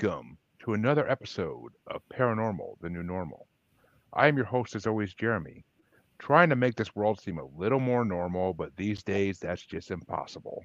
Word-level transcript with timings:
Welcome 0.00 0.38
to 0.60 0.74
another 0.74 1.10
episode 1.10 1.72
of 1.88 2.02
Paranormal, 2.08 2.78
the 2.80 2.88
New 2.88 3.02
Normal. 3.02 3.48
I 4.12 4.28
am 4.28 4.36
your 4.36 4.46
host, 4.46 4.76
as 4.76 4.86
always, 4.86 5.12
Jeremy, 5.12 5.64
trying 6.20 6.50
to 6.50 6.56
make 6.56 6.76
this 6.76 6.94
world 6.94 7.20
seem 7.20 7.38
a 7.38 7.58
little 7.58 7.80
more 7.80 8.04
normal, 8.04 8.54
but 8.54 8.76
these 8.76 9.02
days 9.02 9.40
that's 9.40 9.62
just 9.62 9.90
impossible. 9.90 10.64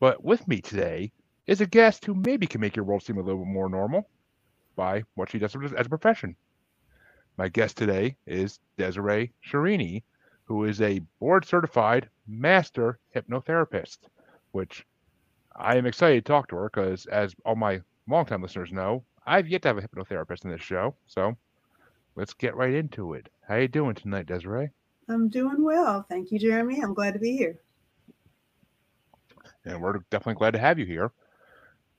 But 0.00 0.24
with 0.24 0.48
me 0.48 0.60
today 0.60 1.12
is 1.46 1.60
a 1.60 1.66
guest 1.66 2.04
who 2.04 2.14
maybe 2.14 2.48
can 2.48 2.60
make 2.60 2.74
your 2.74 2.84
world 2.84 3.04
seem 3.04 3.16
a 3.18 3.22
little 3.22 3.44
bit 3.44 3.52
more 3.52 3.68
normal 3.68 4.08
by 4.74 5.04
what 5.14 5.30
she 5.30 5.38
does 5.38 5.54
as 5.54 5.86
a 5.86 5.88
profession. 5.88 6.34
My 7.36 7.48
guest 7.48 7.76
today 7.76 8.16
is 8.26 8.58
Desiree 8.76 9.34
Scherini, 9.46 10.02
who 10.44 10.64
is 10.64 10.80
a 10.80 11.00
board 11.20 11.44
certified 11.44 12.10
master 12.26 12.98
hypnotherapist, 13.14 13.98
which 14.50 14.84
I 15.54 15.76
am 15.76 15.86
excited 15.86 16.24
to 16.24 16.28
talk 16.28 16.48
to 16.48 16.56
her 16.56 16.70
because, 16.74 17.06
as 17.06 17.36
all 17.44 17.54
my 17.54 17.82
longtime 18.08 18.42
listeners 18.42 18.72
know, 18.72 19.04
I've 19.26 19.48
yet 19.48 19.62
to 19.62 19.68
have 19.68 19.78
a 19.78 19.82
hypnotherapist 19.82 20.44
in 20.44 20.50
this 20.50 20.62
show. 20.62 20.94
So 21.06 21.36
let's 22.14 22.34
get 22.34 22.56
right 22.56 22.74
into 22.74 23.14
it. 23.14 23.28
How 23.46 23.56
you 23.56 23.68
doing 23.68 23.94
tonight, 23.94 24.26
Desiree? 24.26 24.70
I'm 25.08 25.28
doing 25.28 25.62
well. 25.62 26.04
Thank 26.08 26.32
you, 26.32 26.38
Jeremy. 26.38 26.80
I'm 26.82 26.94
glad 26.94 27.14
to 27.14 27.20
be 27.20 27.36
here. 27.36 27.58
And 29.64 29.80
we're 29.80 29.98
definitely 30.10 30.38
glad 30.38 30.52
to 30.52 30.58
have 30.58 30.78
you 30.78 30.86
here. 30.86 31.12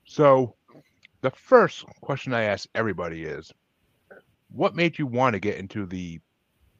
So 0.05 0.55
the 1.22 1.31
first 1.31 1.85
question 2.02 2.33
I 2.33 2.44
ask 2.44 2.67
everybody 2.75 3.23
is 3.23 3.52
what 4.50 4.75
made 4.75 4.97
you 4.97 5.05
want 5.05 5.33
to 5.33 5.39
get 5.39 5.58
into 5.58 5.85
the 5.85 6.19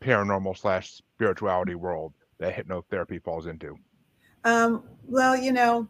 paranormal 0.02 0.58
slash 0.58 0.92
spirituality 0.92 1.76
world 1.76 2.14
that 2.40 2.56
hypnotherapy 2.56 3.22
falls 3.22 3.48
into? 3.48 3.76
Um, 4.44 4.84
well, 5.08 5.36
you 5.36 5.52
know, 5.52 5.88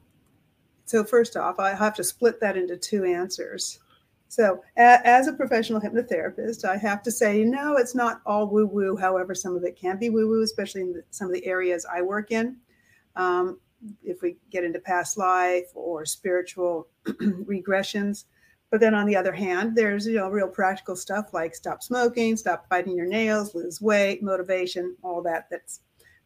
so 0.88 1.04
first 1.04 1.36
off, 1.36 1.60
I 1.60 1.76
have 1.76 1.96
to 1.96 2.04
split 2.04 2.40
that 2.40 2.56
into 2.56 2.78
two 2.78 3.04
answers. 3.04 3.80
So, 4.30 4.64
as 4.78 5.28
a 5.28 5.34
professional 5.34 5.82
hypnotherapist, 5.82 6.66
I 6.66 6.78
have 6.78 7.04
to 7.04 7.12
say, 7.12 7.44
no, 7.44 7.76
it's 7.76 7.94
not 7.94 8.22
all 8.26 8.48
woo 8.48 8.66
woo. 8.66 8.96
However, 8.96 9.36
some 9.36 9.56
of 9.56 9.64
it 9.64 9.78
can 9.80 9.98
be 9.98 10.10
woo 10.10 10.28
woo, 10.30 10.44
especially 10.44 10.82
in 10.82 10.94
the, 10.94 11.04
some 11.12 11.28
of 11.28 11.34
the 11.34 11.46
areas 11.46 11.86
I 11.86 12.02
work 12.02 12.32
in. 12.32 12.58
Um, 13.16 13.60
if 14.04 14.22
we 14.22 14.38
get 14.50 14.64
into 14.64 14.80
past 14.80 15.18
life 15.18 15.68
or 15.76 16.06
spiritual 16.06 16.88
regressions. 17.06 18.26
But 18.72 18.80
then 18.80 18.96
on 18.96 19.06
the 19.06 19.16
other 19.16 19.34
hand, 19.34 19.76
there's 19.76 20.08
you 20.08 20.16
know 20.16 20.30
real 20.30 20.48
practical 20.48 20.96
stuff 20.96 21.34
like 21.34 21.54
stop 21.54 21.84
smoking, 21.84 22.38
stop 22.38 22.68
biting 22.70 22.96
your 22.96 23.08
nails, 23.08 23.56
lose 23.56 23.82
weight, 23.82 24.24
motivation, 24.24 24.96
all 25.04 25.22
that. 25.24 25.48
That's 25.52 25.82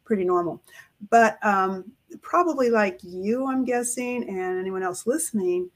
pretty 0.05 0.23
normal. 0.23 0.61
But 1.09 1.43
um, 1.45 1.91
probably 2.21 2.69
like 2.69 2.99
you, 3.01 3.47
I'm 3.47 3.65
guessing, 3.65 4.29
and 4.29 4.59
anyone 4.59 4.83
else 4.83 5.07
listening, 5.07 5.69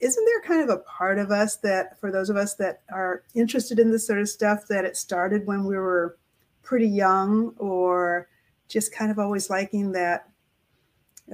isn't 0.00 0.24
there 0.24 0.42
kind 0.42 0.62
of 0.62 0.68
a 0.68 0.82
part 0.82 1.18
of 1.18 1.30
us 1.30 1.56
that, 1.58 1.98
for 1.98 2.10
those 2.10 2.28
of 2.28 2.36
us 2.36 2.54
that 2.56 2.82
are 2.92 3.22
interested 3.34 3.78
in 3.78 3.90
this 3.90 4.06
sort 4.06 4.20
of 4.20 4.28
stuff, 4.28 4.66
that 4.68 4.84
it 4.84 4.96
started 4.96 5.46
when 5.46 5.64
we 5.64 5.76
were 5.76 6.18
pretty 6.62 6.88
young 6.88 7.54
or 7.58 8.28
just 8.68 8.94
kind 8.94 9.10
of 9.10 9.18
always 9.18 9.48
liking 9.48 9.92
that 9.92 10.28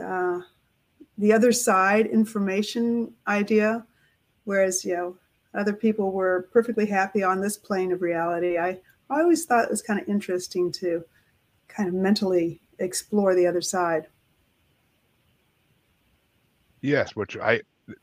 uh, 0.00 0.41
the 1.19 1.32
other 1.32 1.53
side 1.53 2.06
information 2.06 3.12
idea, 3.26 3.84
whereas, 4.44 4.84
you 4.84 4.94
know, 4.94 5.16
other 5.54 5.72
people 5.72 6.12
were 6.12 6.49
perfectly 6.53 6.87
happy 6.87 7.25
on 7.25 7.41
this 7.41 7.56
plane 7.56 7.91
of 7.91 8.03
reality. 8.03 8.56
I, 8.56 8.78
I 9.09 9.20
always 9.20 9.44
thought 9.44 9.65
it 9.65 9.70
was 9.70 9.82
kind 9.82 10.00
of 10.00 10.09
interesting 10.09 10.70
to 10.72 11.04
kind 11.66 11.88
of 11.88 11.94
mentally 11.94 12.59
explore 12.80 13.34
the 13.34 13.46
other 13.46 13.60
side. 13.60 14.06
Yes, 16.80 17.14
which 17.14 17.36
I 17.36 17.60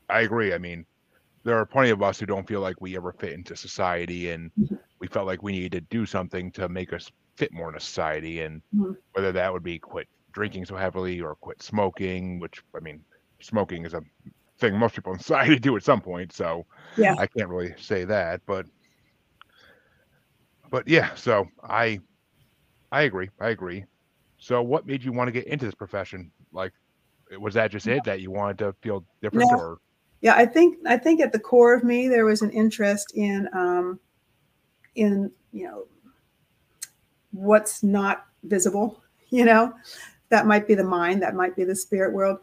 I 0.08 0.20
agree. 0.20 0.54
I 0.54 0.58
mean, 0.58 0.86
there 1.44 1.56
are 1.56 1.66
plenty 1.66 1.90
of 1.90 2.02
us 2.02 2.18
who 2.18 2.26
don't 2.26 2.46
feel 2.46 2.60
like 2.60 2.80
we 2.80 2.96
ever 2.96 3.12
fit 3.12 3.32
into 3.32 3.56
society, 3.56 4.30
and 4.30 4.50
mm-hmm. 4.58 4.76
we 5.00 5.08
felt 5.08 5.26
like 5.26 5.42
we 5.42 5.52
needed 5.52 5.72
to 5.72 5.80
do 5.80 6.06
something 6.06 6.50
to 6.52 6.68
make 6.68 6.92
us 6.92 7.10
fit 7.36 7.52
more 7.52 7.68
in 7.68 7.76
a 7.76 7.80
society, 7.80 8.40
and 8.40 8.62
mm-hmm. 8.74 8.92
whether 9.12 9.32
that 9.32 9.52
would 9.52 9.62
be 9.62 9.78
quit 9.78 10.08
drinking 10.32 10.64
so 10.64 10.76
heavily 10.76 11.20
or 11.20 11.34
quit 11.36 11.62
smoking, 11.62 12.38
which 12.38 12.62
I 12.74 12.80
mean, 12.80 13.00
smoking 13.40 13.84
is 13.84 13.94
a 13.94 14.02
thing 14.58 14.76
most 14.76 14.94
people 14.94 15.12
in 15.12 15.18
society 15.18 15.58
do 15.60 15.76
at 15.76 15.82
some 15.82 16.00
point. 16.00 16.32
So 16.32 16.66
yeah, 16.96 17.14
I 17.18 17.26
can't 17.26 17.48
really 17.48 17.74
say 17.78 18.04
that, 18.04 18.40
but 18.46 18.66
but 20.70 20.86
yeah. 20.86 21.14
So 21.14 21.46
I 21.62 22.00
I 22.92 23.02
agree. 23.02 23.30
I 23.40 23.48
agree. 23.50 23.84
So, 24.38 24.62
what 24.62 24.86
made 24.86 25.02
you 25.02 25.12
want 25.12 25.28
to 25.28 25.32
get 25.32 25.46
into 25.46 25.66
this 25.66 25.74
profession? 25.74 26.30
Like, 26.52 26.72
was 27.38 27.54
that 27.54 27.70
just 27.70 27.86
it 27.86 28.04
that 28.04 28.20
you 28.20 28.30
wanted 28.30 28.58
to 28.58 28.72
feel 28.80 29.04
different, 29.20 29.50
no. 29.50 29.58
or? 29.58 29.78
Yeah, 30.20 30.34
I 30.34 30.46
think 30.46 30.78
I 30.86 30.96
think 30.96 31.20
at 31.20 31.32
the 31.32 31.38
core 31.38 31.74
of 31.74 31.84
me 31.84 32.08
there 32.08 32.24
was 32.24 32.42
an 32.42 32.50
interest 32.50 33.12
in 33.14 33.48
um, 33.52 34.00
in 34.94 35.30
you 35.52 35.66
know 35.66 35.86
what's 37.32 37.82
not 37.82 38.26
visible. 38.44 39.02
You 39.30 39.44
know, 39.44 39.74
that 40.30 40.46
might 40.46 40.66
be 40.66 40.74
the 40.74 40.82
mind, 40.82 41.20
that 41.20 41.34
might 41.34 41.54
be 41.54 41.62
the 41.62 41.76
spirit 41.76 42.14
world, 42.14 42.38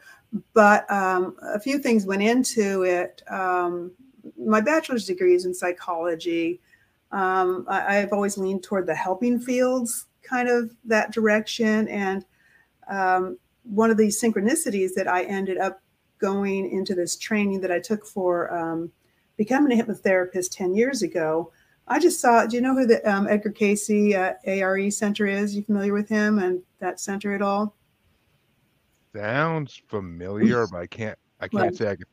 but 0.53 0.87
um, 0.91 1.35
a 1.41 1.59
few 1.59 1.79
things 1.79 2.05
went 2.05 2.21
into 2.21 2.83
it. 2.83 3.23
Um, 3.27 3.91
my 4.37 4.61
bachelor's 4.61 5.07
degree 5.07 5.33
is 5.33 5.45
in 5.45 5.53
psychology. 5.55 6.61
Um, 7.11 7.65
I, 7.67 7.97
I've 7.97 8.13
always 8.13 8.37
leaned 8.37 8.61
toward 8.61 8.85
the 8.85 8.93
helping 8.93 9.39
fields 9.39 10.05
kind 10.27 10.49
of 10.49 10.71
that 10.85 11.11
direction. 11.11 11.87
And 11.87 12.25
um, 12.89 13.37
one 13.63 13.91
of 13.91 13.97
these 13.97 14.21
synchronicities 14.21 14.93
that 14.95 15.07
I 15.07 15.23
ended 15.23 15.57
up 15.57 15.81
going 16.19 16.69
into 16.71 16.95
this 16.95 17.17
training 17.17 17.61
that 17.61 17.71
I 17.71 17.79
took 17.79 18.05
for 18.05 18.53
um, 18.53 18.91
becoming 19.37 19.77
a 19.77 19.83
hypnotherapist 19.83 20.51
10 20.51 20.75
years 20.75 21.01
ago. 21.01 21.51
I 21.87 21.99
just 21.99 22.19
saw, 22.19 22.45
do 22.45 22.55
you 22.55 22.61
know 22.61 22.73
who 22.73 22.87
the 22.87 23.07
um, 23.09 23.27
Edgar 23.27 23.51
Cayce 23.51 23.89
uh, 23.89 24.33
ARE 24.45 24.89
Center 24.89 25.27
is? 25.27 25.55
You 25.55 25.63
familiar 25.63 25.93
with 25.93 26.09
him 26.09 26.39
and 26.39 26.61
that 26.79 26.99
center 26.99 27.33
at 27.33 27.41
all? 27.41 27.75
Sounds 29.15 29.81
familiar, 29.87 30.65
but 30.67 30.79
I 30.79 30.87
can't, 30.87 31.17
I 31.39 31.47
can't 31.47 31.63
right. 31.63 31.75
say 31.75 31.89
I 31.89 31.95
can 31.95 32.05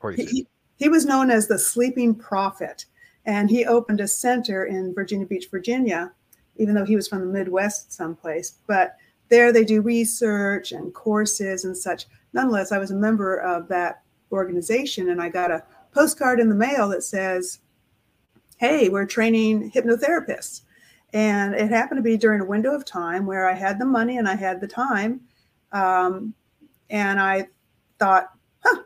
place 0.00 0.30
he. 0.30 0.46
He 0.76 0.88
was 0.90 1.06
known 1.06 1.30
as 1.30 1.48
the 1.48 1.58
sleeping 1.58 2.14
prophet, 2.14 2.84
and 3.24 3.48
he 3.48 3.64
opened 3.64 4.00
a 4.00 4.06
center 4.06 4.66
in 4.66 4.94
Virginia 4.94 5.26
Beach, 5.26 5.48
Virginia, 5.50 6.12
even 6.58 6.74
though 6.74 6.84
he 6.84 6.96
was 6.96 7.08
from 7.08 7.20
the 7.20 7.38
Midwest 7.38 7.92
someplace. 7.92 8.58
But 8.66 8.96
there 9.28 9.52
they 9.52 9.64
do 9.64 9.82
research 9.82 10.72
and 10.72 10.94
courses 10.94 11.64
and 11.64 11.76
such. 11.76 12.06
Nonetheless, 12.32 12.72
I 12.72 12.78
was 12.78 12.90
a 12.90 12.96
member 12.96 13.36
of 13.36 13.68
that 13.68 14.02
organization 14.32 15.10
and 15.10 15.20
I 15.20 15.28
got 15.28 15.50
a 15.50 15.64
postcard 15.92 16.40
in 16.40 16.48
the 16.48 16.54
mail 16.54 16.88
that 16.90 17.02
says, 17.02 17.60
Hey, 18.58 18.88
we're 18.88 19.06
training 19.06 19.70
hypnotherapists. 19.70 20.62
And 21.12 21.54
it 21.54 21.70
happened 21.70 21.98
to 21.98 22.02
be 22.02 22.16
during 22.16 22.40
a 22.40 22.46
window 22.46 22.74
of 22.74 22.84
time 22.84 23.26
where 23.26 23.48
I 23.48 23.54
had 23.54 23.78
the 23.78 23.84
money 23.84 24.18
and 24.18 24.28
I 24.28 24.34
had 24.34 24.60
the 24.60 24.66
time. 24.66 25.20
Um, 25.72 26.34
and 26.90 27.20
I 27.20 27.48
thought, 27.98 28.32
huh, 28.64 28.82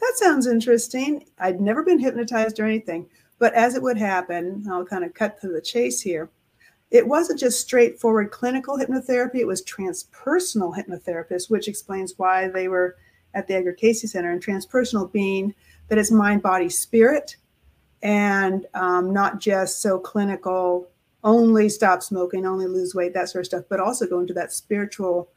that 0.00 0.12
sounds 0.16 0.46
interesting. 0.46 1.26
I'd 1.38 1.60
never 1.60 1.82
been 1.82 1.98
hypnotized 1.98 2.60
or 2.60 2.64
anything. 2.64 3.08
But 3.38 3.54
as 3.54 3.74
it 3.74 3.82
would 3.82 3.98
happen, 3.98 4.64
I'll 4.70 4.84
kind 4.84 5.04
of 5.04 5.14
cut 5.14 5.40
to 5.40 5.48
the 5.48 5.60
chase 5.60 6.00
here 6.00 6.30
it 6.94 7.08
wasn't 7.08 7.40
just 7.40 7.60
straightforward 7.60 8.30
clinical 8.30 8.78
hypnotherapy, 8.78 9.40
it 9.40 9.48
was 9.48 9.64
transpersonal 9.64 10.72
hypnotherapists, 10.76 11.50
which 11.50 11.66
explains 11.66 12.14
why 12.18 12.46
they 12.46 12.68
were 12.68 12.96
at 13.34 13.48
the 13.48 13.54
Edgar 13.54 13.72
Cayce 13.72 14.08
Center. 14.08 14.30
And 14.30 14.40
transpersonal 14.40 15.10
being 15.10 15.52
that 15.88 15.98
it's 15.98 16.12
mind, 16.12 16.40
body, 16.40 16.68
spirit, 16.68 17.34
and 18.04 18.66
um, 18.74 19.12
not 19.12 19.40
just 19.40 19.82
so 19.82 19.98
clinical, 19.98 20.88
only 21.24 21.68
stop 21.68 22.00
smoking, 22.00 22.46
only 22.46 22.68
lose 22.68 22.94
weight, 22.94 23.12
that 23.14 23.28
sort 23.28 23.40
of 23.42 23.46
stuff, 23.46 23.64
but 23.68 23.80
also 23.80 24.06
go 24.06 24.20
into 24.20 24.34
that 24.34 24.52
spiritual 24.52 25.28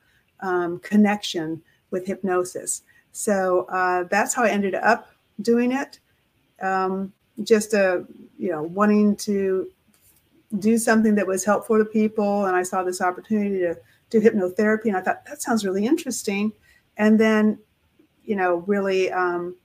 um, 0.42 0.78
connection 0.82 1.60
with 1.90 2.06
hypnosis. 2.06 2.84
So 3.14 3.66
uh, 3.70 4.04
that's 4.12 4.36
how 4.36 4.44
I 4.44 4.50
ended 4.50 4.76
up 4.76 5.10
doing 5.42 5.72
it. 5.72 6.00
Um, 6.62 7.14
just 7.44 7.74
a, 7.74 8.06
you 8.38 8.52
know, 8.52 8.62
wanting 8.62 9.16
to 9.16 9.72
do 10.60 10.78
something 10.78 11.16
that 11.16 11.28
was 11.28 11.44
helpful 11.44 11.78
to 11.78 11.86
people. 11.86 12.46
And 12.46 12.56
I 12.56 12.64
saw 12.64 12.84
this 12.84 13.02
opportunity 13.02 13.60
to 13.60 13.78
do 14.10 14.22
hypnotherapy. 14.22 14.86
And 14.86 14.98
I 14.98 15.02
thought, 15.02 15.26
that 15.26 15.42
sounds 15.42 15.66
really 15.66 15.86
interesting. 15.86 16.54
And 16.98 17.20
then, 17.20 17.60
you 18.24 18.36
know, 18.36 18.58
really 18.68 19.12
um, 19.12 19.56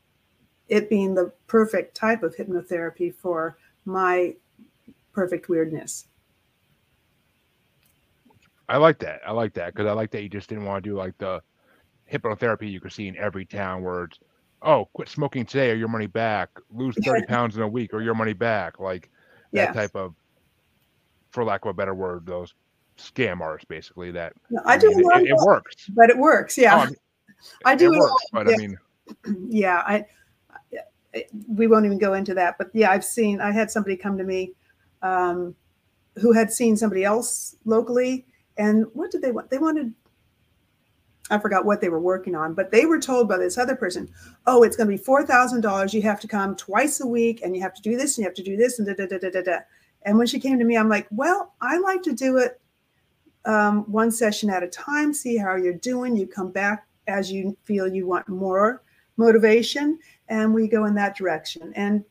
it 0.68 0.88
being 0.88 1.14
the 1.14 1.32
perfect 1.46 1.96
type 1.96 2.22
of 2.22 2.36
hypnotherapy 2.36 3.14
for 3.14 3.58
my 3.84 4.34
perfect 5.12 5.48
weirdness. 5.48 6.06
I 8.68 8.78
like 8.78 8.98
that. 9.00 9.20
I 9.26 9.32
like 9.32 9.54
that 9.54 9.74
because 9.74 9.86
I 9.86 9.92
like 9.92 10.10
that 10.12 10.22
you 10.22 10.28
just 10.28 10.48
didn't 10.48 10.64
want 10.64 10.82
to 10.82 10.90
do 10.90 10.96
like 10.96 11.16
the 11.18 11.42
hypnotherapy 12.10 12.70
you 12.70 12.80
could 12.80 12.92
see 12.92 13.08
in 13.08 13.16
every 13.16 13.44
town 13.44 13.82
where 13.82 14.04
it's, 14.04 14.18
oh, 14.62 14.88
quit 14.92 15.08
smoking 15.08 15.44
today 15.44 15.70
or 15.70 15.74
your 15.74 15.88
money 15.88 16.06
back, 16.06 16.48
lose 16.70 16.96
30 17.04 17.26
pounds 17.26 17.56
in 17.56 17.62
a 17.62 17.68
week 17.68 17.92
or 17.92 18.00
your 18.00 18.14
money 18.14 18.32
back. 18.32 18.78
Like 18.80 19.10
that 19.52 19.74
type 19.74 19.94
of 19.94 20.14
for 21.32 21.44
lack 21.44 21.64
of 21.64 21.70
a 21.70 21.74
better 21.74 21.94
word, 21.94 22.24
those 22.26 22.54
scam 22.96 23.40
artists 23.40 23.66
basically 23.68 24.10
that 24.12 24.34
no, 24.50 24.60
I, 24.64 24.74
I 24.74 24.78
do 24.78 24.90
mean, 24.90 25.00
it, 25.00 25.28
it, 25.30 25.36
works. 25.36 25.90
But 25.94 26.10
it 26.10 26.16
works, 26.16 26.56
yeah. 26.56 26.86
Oh, 26.88 26.94
I, 27.64 27.74
do 27.74 27.92
it, 27.92 27.96
it 27.96 27.98
works, 27.98 28.24
but 28.32 28.46
yeah. 28.48 28.54
I 28.54 28.58
mean 28.58 28.78
yeah, 29.48 29.82
I 29.86 30.04
we 31.48 31.66
won't 31.66 31.84
even 31.84 31.98
go 31.98 32.14
into 32.14 32.34
that. 32.34 32.56
But 32.58 32.68
yeah, 32.72 32.90
I've 32.90 33.04
seen. 33.04 33.40
I 33.40 33.52
had 33.52 33.70
somebody 33.70 33.96
come 33.96 34.16
to 34.18 34.24
me 34.24 34.52
um, 35.02 35.54
who 36.16 36.32
had 36.32 36.52
seen 36.52 36.76
somebody 36.76 37.04
else 37.04 37.56
locally, 37.64 38.26
and 38.56 38.86
what 38.94 39.10
did 39.10 39.22
they 39.22 39.32
want? 39.32 39.50
They 39.50 39.58
wanted. 39.58 39.92
I 41.30 41.38
forgot 41.38 41.64
what 41.64 41.80
they 41.80 41.88
were 41.88 42.00
working 42.00 42.34
on, 42.34 42.52
but 42.52 42.70
they 42.70 42.84
were 42.84 43.00
told 43.00 43.28
by 43.28 43.38
this 43.38 43.58
other 43.58 43.76
person, 43.76 44.08
"Oh, 44.46 44.62
it's 44.62 44.76
going 44.76 44.88
to 44.88 44.96
be 44.96 45.02
four 45.02 45.24
thousand 45.24 45.60
dollars. 45.60 45.94
You 45.94 46.02
have 46.02 46.20
to 46.20 46.28
come 46.28 46.56
twice 46.56 47.00
a 47.00 47.06
week, 47.06 47.40
and 47.42 47.54
you 47.54 47.62
have 47.62 47.74
to 47.74 47.82
do 47.82 47.96
this, 47.96 48.16
and 48.16 48.22
you 48.22 48.28
have 48.28 48.36
to 48.36 48.42
do 48.42 48.56
this, 48.56 48.78
and 48.78 48.88
da 48.88 48.94
da 48.94 49.06
da 49.06 49.18
da 49.18 49.30
da 49.30 49.42
da." 49.42 49.58
And 50.04 50.18
when 50.18 50.26
she 50.26 50.40
came 50.40 50.58
to 50.58 50.64
me, 50.64 50.76
I'm 50.76 50.88
like, 50.88 51.06
"Well, 51.10 51.54
I 51.60 51.78
like 51.78 52.02
to 52.02 52.12
do 52.12 52.38
it 52.38 52.60
um, 53.44 53.90
one 53.90 54.10
session 54.10 54.50
at 54.50 54.62
a 54.62 54.68
time. 54.68 55.12
See 55.12 55.36
how 55.36 55.56
you're 55.56 55.74
doing. 55.74 56.16
You 56.16 56.26
come 56.26 56.50
back 56.50 56.86
as 57.06 57.30
you 57.30 57.56
feel 57.64 57.88
you 57.88 58.06
want 58.06 58.28
more 58.28 58.82
motivation, 59.16 59.98
and 60.28 60.54
we 60.54 60.68
go 60.68 60.84
in 60.84 60.94
that 60.96 61.16
direction." 61.16 61.72
And 61.74 62.04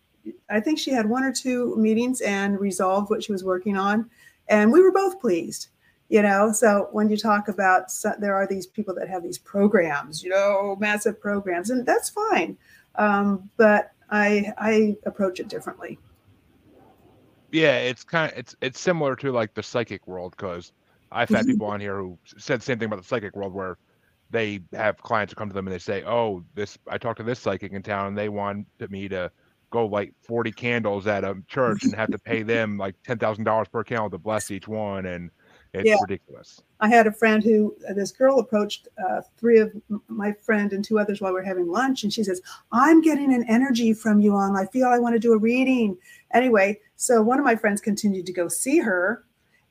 I 0.50 0.60
think 0.60 0.78
she 0.80 0.92
had 0.92 1.10
one 1.10 1.24
or 1.24 1.34
two 1.34 1.76
meetings 1.78 2.22
and 2.22 2.60
resolved 2.60 3.10
what 3.10 3.24
she 3.24 3.32
was 3.32 3.44
working 3.44 3.78
on, 3.78 4.10
and 4.48 4.72
we 4.72 4.82
were 4.82 4.92
both 4.92 5.20
pleased. 5.20 5.68
You 6.10 6.22
know, 6.22 6.52
so 6.52 6.90
when 6.92 7.10
you 7.10 7.16
talk 7.16 7.48
about 7.48 7.86
there 8.20 8.36
are 8.36 8.46
these 8.46 8.68
people 8.68 8.94
that 8.96 9.08
have 9.08 9.24
these 9.24 9.38
programs, 9.38 10.22
you 10.22 10.30
know, 10.30 10.76
massive 10.78 11.22
programs, 11.22 11.70
and 11.70 11.86
that's 11.86 12.10
fine. 12.10 12.58
Um, 12.96 13.50
but 13.56 13.94
I 14.10 14.52
I 14.58 14.98
approach 15.06 15.40
it 15.40 15.48
differently. 15.48 15.98
Yeah, 17.52 17.78
it's 17.80 18.04
kind 18.04 18.32
of 18.32 18.38
it's 18.38 18.56
it's 18.62 18.80
similar 18.80 19.16
to 19.18 19.32
like 19.32 19.54
the 19.54 19.64
psychic 19.64 20.08
world 20.08 20.34
because 20.38 20.72
I've 21.12 21.32
had 21.32 21.48
people 21.48 21.68
on 21.68 21.82
here 21.82 21.98
who 22.00 22.18
said 22.26 22.62
the 22.62 22.64
same 22.64 22.80
thing 22.80 22.86
about 22.88 22.98
the 23.02 23.04
psychic 23.08 23.36
world 23.36 23.54
where 23.54 23.78
they 24.30 24.62
have 24.74 24.98
clients 24.98 25.32
who 25.34 25.36
come 25.36 25.50
to 25.50 25.54
them 25.54 25.68
and 25.68 25.74
they 25.74 25.80
say, 25.80 26.04
"Oh, 26.06 26.44
this 26.54 26.78
I 26.88 26.98
talked 26.98 27.18
to 27.18 27.24
this 27.24 27.40
psychic 27.42 27.74
in 27.74 27.84
town 27.84 28.08
and 28.08 28.18
they 28.18 28.30
wanted 28.30 28.68
me 28.90 29.10
to 29.10 29.32
go 29.72 29.86
light 29.86 30.14
40 30.22 30.52
candles 30.54 31.08
at 31.08 31.24
a 31.26 31.36
church 31.48 31.86
and 31.86 31.94
have 31.96 32.10
to 32.12 32.20
pay 32.20 32.44
them 32.44 32.78
like 32.78 32.96
$10,000 33.04 33.70
per 33.72 33.84
candle 33.84 34.10
to 34.12 34.18
bless 34.18 34.50
each 34.52 34.68
one. 34.68 35.06
And 35.06 35.30
it's 35.74 35.88
yeah. 35.88 35.98
ridiculous. 36.02 36.62
I 36.82 36.90
had 36.90 37.08
a 37.08 37.12
friend 37.12 37.44
who, 37.44 37.76
uh, 37.90 37.94
this 37.94 38.12
girl 38.12 38.40
approached 38.40 38.90
uh, 38.98 39.22
three 39.38 39.60
of 39.60 39.72
my 40.10 40.34
friend 40.34 40.74
and 40.74 40.84
two 40.84 41.00
others 41.00 41.22
while 41.22 41.34
we 41.34 41.40
are 41.40 41.44
having 41.44 41.68
lunch. 41.68 42.04
And 42.04 42.12
she 42.12 42.24
says, 42.24 42.42
I'm 42.72 43.02
getting 43.02 43.34
an 43.34 43.46
energy 43.48 43.94
from 43.94 44.20
you 44.20 44.36
on. 44.36 44.58
I 44.58 44.66
feel 44.66 44.88
I 44.88 45.00
want 45.00 45.16
to 45.16 45.20
do 45.20 45.32
a 45.34 45.38
reading. 45.38 45.98
Anyway, 46.34 46.80
so 46.98 47.22
one 47.22 47.40
of 47.40 47.46
my 47.46 47.56
friends 47.56 47.80
continued 47.80 48.26
to 48.26 48.34
go 48.34 48.50
see 48.50 48.80
her. 48.80 49.24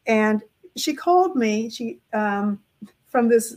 And 0.07 0.43
she 0.77 0.95
called 0.95 1.37
me. 1.37 1.69
She, 1.69 1.99
um, 2.15 2.61
from 3.09 3.29
this 3.29 3.57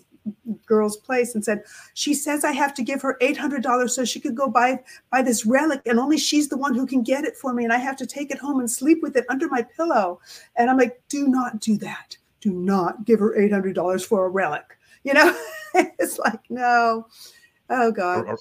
girl's 0.65 0.97
place 0.97 1.35
and 1.35 1.45
said, 1.45 1.63
She 1.93 2.13
says 2.13 2.43
I 2.43 2.51
have 2.51 2.73
to 2.73 2.83
give 2.83 3.01
her 3.01 3.17
$800 3.21 3.89
so 3.89 4.03
she 4.03 4.19
could 4.19 4.35
go 4.35 4.49
buy, 4.49 4.83
buy 5.11 5.21
this 5.21 5.45
relic, 5.45 5.81
and 5.85 5.99
only 5.99 6.17
she's 6.17 6.49
the 6.49 6.57
one 6.57 6.73
who 6.73 6.85
can 6.85 7.03
get 7.03 7.23
it 7.23 7.37
for 7.37 7.53
me. 7.53 7.63
And 7.63 7.71
I 7.71 7.77
have 7.77 7.97
to 7.97 8.05
take 8.05 8.31
it 8.31 8.39
home 8.39 8.59
and 8.59 8.69
sleep 8.69 9.01
with 9.01 9.15
it 9.15 9.25
under 9.29 9.47
my 9.47 9.61
pillow. 9.61 10.19
And 10.57 10.69
I'm 10.69 10.77
like, 10.77 11.01
Do 11.07 11.27
not 11.27 11.59
do 11.61 11.77
that. 11.77 12.17
Do 12.43 12.51
not 12.51 13.05
give 13.05 13.21
her 13.21 13.33
$800 13.37 14.05
for 14.05 14.25
a 14.25 14.29
relic. 14.29 14.77
You 15.05 15.13
know, 15.13 15.37
it's 15.73 16.19
like, 16.19 16.41
no. 16.49 17.07
Oh, 17.69 17.89
God. 17.89 18.25
Or, 18.25 18.33
or, 18.33 18.37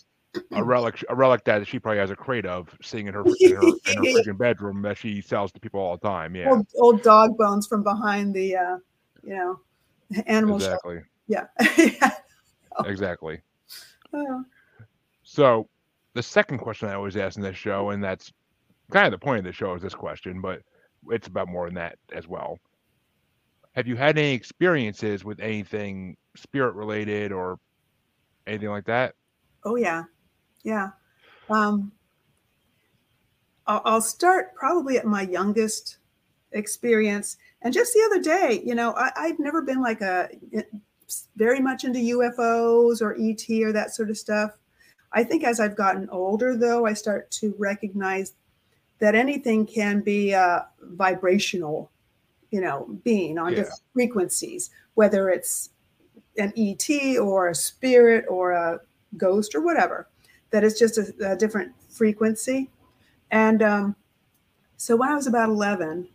a 0.51 0.65
relic, 0.65 1.05
a 1.09 1.15
relic 1.15 1.45
that 1.45 1.65
she 1.69 1.79
probably 1.79 2.01
has 2.01 2.11
a 2.11 2.17
crate 2.17 2.45
of, 2.45 2.77
sitting 2.83 3.07
in 3.07 3.15
her 3.15 3.23
in 3.39 3.55
her, 3.55 3.63
in 3.63 3.63
her 3.63 3.75
freaking 4.03 4.39
bedroom 4.39 4.83
that 4.83 4.99
she 4.99 5.21
sells 5.21 5.53
to 5.53 5.61
people 5.61 5.79
all 5.79 5.97
the 5.97 6.09
time. 6.09 6.35
Yeah, 6.35 6.51
old, 6.51 6.67
old 6.79 7.03
dog 7.03 7.39
bones 7.39 7.69
from 7.69 7.85
behind 7.85 8.35
the, 8.35 8.57
uh, 8.57 8.77
you 9.23 9.37
know, 9.37 9.61
animal 10.27 10.57
exactly. 10.57 11.01
Yeah. 11.29 11.47
exactly. 12.85 13.41
Oh. 14.13 14.45
So, 15.23 15.69
the 16.15 16.23
second 16.25 16.59
question 16.59 16.89
I 16.89 16.95
always 16.95 17.17
ask 17.17 17.37
in 17.37 17.43
this 17.43 17.57
show, 17.57 17.91
and 17.91 18.03
that's 18.03 18.33
kind 18.91 19.07
of 19.07 19.13
the 19.13 19.25
point 19.25 19.39
of 19.39 19.45
the 19.45 19.53
show, 19.53 19.75
is 19.75 19.83
this 19.83 19.95
question, 19.95 20.41
but 20.41 20.63
it's 21.09 21.29
about 21.29 21.49
more 21.49 21.67
than 21.67 21.75
that 21.77 21.99
as 22.13 22.27
well. 22.27 22.59
Have 23.73 23.87
you 23.87 23.97
had 23.97 24.19
any 24.19 24.33
experiences 24.33 25.25
with 25.25 25.41
anything 25.41 26.17
spirit 26.37 26.75
related 26.75 27.33
or 27.33 27.59
anything 28.47 28.69
like 28.69 28.85
that? 28.85 29.15
Oh 29.65 29.77
yeah, 29.77 30.05
yeah. 30.63 30.91
Um, 31.49 31.93
I'll, 33.67 33.83
I'll 33.85 34.01
start 34.01 34.55
probably 34.55 34.99
at 34.99 35.07
my 35.07 35.23
youngest 35.23 35.99
experience, 36.53 37.37
and 37.63 37.73
just 37.73 37.93
the 37.95 38.03
other 38.11 38.21
day, 38.21 38.63
you 38.65 38.75
know, 38.75 38.93
I, 38.95 39.11
I've 39.17 39.39
never 39.39 39.63
been 39.63 39.81
like 39.81 40.01
a 40.01 40.29
very 41.37 41.61
much 41.61 41.85
into 41.85 41.99
UFOs 41.99 43.01
or 43.01 43.17
ET 43.19 43.63
or 43.63 43.73
that 43.73 43.95
sort 43.95 44.11
of 44.11 44.19
stuff. 44.19 44.53
I 45.13 45.25
think 45.25 45.45
as 45.45 45.61
I've 45.61 45.77
gotten 45.77 46.09
older, 46.11 46.57
though, 46.57 46.87
I 46.87 46.95
start 46.95 47.31
to 47.33 47.55
recognize 47.59 48.35
that 48.99 49.15
anything 49.15 49.67
can 49.67 50.01
be 50.01 50.33
a 50.33 50.67
vibrational, 50.81 51.91
you 52.53 52.61
know, 52.61 52.87
being 53.03 53.39
on 53.39 53.51
yeah. 53.51 53.57
different 53.57 53.81
frequencies, 53.93 54.71
whether 54.95 55.29
it's 55.31 55.71
an 56.39 56.53
ET 56.57 57.19
or 57.19 57.49
a 57.49 57.55
spirit 57.55 58.25
or 58.29 58.53
a 58.53 58.79
ghost 59.17 59.55
or 59.55 59.63
whatever, 59.63 60.09
that 60.51 60.63
it's 60.63 60.79
just 60.79 60.99
a, 60.99 61.33
a 61.33 61.37
different 61.37 61.73
frequency. 61.89 62.71
And 63.31 63.63
um, 63.63 63.97
so 64.77 64.95
when 64.97 65.09
I 65.09 65.15
was 65.15 65.27
about 65.27 65.49
11, 65.49 66.07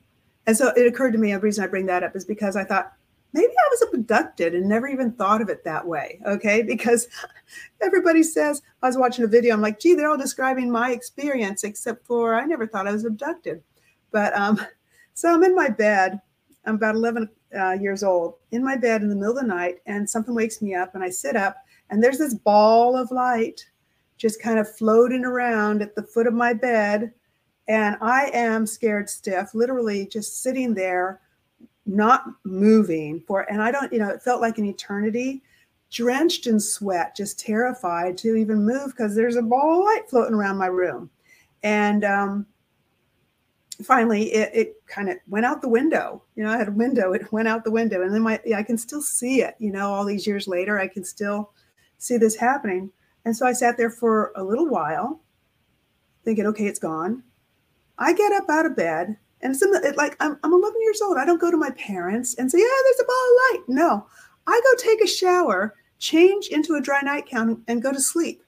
and 0.45 0.57
so 0.57 0.69
it 0.77 0.87
occurred 0.87 1.11
to 1.11 1.17
me, 1.17 1.33
a 1.33 1.39
reason 1.39 1.63
I 1.63 1.67
bring 1.67 1.87
that 1.87 2.03
up 2.03 2.15
is 2.15 2.23
because 2.23 2.55
I 2.55 2.63
thought, 2.63 2.93
maybe 3.33 3.51
I 3.51 3.69
was 3.69 3.81
abducted 3.93 4.55
and 4.55 4.67
never 4.67 4.87
even 4.87 5.11
thought 5.11 5.41
of 5.41 5.49
it 5.49 5.63
that 5.65 5.85
way. 5.85 6.19
Okay. 6.25 6.61
Because 6.61 7.07
everybody 7.81 8.23
says, 8.23 8.61
I 8.81 8.87
was 8.87 8.97
watching 8.97 9.25
a 9.25 9.27
video, 9.27 9.53
I'm 9.53 9.61
like, 9.61 9.79
gee, 9.79 9.95
they're 9.95 10.09
all 10.09 10.17
describing 10.17 10.71
my 10.71 10.91
experience, 10.91 11.63
except 11.63 12.05
for 12.05 12.35
I 12.35 12.45
never 12.45 12.67
thought 12.67 12.87
I 12.87 12.91
was 12.91 13.05
abducted. 13.05 13.61
But 14.11 14.35
um, 14.37 14.59
so 15.13 15.33
I'm 15.33 15.43
in 15.43 15.55
my 15.55 15.69
bed. 15.69 16.21
I'm 16.67 16.75
about 16.75 16.95
11 16.95 17.29
uh, 17.57 17.71
years 17.71 18.03
old, 18.03 18.35
in 18.51 18.63
my 18.63 18.75
bed 18.75 19.01
in 19.01 19.09
the 19.09 19.15
middle 19.15 19.37
of 19.37 19.41
the 19.41 19.47
night, 19.47 19.77
and 19.85 20.07
something 20.07 20.35
wakes 20.35 20.61
me 20.61 20.75
up, 20.75 20.93
and 20.93 21.03
I 21.03 21.09
sit 21.09 21.35
up, 21.35 21.55
and 21.89 22.03
there's 22.03 22.17
this 22.17 22.33
ball 22.33 22.97
of 22.97 23.09
light 23.09 23.65
just 24.17 24.41
kind 24.41 24.59
of 24.59 24.75
floating 24.75 25.23
around 25.23 25.81
at 25.81 25.95
the 25.95 26.03
foot 26.03 26.27
of 26.27 26.33
my 26.33 26.51
bed. 26.53 27.13
And 27.67 27.95
I 28.01 28.31
am 28.33 28.65
scared 28.65 29.09
stiff, 29.09 29.53
literally 29.53 30.07
just 30.07 30.41
sitting 30.41 30.73
there 30.73 31.21
not 31.85 32.25
moving 32.43 33.21
for, 33.27 33.49
and 33.51 33.61
I 33.61 33.71
don't, 33.71 33.91
you 33.93 33.99
know, 33.99 34.09
it 34.09 34.21
felt 34.21 34.41
like 34.41 34.57
an 34.57 34.65
eternity, 34.65 35.41
drenched 35.89 36.47
in 36.47 36.59
sweat, 36.59 37.15
just 37.15 37.39
terrified 37.39 38.17
to 38.17 38.35
even 38.35 38.65
move 38.65 38.87
because 38.87 39.15
there's 39.15 39.37
a 39.37 39.41
ball 39.41 39.79
of 39.79 39.85
light 39.85 40.09
floating 40.09 40.33
around 40.33 40.57
my 40.57 40.67
room. 40.67 41.09
And 41.63 42.03
um, 42.03 42.45
finally, 43.83 44.33
it, 44.33 44.51
it 44.53 44.87
kind 44.87 45.09
of 45.09 45.17
went 45.27 45.45
out 45.45 45.61
the 45.61 45.69
window. 45.69 46.23
You 46.35 46.43
know, 46.43 46.51
I 46.51 46.57
had 46.57 46.67
a 46.67 46.71
window, 46.71 47.13
it 47.13 47.31
went 47.31 47.47
out 47.47 47.63
the 47.63 47.71
window. 47.71 48.01
And 48.01 48.13
then 48.13 48.21
my, 48.21 48.39
I 48.55 48.63
can 48.63 48.77
still 48.77 49.01
see 49.01 49.41
it, 49.41 49.55
you 49.59 49.71
know, 49.71 49.91
all 49.91 50.05
these 50.05 50.25
years 50.25 50.47
later, 50.47 50.79
I 50.79 50.87
can 50.87 51.03
still 51.03 51.51
see 51.97 52.17
this 52.17 52.35
happening. 52.35 52.91
And 53.25 53.35
so 53.35 53.45
I 53.45 53.53
sat 53.53 53.77
there 53.77 53.89
for 53.89 54.31
a 54.35 54.43
little 54.43 54.67
while 54.67 55.21
thinking, 56.23 56.45
okay, 56.47 56.65
it's 56.65 56.79
gone. 56.79 57.23
I 57.97 58.13
get 58.13 58.31
up 58.33 58.49
out 58.49 58.65
of 58.65 58.75
bed 58.75 59.17
and 59.41 59.53
it's, 59.53 59.61
it, 59.61 59.97
like 59.97 60.15
I'm, 60.19 60.37
I'm 60.43 60.53
11 60.53 60.81
years 60.81 61.01
old. 61.01 61.17
I 61.17 61.25
don't 61.25 61.41
go 61.41 61.51
to 61.51 61.57
my 61.57 61.69
parents 61.71 62.35
and 62.35 62.51
say, 62.51 62.57
"Yeah, 62.57 62.65
there's 62.83 62.99
a 62.99 63.05
ball 63.05 63.15
of 63.15 63.59
light." 63.59 63.63
No, 63.67 64.07
I 64.47 64.61
go 64.63 64.83
take 64.83 65.01
a 65.01 65.07
shower, 65.07 65.75
change 65.99 66.47
into 66.47 66.75
a 66.75 66.81
dry 66.81 67.01
nightgown, 67.01 67.63
and 67.67 67.83
go 67.83 67.91
to 67.93 68.01
sleep. 68.01 68.43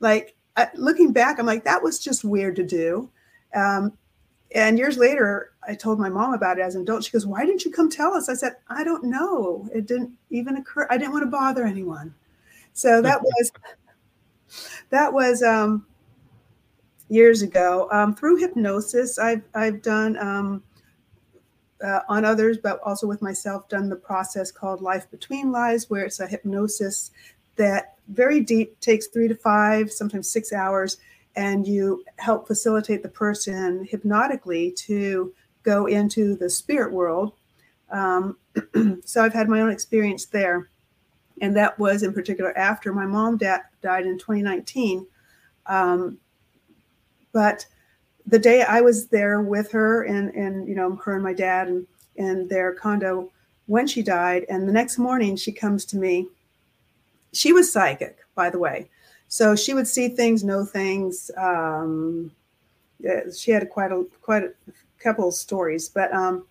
Like 0.00 0.36
looking 0.74 1.12
back, 1.12 1.38
I'm 1.38 1.46
like, 1.46 1.64
that 1.64 1.82
was 1.82 1.98
just 1.98 2.24
weird 2.24 2.56
to 2.56 2.62
do. 2.62 3.10
Um, 3.54 3.96
and 4.54 4.78
years 4.78 4.98
later, 4.98 5.52
I 5.66 5.74
told 5.74 5.98
my 5.98 6.08
mom 6.08 6.34
about 6.34 6.58
it 6.58 6.62
as 6.62 6.74
an 6.74 6.82
adult. 6.82 7.04
She 7.04 7.12
goes, 7.12 7.26
"Why 7.26 7.44
didn't 7.44 7.64
you 7.64 7.70
come 7.70 7.90
tell 7.90 8.14
us?" 8.14 8.28
I 8.28 8.34
said, 8.34 8.56
"I 8.68 8.84
don't 8.84 9.04
know. 9.04 9.68
It 9.74 9.86
didn't 9.86 10.12
even 10.30 10.56
occur. 10.56 10.86
I 10.90 10.98
didn't 10.98 11.12
want 11.12 11.24
to 11.24 11.30
bother 11.30 11.64
anyone." 11.64 12.14
So 12.72 13.02
that 13.02 13.20
was 13.22 13.52
that 14.90 15.12
was 15.12 15.42
um, 15.42 15.86
years 17.10 17.42
ago. 17.42 17.88
Um, 17.92 18.14
through 18.14 18.36
hypnosis, 18.36 19.18
I've, 19.18 19.42
I've 19.54 19.82
done 19.82 20.16
um, 20.18 20.62
uh, 21.84 22.00
on 22.08 22.24
others, 22.24 22.58
but 22.62 22.80
also 22.84 23.06
with 23.06 23.20
myself, 23.20 23.68
done 23.68 23.88
the 23.88 23.96
process 23.96 24.50
called 24.50 24.80
Life 24.80 25.10
Between 25.10 25.52
Lives, 25.52 25.90
where 25.90 26.04
it's 26.04 26.20
a 26.20 26.26
hypnosis 26.26 27.10
that 27.56 27.96
very 28.08 28.40
deep 28.40 28.78
takes 28.80 29.08
three 29.08 29.28
to 29.28 29.34
five, 29.34 29.92
sometimes 29.92 30.30
six 30.30 30.52
hours, 30.52 30.98
and 31.36 31.66
you 31.66 32.04
help 32.16 32.46
facilitate 32.46 33.02
the 33.02 33.08
person 33.08 33.86
hypnotically 33.88 34.72
to 34.72 35.32
go 35.62 35.86
into 35.86 36.36
the 36.36 36.50
spirit 36.50 36.92
world. 36.92 37.32
Um, 37.90 38.36
so 39.04 39.24
I've 39.24 39.32
had 39.32 39.48
my 39.48 39.60
own 39.60 39.70
experience 39.70 40.26
there. 40.26 40.68
And 41.40 41.56
that 41.56 41.78
was 41.78 42.02
in 42.02 42.12
particular 42.12 42.56
after 42.56 42.92
my 42.92 43.06
mom 43.06 43.38
da- 43.38 43.58
died 43.82 44.06
in 44.06 44.18
2019. 44.18 45.06
Um, 45.66 46.18
but 47.32 47.66
the 48.26 48.38
day 48.38 48.62
I 48.62 48.80
was 48.80 49.06
there 49.08 49.40
with 49.40 49.70
her 49.72 50.02
and 50.02 50.34
and 50.34 50.68
you 50.68 50.74
know 50.74 50.96
her 50.96 51.14
and 51.14 51.22
my 51.22 51.32
dad 51.32 51.68
and 51.68 51.86
in 52.16 52.48
their 52.48 52.74
condo 52.74 53.30
when 53.66 53.86
she 53.86 54.02
died, 54.02 54.44
and 54.48 54.68
the 54.68 54.72
next 54.72 54.98
morning 54.98 55.36
she 55.36 55.52
comes 55.52 55.84
to 55.86 55.96
me. 55.96 56.28
She 57.32 57.52
was 57.52 57.72
psychic, 57.72 58.18
by 58.34 58.50
the 58.50 58.58
way. 58.58 58.90
So 59.30 59.54
she 59.54 59.74
would 59.74 59.86
see 59.86 60.08
things, 60.08 60.42
know 60.42 60.64
things. 60.64 61.30
Um, 61.36 62.32
she 63.34 63.52
had 63.52 63.70
quite 63.70 63.92
a 63.92 64.04
quite 64.20 64.42
a 64.42 64.52
couple 64.98 65.28
of 65.28 65.34
stories, 65.34 65.88
but 65.88 66.12
um, 66.12 66.44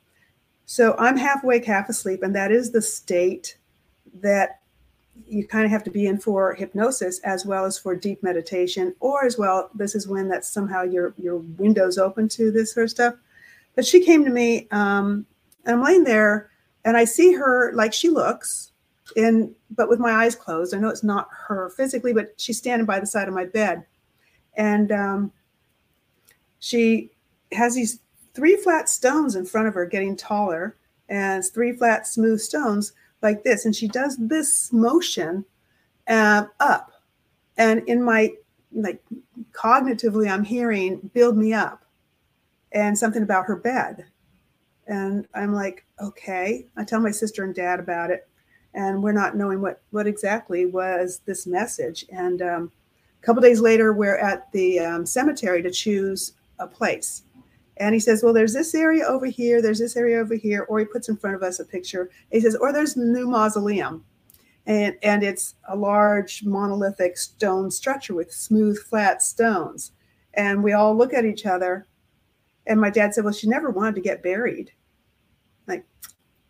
so 0.66 0.96
I'm 0.98 1.18
half 1.18 1.44
awake, 1.44 1.66
half 1.66 1.90
asleep, 1.90 2.24
and 2.24 2.34
that 2.36 2.52
is 2.54 2.72
the 2.72 2.82
state 2.82 3.58
that 4.22 4.62
you 5.28 5.46
kind 5.46 5.66
of 5.66 5.72
have 5.72 5.84
to 5.84 5.92
be 5.92 6.08
in 6.08 6.18
for 6.18 6.54
hypnosis 6.54 7.20
as 7.20 7.46
well 7.46 7.66
as 7.66 7.78
for 7.78 7.96
deep 7.96 8.24
meditation, 8.24 8.96
or 9.02 9.26
as 9.26 9.38
well, 9.38 9.70
this 9.76 9.94
is 9.94 10.08
when 10.08 10.30
that 10.30 10.46
somehow 10.46 10.84
your 10.84 11.14
your 11.18 11.40
windows 11.58 11.98
open 11.98 12.30
to 12.30 12.50
this 12.50 12.74
sort 12.74 12.86
of 12.86 12.92
stuff. 12.92 13.16
But 13.76 13.86
she 13.86 14.00
came 14.06 14.24
to 14.24 14.32
me, 14.32 14.70
um, 14.72 15.26
and 15.66 15.76
I'm 15.76 15.84
laying 15.84 16.06
there, 16.06 16.50
and 16.86 16.96
I 16.96 17.04
see 17.04 17.34
her 17.34 17.74
like 17.74 17.92
she 17.92 18.10
looks, 18.10 18.72
in 19.16 19.56
but 19.72 19.89
with 19.89 20.00
my 20.00 20.12
eyes 20.12 20.36
closed. 20.36 20.74
I 20.74 20.80
know 20.80 20.89
it's 20.89 21.04
not 21.04 21.28
her 21.48 21.70
physically, 21.72 22.13
but 22.13 22.34
she's 22.38 22.58
standing 22.58 22.86
by 22.86 23.00
the 23.00 23.06
side 23.06 23.28
of 23.28 23.34
my 23.34 23.46
bed, 23.46 23.86
and 24.56 24.92
um, 24.92 25.32
she 26.60 27.12
has 27.51 27.75
these 27.75 28.00
three 28.34 28.56
flat 28.56 28.89
stones 28.89 29.36
in 29.36 29.46
front 29.46 29.68
of 29.68 29.74
her, 29.74 29.86
getting 29.86 30.16
taller, 30.16 30.75
and 31.10 31.44
three 31.46 31.74
flat 31.74 32.08
smooth 32.08 32.39
stones 32.39 32.94
like 33.22 33.44
this, 33.44 33.66
and 33.66 33.75
she 33.75 33.88
does 33.88 34.18
this 34.18 34.72
motion 34.72 35.46
uh, 36.08 36.46
up, 36.60 36.92
and 37.58 37.82
in 37.88 38.04
my 38.04 38.32
like 38.72 39.01
cognitively, 39.51 40.30
I'm 40.30 40.44
hearing 40.44 41.10
"build 41.13 41.38
me 41.38 41.54
up," 41.54 41.84
and 42.72 42.98
something 42.98 43.24
about 43.24 43.46
her 43.46 43.56
bed, 43.56 44.06
and 44.88 45.28
I'm 45.34 45.54
like, 45.54 45.86
okay. 46.00 46.66
I 46.78 46.84
tell 46.84 47.00
my 47.00 47.12
sister 47.12 47.44
and 47.44 47.54
dad 47.54 47.80
about 47.80 48.12
it, 48.12 48.29
and 48.74 49.02
we're 49.02 49.12
not 49.12 49.36
knowing 49.36 49.62
what 49.62 49.82
what 49.92 50.08
exactly 50.08 50.66
was 50.66 51.22
this 51.26 51.48
message. 51.48 52.06
And 52.12 52.42
um, 52.42 52.72
a 53.22 53.26
couple 53.26 53.42
days 53.42 53.62
later, 53.62 53.94
we're 53.94 54.18
at 54.18 54.52
the 54.52 54.80
um, 54.80 55.06
cemetery 55.06 55.62
to 55.62 55.72
choose 55.72 56.34
a 56.60 56.68
place. 56.68 57.24
And 57.78 57.94
he 57.94 58.00
says, 58.00 58.24
Well, 58.24 58.34
there's 58.34 58.54
this 58.54 58.76
area 58.76 59.06
over 59.06 59.26
here, 59.26 59.62
there's 59.62 59.80
this 59.80 59.96
area 59.96 60.20
over 60.20 60.36
here. 60.36 60.66
Or 60.70 60.80
he 60.80 60.86
puts 60.86 61.10
in 61.10 61.18
front 61.18 61.36
of 61.36 61.44
us 61.44 61.60
a 61.60 61.66
picture. 61.66 62.10
He 62.32 62.42
says, 62.42 62.56
Or 62.56 62.72
there's 62.74 62.94
the 62.94 63.06
new 63.06 63.28
mausoleum. 63.28 64.06
And, 64.66 64.96
and 65.02 65.24
it's 65.24 65.56
a 65.68 65.76
large 65.76 66.44
monolithic 66.44 67.18
stone 67.18 67.72
structure 67.72 68.14
with 68.14 68.32
smooth, 68.32 68.78
flat 68.78 69.24
stones. 69.24 69.94
And 70.36 70.64
we 70.64 70.74
all 70.74 70.96
look 70.96 71.14
at 71.14 71.26
each 71.26 71.46
other. 71.46 71.88
And 72.68 72.80
my 72.80 72.90
dad 72.90 73.14
said, 73.14 73.24
Well, 73.24 73.34
she 73.34 73.48
never 73.48 73.70
wanted 73.70 73.96
to 73.96 74.02
get 74.02 74.22
buried. 74.22 74.72
Like, 75.68 75.86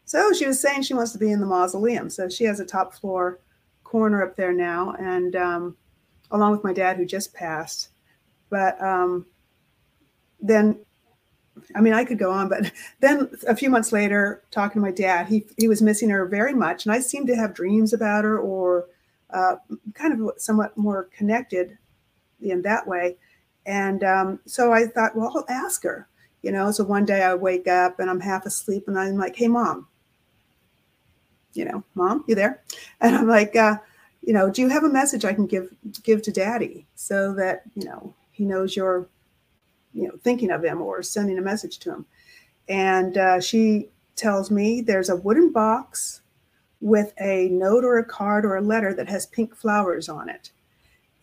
so 0.09 0.33
she 0.33 0.47
was 0.47 0.59
saying 0.59 0.81
she 0.81 0.95
wants 0.95 1.11
to 1.11 1.19
be 1.19 1.31
in 1.31 1.39
the 1.39 1.45
mausoleum. 1.45 2.09
So 2.09 2.27
she 2.29 2.45
has 2.45 2.59
a 2.59 2.65
top 2.65 2.95
floor 2.95 3.41
corner 3.83 4.23
up 4.23 4.35
there 4.35 4.51
now. 4.51 4.95
And 4.97 5.35
um, 5.35 5.77
along 6.31 6.53
with 6.53 6.63
my 6.63 6.73
dad, 6.73 6.97
who 6.97 7.05
just 7.05 7.31
passed. 7.31 7.89
But 8.49 8.81
um, 8.81 9.27
then 10.41 10.79
I 11.75 11.81
mean, 11.81 11.93
I 11.93 12.05
could 12.05 12.17
go 12.17 12.31
on, 12.31 12.49
but 12.49 12.71
then 13.01 13.29
a 13.47 13.55
few 13.55 13.69
months 13.69 13.91
later, 13.91 14.41
talking 14.49 14.81
to 14.81 14.87
my 14.87 14.91
dad, 14.91 15.27
he 15.27 15.45
he 15.59 15.67
was 15.67 15.79
missing 15.79 16.09
her 16.09 16.25
very 16.25 16.55
much, 16.55 16.87
and 16.87 16.91
I 16.91 17.01
seemed 17.01 17.27
to 17.27 17.35
have 17.35 17.53
dreams 17.53 17.93
about 17.93 18.23
her, 18.23 18.39
or 18.39 18.87
uh, 19.29 19.57
kind 19.93 20.19
of 20.19 20.31
somewhat 20.41 20.75
more 20.75 21.07
connected 21.15 21.77
in 22.41 22.63
that 22.63 22.87
way. 22.87 23.17
And 23.67 24.03
um, 24.03 24.39
so 24.47 24.73
I 24.73 24.87
thought, 24.87 25.15
well, 25.15 25.31
I'll 25.35 25.55
ask 25.55 25.83
her, 25.83 26.07
you 26.41 26.51
know. 26.51 26.71
So 26.71 26.83
one 26.83 27.05
day 27.05 27.21
I 27.21 27.35
wake 27.35 27.67
up 27.67 27.99
and 27.99 28.09
I'm 28.09 28.21
half 28.21 28.47
asleep, 28.47 28.85
and 28.87 28.97
I'm 28.97 29.17
like, 29.19 29.35
"Hey, 29.35 29.49
mom, 29.49 29.85
you 31.59 31.65
know, 31.65 31.83
mom, 31.95 32.23
you 32.27 32.35
there?" 32.35 32.63
And 33.01 33.15
I'm 33.15 33.27
like, 33.27 33.55
uh, 33.55 33.77
"You 34.21 34.33
know, 34.33 34.49
do 34.49 34.61
you 34.61 34.69
have 34.69 34.83
a 34.83 34.89
message 34.89 35.25
I 35.25 35.33
can 35.33 35.45
give 35.45 35.69
give 36.03 36.21
to 36.23 36.31
daddy 36.31 36.87
so 36.95 37.33
that 37.35 37.63
you 37.75 37.85
know 37.85 38.13
he 38.31 38.45
knows 38.45 38.75
you're." 38.75 39.07
you 39.93 40.07
know 40.07 40.13
thinking 40.23 40.51
of 40.51 40.63
him 40.63 40.81
or 40.81 41.01
sending 41.01 41.37
a 41.37 41.41
message 41.41 41.79
to 41.79 41.91
him 41.91 42.05
and 42.67 43.17
uh, 43.17 43.39
she 43.39 43.89
tells 44.15 44.51
me 44.51 44.81
there's 44.81 45.09
a 45.09 45.15
wooden 45.15 45.51
box 45.51 46.21
with 46.81 47.13
a 47.19 47.49
note 47.49 47.83
or 47.83 47.97
a 47.97 48.05
card 48.05 48.45
or 48.45 48.55
a 48.55 48.61
letter 48.61 48.93
that 48.93 49.09
has 49.09 49.25
pink 49.25 49.55
flowers 49.55 50.07
on 50.07 50.29
it 50.29 50.51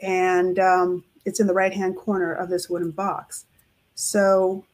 and 0.00 0.58
um, 0.58 1.04
it's 1.24 1.40
in 1.40 1.46
the 1.46 1.54
right 1.54 1.72
hand 1.72 1.96
corner 1.96 2.32
of 2.32 2.48
this 2.48 2.68
wooden 2.68 2.90
box 2.90 3.46
so 3.94 4.64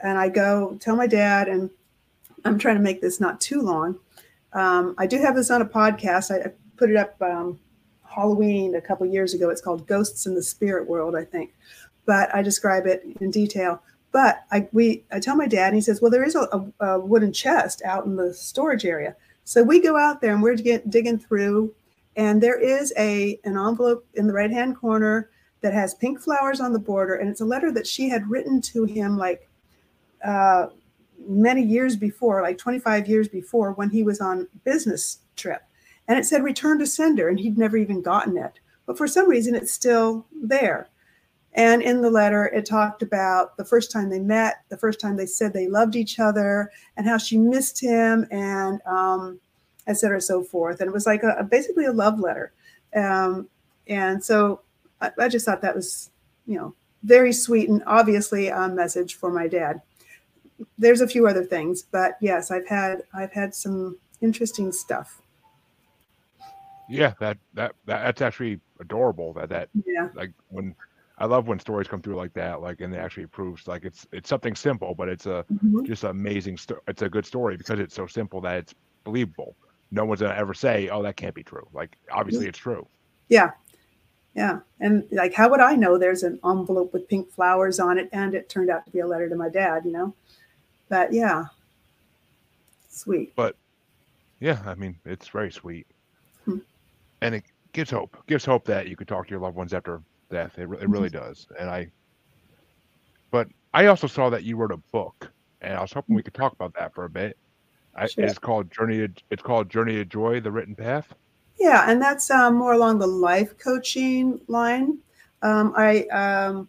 and 0.00 0.18
i 0.18 0.28
go 0.28 0.76
tell 0.80 0.96
my 0.96 1.06
dad 1.06 1.48
and 1.48 1.70
i'm 2.44 2.58
trying 2.58 2.76
to 2.76 2.82
make 2.82 3.00
this 3.00 3.20
not 3.20 3.40
too 3.40 3.62
long 3.62 3.98
um, 4.54 4.94
i 4.98 5.06
do 5.06 5.18
have 5.20 5.34
this 5.34 5.50
on 5.50 5.62
a 5.62 5.66
podcast 5.66 6.30
i, 6.30 6.48
I 6.48 6.52
put 6.76 6.90
it 6.90 6.96
up 6.96 7.20
um, 7.22 7.58
halloween 8.08 8.74
a 8.74 8.80
couple 8.80 9.06
years 9.06 9.34
ago 9.34 9.50
it's 9.50 9.60
called 9.60 9.86
ghosts 9.86 10.26
in 10.26 10.34
the 10.34 10.42
spirit 10.42 10.88
world 10.88 11.14
i 11.14 11.24
think 11.24 11.52
but 12.06 12.34
I 12.34 12.42
describe 12.42 12.86
it 12.86 13.04
in 13.20 13.30
detail. 13.30 13.82
But 14.12 14.44
I 14.52 14.68
we 14.72 15.04
I 15.10 15.18
tell 15.18 15.36
my 15.36 15.46
dad, 15.46 15.68
and 15.68 15.74
he 15.74 15.80
says, 15.80 16.00
"Well, 16.00 16.10
there 16.10 16.24
is 16.24 16.36
a, 16.36 16.72
a, 16.80 17.00
wooden 17.00 17.32
chest 17.32 17.82
out 17.84 18.04
in 18.04 18.16
the 18.16 18.32
storage 18.32 18.84
area." 18.84 19.16
So 19.44 19.62
we 19.62 19.80
go 19.80 19.96
out 19.96 20.20
there 20.20 20.32
and 20.32 20.42
we're 20.42 20.56
get, 20.56 20.88
digging 20.88 21.18
through, 21.18 21.74
and 22.16 22.40
there 22.40 22.58
is 22.58 22.92
a 22.96 23.40
an 23.44 23.58
envelope 23.58 24.06
in 24.14 24.26
the 24.26 24.32
right 24.32 24.50
hand 24.50 24.76
corner 24.76 25.30
that 25.62 25.74
has 25.74 25.94
pink 25.94 26.20
flowers 26.20 26.60
on 26.60 26.72
the 26.72 26.78
border, 26.78 27.14
and 27.14 27.28
it's 27.28 27.40
a 27.40 27.44
letter 27.44 27.72
that 27.72 27.86
she 27.86 28.08
had 28.08 28.30
written 28.30 28.60
to 28.60 28.84
him 28.84 29.18
like 29.18 29.48
uh, 30.24 30.66
many 31.26 31.62
years 31.62 31.96
before, 31.96 32.42
like 32.42 32.58
25 32.58 33.08
years 33.08 33.28
before, 33.28 33.72
when 33.72 33.90
he 33.90 34.02
was 34.02 34.20
on 34.20 34.48
business 34.64 35.18
trip, 35.36 35.62
and 36.08 36.18
it 36.18 36.24
said 36.24 36.42
"Return 36.42 36.78
to 36.78 36.86
sender," 36.86 37.28
and 37.28 37.38
he'd 37.38 37.58
never 37.58 37.76
even 37.76 38.02
gotten 38.02 38.36
it. 38.36 38.60
But 38.86 38.98
for 38.98 39.06
some 39.06 39.28
reason, 39.28 39.54
it's 39.54 39.72
still 39.72 40.26
there. 40.32 40.88
And 41.54 41.82
in 41.82 42.02
the 42.02 42.10
letter, 42.10 42.46
it 42.46 42.66
talked 42.66 43.02
about 43.02 43.56
the 43.56 43.64
first 43.64 43.92
time 43.92 44.10
they 44.10 44.18
met, 44.18 44.64
the 44.70 44.76
first 44.76 45.00
time 45.00 45.16
they 45.16 45.26
said 45.26 45.52
they 45.52 45.68
loved 45.68 45.94
each 45.94 46.18
other, 46.18 46.70
and 46.96 47.06
how 47.06 47.16
she 47.16 47.38
missed 47.38 47.80
him, 47.80 48.26
and 48.30 48.80
um, 48.86 49.38
et 49.86 49.94
cetera, 49.94 50.20
so 50.20 50.42
forth. 50.42 50.80
And 50.80 50.88
it 50.88 50.92
was 50.92 51.06
like 51.06 51.22
a, 51.22 51.36
a 51.38 51.44
basically 51.44 51.84
a 51.84 51.92
love 51.92 52.18
letter. 52.18 52.52
Um, 52.94 53.48
and 53.86 54.22
so 54.22 54.60
I, 55.00 55.10
I, 55.18 55.28
just 55.28 55.44
thought 55.44 55.62
that 55.62 55.74
was, 55.74 56.10
you 56.46 56.56
know, 56.56 56.74
very 57.02 57.32
sweet 57.32 57.68
and 57.68 57.82
obviously 57.86 58.48
a 58.48 58.68
message 58.68 59.16
for 59.16 59.30
my 59.30 59.46
dad. 59.46 59.82
There's 60.78 61.00
a 61.00 61.08
few 61.08 61.26
other 61.26 61.44
things, 61.44 61.82
but 61.82 62.16
yes, 62.20 62.50
I've 62.50 62.66
had 62.68 63.02
I've 63.12 63.32
had 63.32 63.54
some 63.54 63.98
interesting 64.20 64.72
stuff. 64.72 65.20
Yeah, 66.88 67.14
that 67.20 67.38
that, 67.54 67.74
that 67.86 68.02
that's 68.02 68.22
actually 68.22 68.60
adorable. 68.80 69.32
That 69.32 69.48
that 69.48 69.68
yeah, 69.86 70.08
like 70.14 70.32
when 70.48 70.74
I 71.18 71.26
love 71.26 71.48
when 71.48 71.58
stories 71.58 71.88
come 71.88 72.02
through 72.02 72.16
like 72.16 72.32
that, 72.34 72.60
like 72.60 72.80
and 72.80 72.94
it 72.94 72.98
actually 72.98 73.26
proves 73.26 73.66
like 73.66 73.84
it's 73.84 74.06
it's 74.12 74.28
something 74.28 74.54
simple, 74.54 74.94
but 74.94 75.08
it's 75.08 75.26
a 75.26 75.44
mm-hmm. 75.52 75.84
just 75.84 76.04
amazing. 76.04 76.58
Sto- 76.58 76.80
it's 76.88 77.02
a 77.02 77.08
good 77.08 77.24
story 77.24 77.56
because 77.56 77.78
it's 77.78 77.94
so 77.94 78.06
simple 78.06 78.40
that 78.42 78.56
it's 78.56 78.74
believable. 79.04 79.56
No 79.90 80.04
one's 80.04 80.20
gonna 80.20 80.34
ever 80.34 80.54
say, 80.54 80.88
"Oh, 80.88 81.02
that 81.02 81.16
can't 81.16 81.34
be 81.34 81.44
true." 81.44 81.66
Like 81.72 81.96
obviously, 82.10 82.46
it's 82.46 82.58
true. 82.58 82.86
Yeah, 83.28 83.52
yeah, 84.34 84.60
and 84.80 85.04
like, 85.12 85.32
how 85.34 85.48
would 85.50 85.60
I 85.60 85.76
know 85.76 85.96
there's 85.96 86.24
an 86.24 86.40
envelope 86.44 86.92
with 86.92 87.08
pink 87.08 87.30
flowers 87.30 87.78
on 87.78 87.98
it, 87.98 88.08
and 88.12 88.34
it 88.34 88.48
turned 88.48 88.68
out 88.68 88.84
to 88.84 88.90
be 88.90 88.98
a 88.98 89.06
letter 89.06 89.28
to 89.28 89.36
my 89.36 89.48
dad? 89.48 89.84
You 89.84 89.92
know, 89.92 90.14
but 90.88 91.12
yeah, 91.12 91.44
sweet. 92.88 93.34
But 93.36 93.56
yeah, 94.40 94.60
I 94.66 94.74
mean, 94.74 94.96
it's 95.04 95.28
very 95.28 95.50
sweet, 95.50 95.86
hmm. 96.44 96.58
and 97.20 97.34
it 97.34 97.44
gives 97.72 97.90
hope. 97.90 98.16
Gives 98.26 98.44
hope 98.44 98.64
that 98.66 98.88
you 98.88 98.96
could 98.96 99.08
talk 99.08 99.26
to 99.26 99.30
your 99.30 99.40
loved 99.40 99.56
ones 99.56 99.74
after 99.74 100.00
death. 100.30 100.58
It, 100.58 100.62
it 100.62 100.88
really 100.88 101.10
mm-hmm. 101.10 101.18
does. 101.18 101.46
And 101.58 101.68
I, 101.68 101.90
but 103.30 103.48
I 103.72 103.86
also 103.86 104.06
saw 104.06 104.30
that 104.30 104.44
you 104.44 104.56
wrote 104.56 104.72
a 104.72 104.78
book, 104.92 105.30
and 105.60 105.74
I 105.74 105.80
was 105.80 105.92
hoping 105.92 106.14
we 106.14 106.22
could 106.22 106.34
talk 106.34 106.52
about 106.52 106.74
that 106.74 106.94
for 106.94 107.04
a 107.04 107.10
bit. 107.10 107.36
I, 107.94 108.06
sure. 108.06 108.24
It's 108.24 108.38
called 108.38 108.70
Journey. 108.70 109.06
To, 109.06 109.12
it's 109.30 109.42
called 109.42 109.68
Journey 109.70 109.94
to 109.94 110.04
Joy: 110.04 110.40
The 110.40 110.50
Written 110.50 110.74
Path. 110.74 111.14
Yeah, 111.58 111.88
and 111.88 112.02
that's 112.02 112.30
um, 112.30 112.56
more 112.56 112.72
along 112.72 112.98
the 112.98 113.06
life 113.06 113.56
coaching 113.58 114.40
line. 114.48 114.98
Um, 115.42 115.72
I 115.76 116.02
um, 116.06 116.68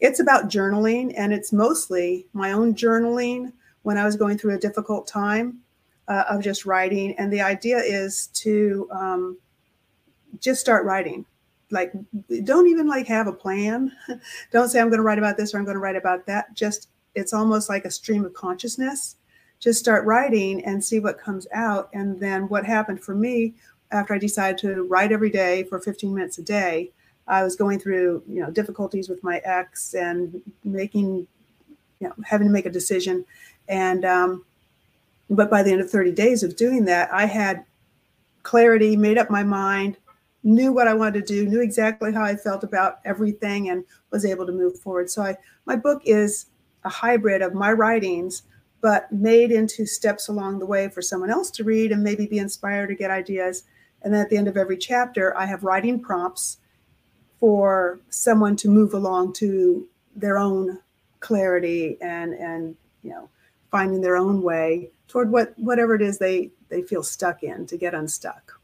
it's 0.00 0.20
about 0.20 0.48
journaling, 0.48 1.14
and 1.16 1.32
it's 1.32 1.52
mostly 1.52 2.26
my 2.32 2.52
own 2.52 2.74
journaling 2.74 3.52
when 3.82 3.96
I 3.96 4.04
was 4.04 4.16
going 4.16 4.36
through 4.36 4.54
a 4.54 4.58
difficult 4.58 5.06
time 5.06 5.60
uh, 6.08 6.24
of 6.28 6.42
just 6.42 6.66
writing. 6.66 7.14
And 7.18 7.32
the 7.32 7.40
idea 7.40 7.78
is 7.78 8.28
to 8.34 8.88
um, 8.92 9.38
just 10.40 10.60
start 10.60 10.84
writing. 10.84 11.24
Like 11.70 11.92
don't 12.44 12.68
even 12.68 12.86
like 12.86 13.06
have 13.08 13.26
a 13.26 13.32
plan. 13.32 13.90
Don't 14.52 14.68
say 14.68 14.78
i'm 14.80 14.88
going 14.88 14.98
to 14.98 15.02
write 15.02 15.18
about 15.18 15.36
this 15.36 15.52
or 15.52 15.58
i'm 15.58 15.64
going 15.64 15.74
to 15.74 15.80
write 15.80 15.96
about 15.96 16.24
that. 16.26 16.54
Just 16.54 16.90
it's 17.16 17.32
almost 17.32 17.68
like 17.68 17.84
a 17.84 17.90
stream 17.90 18.24
of 18.24 18.34
consciousness. 18.34 19.16
Just 19.58 19.80
start 19.80 20.04
writing 20.04 20.64
and 20.64 20.84
see 20.84 21.00
what 21.00 21.18
comes 21.18 21.48
out. 21.52 21.88
And 21.92 22.20
then 22.20 22.48
what 22.48 22.64
happened 22.64 23.02
for 23.02 23.16
me 23.16 23.54
after 23.90 24.14
i 24.14 24.18
decided 24.18 24.58
to 24.58 24.82
write 24.84 25.10
every 25.10 25.30
day 25.30 25.64
for 25.64 25.80
15 25.80 26.14
minutes 26.14 26.38
a 26.38 26.42
day 26.42 26.92
i 27.28 27.42
was 27.42 27.56
going 27.56 27.78
through 27.78 28.22
you 28.28 28.40
know 28.40 28.50
difficulties 28.50 29.08
with 29.08 29.22
my 29.22 29.38
ex 29.44 29.94
and 29.94 30.40
making 30.64 31.26
you 32.00 32.08
know 32.08 32.14
having 32.24 32.46
to 32.46 32.52
make 32.52 32.66
a 32.66 32.70
decision 32.70 33.24
and 33.68 34.04
um 34.04 34.44
but 35.28 35.50
by 35.50 35.62
the 35.62 35.72
end 35.72 35.80
of 35.80 35.90
30 35.90 36.12
days 36.12 36.42
of 36.42 36.56
doing 36.56 36.84
that 36.84 37.12
i 37.12 37.26
had 37.26 37.64
clarity 38.42 38.96
made 38.96 39.18
up 39.18 39.30
my 39.30 39.42
mind 39.42 39.96
knew 40.46 40.72
what 40.72 40.86
I 40.86 40.94
wanted 40.94 41.26
to 41.26 41.34
do, 41.34 41.48
knew 41.48 41.60
exactly 41.60 42.12
how 42.12 42.22
I 42.22 42.36
felt 42.36 42.62
about 42.62 43.00
everything, 43.04 43.68
and 43.68 43.84
was 44.12 44.24
able 44.24 44.46
to 44.46 44.52
move 44.52 44.78
forward. 44.78 45.10
So 45.10 45.22
I, 45.22 45.36
my 45.66 45.74
book 45.74 46.02
is 46.04 46.46
a 46.84 46.88
hybrid 46.88 47.42
of 47.42 47.52
my 47.52 47.72
writings, 47.72 48.44
but 48.80 49.10
made 49.10 49.50
into 49.50 49.84
steps 49.84 50.28
along 50.28 50.60
the 50.60 50.66
way 50.66 50.88
for 50.88 51.02
someone 51.02 51.30
else 51.30 51.50
to 51.50 51.64
read 51.64 51.90
and 51.90 52.02
maybe 52.02 52.26
be 52.26 52.38
inspired 52.38 52.86
to 52.86 52.94
get 52.94 53.10
ideas. 53.10 53.64
And 54.02 54.14
then 54.14 54.20
at 54.20 54.30
the 54.30 54.36
end 54.36 54.46
of 54.46 54.56
every 54.56 54.76
chapter, 54.76 55.36
I 55.36 55.46
have 55.46 55.64
writing 55.64 56.00
prompts 56.00 56.58
for 57.40 58.00
someone 58.10 58.56
to 58.56 58.68
move 58.68 58.94
along 58.94 59.32
to 59.34 59.88
their 60.14 60.38
own 60.38 60.80
clarity 61.20 61.96
and 62.00 62.34
and 62.34 62.76
you 63.02 63.10
know 63.10 63.28
finding 63.70 64.00
their 64.00 64.16
own 64.16 64.42
way 64.42 64.90
toward 65.08 65.30
what 65.30 65.58
whatever 65.58 65.94
it 65.94 66.02
is 66.02 66.18
they 66.18 66.50
they 66.68 66.82
feel 66.82 67.02
stuck 67.02 67.42
in 67.42 67.66
to 67.66 67.76
get 67.76 67.94
unstuck. 67.94 68.60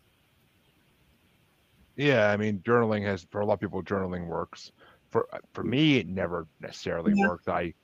Yeah, 1.97 2.31
I 2.31 2.37
mean, 2.37 2.61
journaling 2.61 3.03
has 3.05 3.27
for 3.31 3.41
a 3.41 3.47
lot 3.47 3.55
of 3.55 3.61
people, 3.61 3.83
journaling 3.83 4.27
works. 4.27 4.73
For 5.11 5.29
for 5.53 5.63
me, 5.65 5.99
it 5.99 6.09
never 6.09 6.49
necessarily 6.61 7.15
Yeah. 7.15 7.15
worked. 7.15 7.49
I 7.49 7.75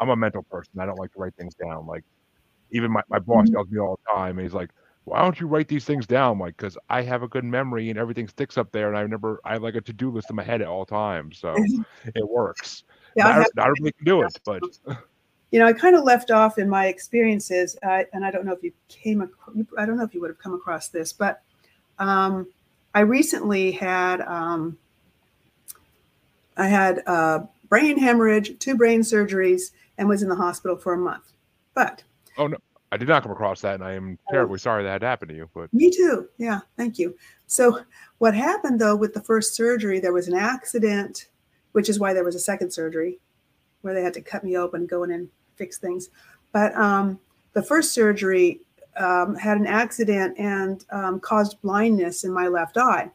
I'm 0.00 0.10
a 0.10 0.16
mental 0.16 0.44
person. 0.50 0.80
I 0.80 0.86
don't 0.86 0.98
like 0.98 1.12
to 1.12 1.20
write 1.20 1.36
things 1.36 1.54
down. 1.56 1.86
Like 1.86 2.04
even 2.72 2.92
my, 2.92 3.02
my 3.10 3.20
boss 3.20 3.48
Mhm. 3.48 3.54
tells 3.54 3.68
me 3.70 3.80
all 3.80 3.98
the 4.06 4.12
time. 4.14 4.38
He's 4.38 4.54
like, 4.54 4.70
"Why 5.06 5.22
don't 5.22 5.40
you 5.40 5.46
write 5.46 5.68
these 5.68 5.84
things 5.84 6.06
down?" 6.06 6.38
Like, 6.38 6.56
because 6.56 6.76
I 6.90 7.00
have 7.02 7.22
a 7.22 7.28
good 7.28 7.44
memory 7.44 7.88
and 7.90 7.98
everything 7.98 8.28
sticks 8.28 8.58
up 8.58 8.70
there, 8.72 8.88
and 8.88 8.98
I 8.98 9.06
never 9.06 9.40
I 9.44 9.54
have 9.54 9.62
like 9.62 9.74
a 9.74 9.80
to 9.80 9.92
do 9.92 10.10
list 10.10 10.28
in 10.30 10.36
my 10.36 10.42
head 10.44 10.60
at 10.60 10.68
all 10.68 10.84
times, 10.84 11.38
so 11.38 11.54
it 12.14 12.28
works. 12.28 12.84
Yeah, 13.16 13.26
I 13.26 13.30
not, 13.30 13.38
have- 13.38 13.50
not 13.56 13.66
everybody 13.68 13.92
can 13.92 14.04
do 14.04 14.22
it, 14.22 14.38
but 14.44 14.62
you 15.50 15.58
know, 15.58 15.66
I 15.66 15.72
kind 15.72 15.96
of 15.96 16.04
left 16.04 16.30
off 16.30 16.58
in 16.58 16.68
my 16.68 16.86
experiences, 16.88 17.76
uh, 17.82 18.02
and 18.12 18.24
I 18.24 18.30
don't 18.30 18.44
know 18.44 18.52
if 18.52 18.62
you 18.62 18.72
came, 18.88 19.22
ac- 19.22 19.66
I 19.78 19.86
don't 19.86 19.96
know 19.96 20.04
if 20.04 20.12
you 20.12 20.20
would 20.20 20.30
have 20.30 20.38
come 20.38 20.54
across 20.54 20.88
this, 20.88 21.12
but 21.12 21.42
um, 21.98 22.48
I 22.94 23.00
recently 23.00 23.70
had, 23.70 24.20
um, 24.22 24.76
I 26.56 26.66
had 26.66 26.98
a 27.06 27.48
brain 27.68 27.98
hemorrhage, 27.98 28.58
two 28.58 28.76
brain 28.76 29.00
surgeries, 29.00 29.70
and 29.98 30.08
was 30.08 30.22
in 30.22 30.28
the 30.28 30.34
hospital 30.34 30.76
for 30.76 30.94
a 30.94 30.98
month. 30.98 31.32
But 31.74 32.02
I 32.92 32.96
did 32.96 33.08
not 33.08 33.22
come 33.22 33.32
across 33.32 33.60
that, 33.62 33.74
and 33.74 33.84
I 33.84 33.92
am 33.92 34.18
terribly 34.30 34.58
sorry 34.58 34.84
that 34.84 34.90
had 34.90 35.02
happened 35.02 35.30
to 35.30 35.34
you. 35.34 35.50
But 35.54 35.72
Me 35.74 35.90
too. 35.90 36.28
Yeah, 36.38 36.60
thank 36.76 36.98
you. 36.98 37.16
So, 37.46 37.80
what 38.18 38.34
happened 38.34 38.80
though 38.80 38.96
with 38.96 39.12
the 39.12 39.22
first 39.22 39.54
surgery, 39.54 40.00
there 40.00 40.12
was 40.12 40.28
an 40.28 40.36
accident, 40.36 41.26
which 41.72 41.88
is 41.88 41.98
why 41.98 42.12
there 42.12 42.24
was 42.24 42.34
a 42.34 42.40
second 42.40 42.72
surgery 42.72 43.18
where 43.82 43.94
they 43.94 44.02
had 44.02 44.14
to 44.14 44.20
cut 44.20 44.44
me 44.44 44.56
open, 44.56 44.86
go 44.86 45.04
in 45.04 45.12
and 45.12 45.28
fix 45.56 45.78
things. 45.78 46.10
But 46.52 46.74
um, 46.76 47.18
the 47.52 47.62
first 47.62 47.92
surgery 47.92 48.60
um, 48.96 49.34
had 49.34 49.58
an 49.58 49.66
accident 49.66 50.38
and 50.38 50.84
um, 50.90 51.20
caused 51.20 51.60
blindness 51.62 52.24
in 52.24 52.32
my 52.32 52.48
left 52.48 52.76
eye. 52.76 53.10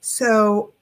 So, 0.00 0.72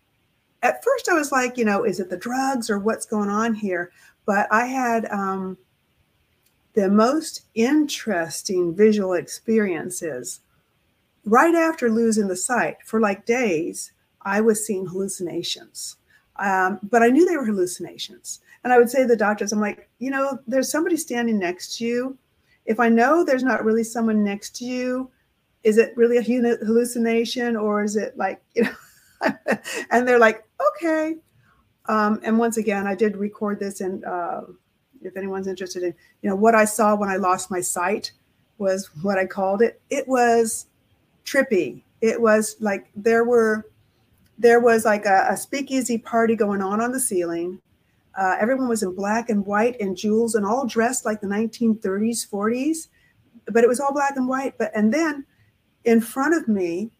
at 0.62 0.82
first, 0.82 1.08
I 1.08 1.14
was 1.14 1.30
like, 1.30 1.56
you 1.56 1.64
know, 1.64 1.84
is 1.84 2.00
it 2.00 2.10
the 2.10 2.16
drugs 2.16 2.68
or 2.68 2.78
what's 2.78 3.06
going 3.06 3.28
on 3.28 3.54
here? 3.54 3.92
But 4.26 4.48
I 4.50 4.66
had 4.66 5.06
um, 5.06 5.56
the 6.74 6.88
most 6.88 7.42
interesting 7.54 8.74
visual 8.74 9.14
experiences. 9.14 10.40
Right 11.24 11.54
after 11.54 11.90
losing 11.90 12.28
the 12.28 12.36
sight 12.36 12.76
for 12.84 13.00
like 13.00 13.26
days 13.26 13.92
i 14.22 14.40
was 14.40 14.66
seeing 14.66 14.86
hallucinations. 14.86 15.96
Um, 16.36 16.78
but 16.82 17.02
i 17.02 17.08
knew 17.08 17.26
they 17.26 17.36
were 17.36 17.44
hallucinations. 17.44 18.40
And 18.64 18.72
i 18.72 18.78
would 18.78 18.90
say 18.90 19.02
to 19.02 19.08
the 19.08 19.16
doctors 19.16 19.52
i'm 19.52 19.60
like 19.60 19.88
you 19.98 20.10
know 20.10 20.38
there's 20.46 20.70
somebody 20.70 20.96
standing 20.96 21.38
next 21.38 21.78
to 21.78 21.84
you. 21.84 22.18
If 22.66 22.80
i 22.80 22.88
know 22.88 23.24
there's 23.24 23.44
not 23.44 23.64
really 23.64 23.84
someone 23.84 24.22
next 24.22 24.56
to 24.56 24.64
you 24.64 25.10
is 25.64 25.76
it 25.76 25.96
really 25.96 26.18
a 26.18 26.22
hallucination 26.22 27.56
or 27.56 27.82
is 27.82 27.96
it 27.96 28.16
like 28.16 28.40
you 28.54 28.62
know? 28.62 29.36
And 29.90 30.06
they're 30.06 30.18
like 30.18 30.44
okay. 30.76 31.16
Um, 31.86 32.20
and 32.22 32.38
once 32.38 32.56
again 32.58 32.86
i 32.86 32.94
did 32.94 33.16
record 33.16 33.58
this 33.58 33.80
and 33.80 34.04
uh, 34.04 34.42
if 35.02 35.16
anyone's 35.16 35.46
interested 35.46 35.82
in 35.82 35.94
you 36.22 36.28
know 36.28 36.36
what 36.36 36.54
i 36.54 36.64
saw 36.64 36.94
when 36.94 37.08
i 37.08 37.16
lost 37.16 37.50
my 37.50 37.60
sight 37.60 38.12
was 38.58 38.90
what 39.02 39.18
i 39.18 39.26
called 39.26 39.62
it 39.62 39.80
it 39.90 40.06
was 40.08 40.66
trippy. 41.28 41.82
It 42.00 42.20
was 42.20 42.56
like 42.60 42.88
there 42.96 43.24
were 43.24 43.66
there 44.38 44.60
was 44.60 44.84
like 44.84 45.04
a, 45.04 45.26
a 45.30 45.36
speakeasy 45.36 45.98
party 45.98 46.36
going 46.36 46.62
on 46.62 46.80
on 46.80 46.92
the 46.92 47.00
ceiling. 47.00 47.60
Uh, 48.16 48.36
everyone 48.40 48.68
was 48.68 48.82
in 48.82 48.94
black 48.94 49.28
and 49.28 49.44
white 49.44 49.76
and 49.80 49.96
jewels 49.96 50.34
and 50.34 50.46
all 50.46 50.66
dressed 50.66 51.04
like 51.04 51.20
the 51.20 51.26
1930s, 51.26 52.28
40s, 52.28 52.88
but 53.46 53.64
it 53.64 53.68
was 53.68 53.80
all 53.80 53.92
black 53.92 54.16
and 54.16 54.28
white. 54.28 54.56
But 54.58 54.70
and 54.74 54.94
then 54.94 55.26
in 55.84 56.00
front 56.00 56.34
of 56.34 56.48
me 56.48 56.90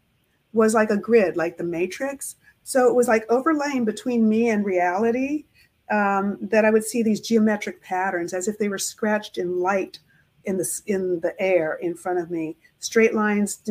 was 0.52 0.74
like 0.74 0.90
a 0.90 0.96
grid, 0.96 1.36
like 1.36 1.56
the 1.56 1.64
Matrix. 1.64 2.36
So 2.64 2.88
it 2.88 2.94
was 2.94 3.08
like 3.08 3.24
overlaying 3.30 3.84
between 3.84 4.28
me 4.28 4.50
and 4.50 4.64
reality 4.64 5.44
um, 5.90 6.38
that 6.40 6.64
I 6.64 6.70
would 6.70 6.84
see 6.84 7.02
these 7.02 7.20
geometric 7.20 7.82
patterns 7.82 8.34
as 8.34 8.48
if 8.48 8.58
they 8.58 8.68
were 8.68 8.78
scratched 8.78 9.38
in 9.38 9.60
light 9.60 9.98
in 10.44 10.56
the 10.56 10.80
in 10.86 11.20
the 11.20 11.34
air 11.40 11.74
in 11.74 11.94
front 11.94 12.18
of 12.18 12.30
me. 12.30 12.56
Straight 12.78 13.14
lines 13.14 13.62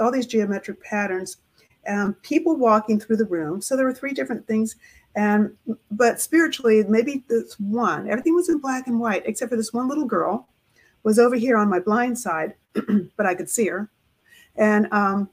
all 0.00 0.10
these 0.10 0.26
geometric 0.26 0.82
patterns. 0.82 1.38
Um, 1.86 2.14
people 2.22 2.56
walking 2.56 2.98
through 2.98 3.18
the 3.18 3.26
room. 3.26 3.60
So 3.60 3.76
there 3.76 3.84
were 3.84 3.92
three 3.92 4.14
different 4.14 4.46
things. 4.46 4.76
And 5.16 5.52
but 5.90 6.20
spiritually 6.20 6.82
maybe 6.88 7.22
this 7.28 7.58
one 7.60 8.10
everything 8.10 8.34
was 8.34 8.48
in 8.48 8.58
black 8.58 8.88
and 8.88 8.98
white 8.98 9.22
except 9.26 9.50
for 9.50 9.56
this 9.56 9.72
one 9.72 9.88
little 9.88 10.06
girl 10.06 10.48
was 11.04 11.20
over 11.20 11.36
here 11.36 11.56
on 11.56 11.70
my 11.70 11.78
blind 11.78 12.18
side 12.18 12.54
but 13.16 13.24
i 13.24 13.34
could 13.34 13.48
see 13.48 13.68
her. 13.68 13.88
And 14.56 14.88
um 14.92 15.28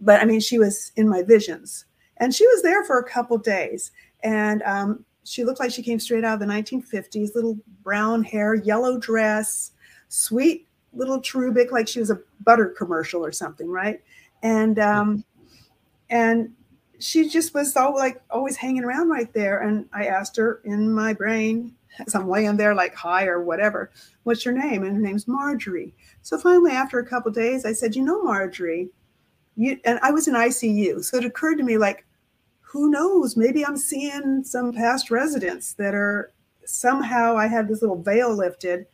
but 0.00 0.22
i 0.22 0.24
mean 0.24 0.40
she 0.40 0.58
was 0.58 0.90
in 0.96 1.08
my 1.08 1.22
visions. 1.22 1.84
And 2.16 2.34
she 2.34 2.46
was 2.46 2.62
there 2.62 2.84
for 2.84 2.98
a 2.98 3.04
couple 3.04 3.36
days. 3.36 3.90
And 4.22 4.62
um 4.62 5.04
she 5.24 5.44
looked 5.44 5.60
like 5.60 5.72
she 5.72 5.82
came 5.82 5.98
straight 5.98 6.24
out 6.24 6.34
of 6.34 6.40
the 6.40 6.46
1950s 6.46 7.34
little 7.34 7.58
brown 7.82 8.22
hair 8.22 8.54
yellow 8.54 8.98
dress 8.98 9.72
sweet 10.08 10.68
little 10.92 11.20
cherubic, 11.20 11.72
like 11.72 11.88
she 11.88 11.98
was 11.98 12.10
a 12.10 12.20
butter 12.44 12.66
commercial 12.66 13.24
or 13.24 13.32
something, 13.32 13.68
right? 13.68 14.00
And 14.42 14.78
um, 14.78 15.24
and 16.10 16.52
she 16.98 17.28
just 17.28 17.54
was 17.54 17.76
all 17.76 17.94
like 17.94 18.22
always 18.30 18.56
hanging 18.56 18.84
around 18.84 19.08
right 19.08 19.32
there. 19.32 19.60
And 19.60 19.88
I 19.92 20.06
asked 20.06 20.36
her 20.36 20.60
in 20.64 20.92
my 20.92 21.12
brain, 21.12 21.74
as 22.06 22.14
I'm 22.14 22.28
laying 22.28 22.56
there 22.56 22.74
like 22.74 22.94
hi 22.94 23.26
or 23.26 23.42
whatever, 23.42 23.90
what's 24.22 24.44
your 24.44 24.54
name? 24.54 24.84
And 24.84 24.94
her 24.94 25.02
name's 25.02 25.28
Marjorie. 25.28 25.94
So 26.22 26.38
finally, 26.38 26.72
after 26.72 26.98
a 26.98 27.06
couple 27.06 27.32
days, 27.32 27.64
I 27.64 27.72
said, 27.72 27.96
you 27.96 28.02
know, 28.02 28.22
Marjorie, 28.22 28.90
you 29.56 29.78
and 29.84 29.98
I 30.02 30.10
was 30.10 30.28
in 30.28 30.34
ICU. 30.34 31.04
So 31.04 31.16
it 31.16 31.24
occurred 31.24 31.56
to 31.56 31.64
me 31.64 31.78
like, 31.78 32.06
who 32.74 32.90
knows? 32.90 33.36
Maybe 33.36 33.64
I'm 33.64 33.76
seeing 33.76 34.42
some 34.42 34.72
past 34.72 35.08
residents 35.08 35.74
that 35.74 35.94
are 35.94 36.32
somehow 36.64 37.36
I 37.36 37.46
had 37.46 37.68
this 37.68 37.82
little 37.82 38.02
veil 38.02 38.34
lifted 38.34 38.86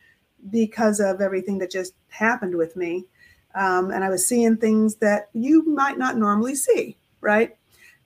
because 0.51 0.99
of 0.99 1.19
everything 1.19 1.57
that 1.57 1.71
just 1.71 1.95
happened 2.09 2.55
with 2.55 2.75
me. 2.75 3.05
Um, 3.55 3.89
and 3.89 4.03
I 4.03 4.09
was 4.09 4.23
seeing 4.23 4.55
things 4.55 4.97
that 4.97 5.29
you 5.33 5.65
might 5.65 5.97
not 5.97 6.15
normally 6.15 6.53
see, 6.53 6.95
right? 7.21 7.57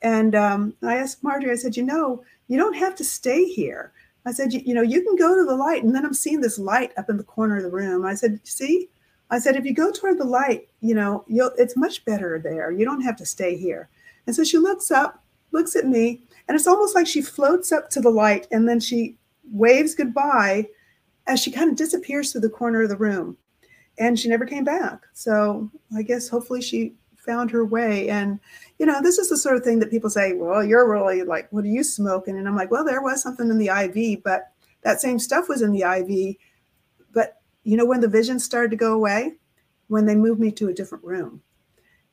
And 0.02 0.34
um, 0.34 0.74
I 0.82 0.96
asked 0.96 1.22
Marjorie, 1.26 1.52
I 1.52 1.56
said, 1.56 1.76
you 1.76 1.84
know, 1.84 2.24
you 2.48 2.58
don't 2.58 2.78
have 2.78 2.96
to 2.96 3.04
stay 3.04 3.44
here. 3.44 3.92
I 4.26 4.32
said, 4.32 4.54
you, 4.54 4.62
you 4.66 4.74
know, 4.74 4.82
you 4.82 5.04
can 5.04 5.18
go 5.18 5.36
to 5.36 5.44
the 5.44 5.58
light. 5.58 5.84
And 5.84 5.94
then 5.94 6.06
I'm 6.06 6.14
seeing 6.14 6.40
this 6.40 6.58
light 6.58 6.94
up 6.96 7.10
in 7.10 7.18
the 7.18 7.24
corner 7.24 7.58
of 7.58 7.64
the 7.64 7.70
room. 7.70 8.06
I 8.06 8.16
said, 8.16 8.40
see, 8.46 8.88
I 9.30 9.40
said, 9.40 9.58
if 9.58 9.66
you 9.66 9.74
go 9.74 9.92
toward 9.92 10.20
the 10.20 10.24
light, 10.24 10.70
you 10.80 10.96
know, 10.96 11.26
it's 11.28 11.76
much 11.76 12.06
better 12.06 12.40
there. 12.40 12.72
You 12.72 12.86
don't 12.86 13.02
have 13.02 13.18
to 13.18 13.26
stay 13.26 13.58
here. 13.58 13.90
And 14.26 14.34
so 14.34 14.46
she 14.46 14.58
looks 14.58 14.90
up, 14.90 15.22
looks 15.56 15.76
at 15.76 15.88
me, 15.88 16.22
and 16.48 16.56
it's 16.56 16.68
almost 16.68 16.94
like 16.94 17.08
she 17.08 17.22
floats 17.22 17.72
up 17.72 17.90
to 17.90 18.02
the 18.02 18.10
light 18.10 18.48
and 18.52 18.70
then 18.70 18.80
she 18.80 19.18
waves 19.52 19.96
goodbye 19.96 20.68
as 21.28 21.40
she 21.40 21.52
kind 21.52 21.72
of 21.72 21.76
disappears 21.76 22.32
through 22.32 22.42
the 22.42 22.50
corner 22.50 22.84
of 22.84 22.90
the 22.90 22.98
room. 22.98 23.38
And 23.98 24.20
she 24.20 24.30
never 24.30 24.46
came 24.46 24.64
back. 24.64 25.02
So 25.14 25.72
i 25.96 26.04
guess 26.04 26.28
hopefully 26.30 26.62
she 26.62 26.94
found 27.16 27.50
her 27.50 27.66
way. 27.66 28.10
And 28.10 28.40
you 28.78 28.86
know 28.86 29.02
this 29.02 29.18
is 29.18 29.30
the 29.30 29.38
sort 29.38 29.56
of 29.56 29.64
thing 29.64 29.80
that 29.80 29.90
people 29.90 30.10
say 30.10 30.34
well 30.34 30.64
you're 30.64 30.90
really 30.90 31.24
like 31.24 31.52
what 31.52 31.64
are 31.64 31.70
you 31.70 31.84
smoking? 31.84 32.38
And 32.38 32.48
i'm 32.48 32.56
like 32.56 32.72
well 32.72 32.84
there 32.84 33.02
was 33.02 33.22
something 33.24 33.50
in 33.50 33.58
the 33.58 33.70
iv 33.70 34.22
but 34.24 34.52
that 34.84 35.02
same 35.02 35.18
stuff 35.18 35.48
was 35.48 35.62
in 35.62 35.72
the 35.72 35.84
iv 35.84 36.36
but 37.14 37.42
you 37.64 37.78
know 37.78 37.86
when 37.86 38.02
the 38.02 38.08
vision 38.08 38.38
started 38.38 38.70
to 38.72 38.78
go 38.78 38.94
away 38.94 39.34
when 39.88 40.06
they 40.06 40.16
moved 40.16 40.42
me 40.42 40.52
to 40.52 40.68
a 40.68 40.74
different 40.74 41.04
room 41.06 41.42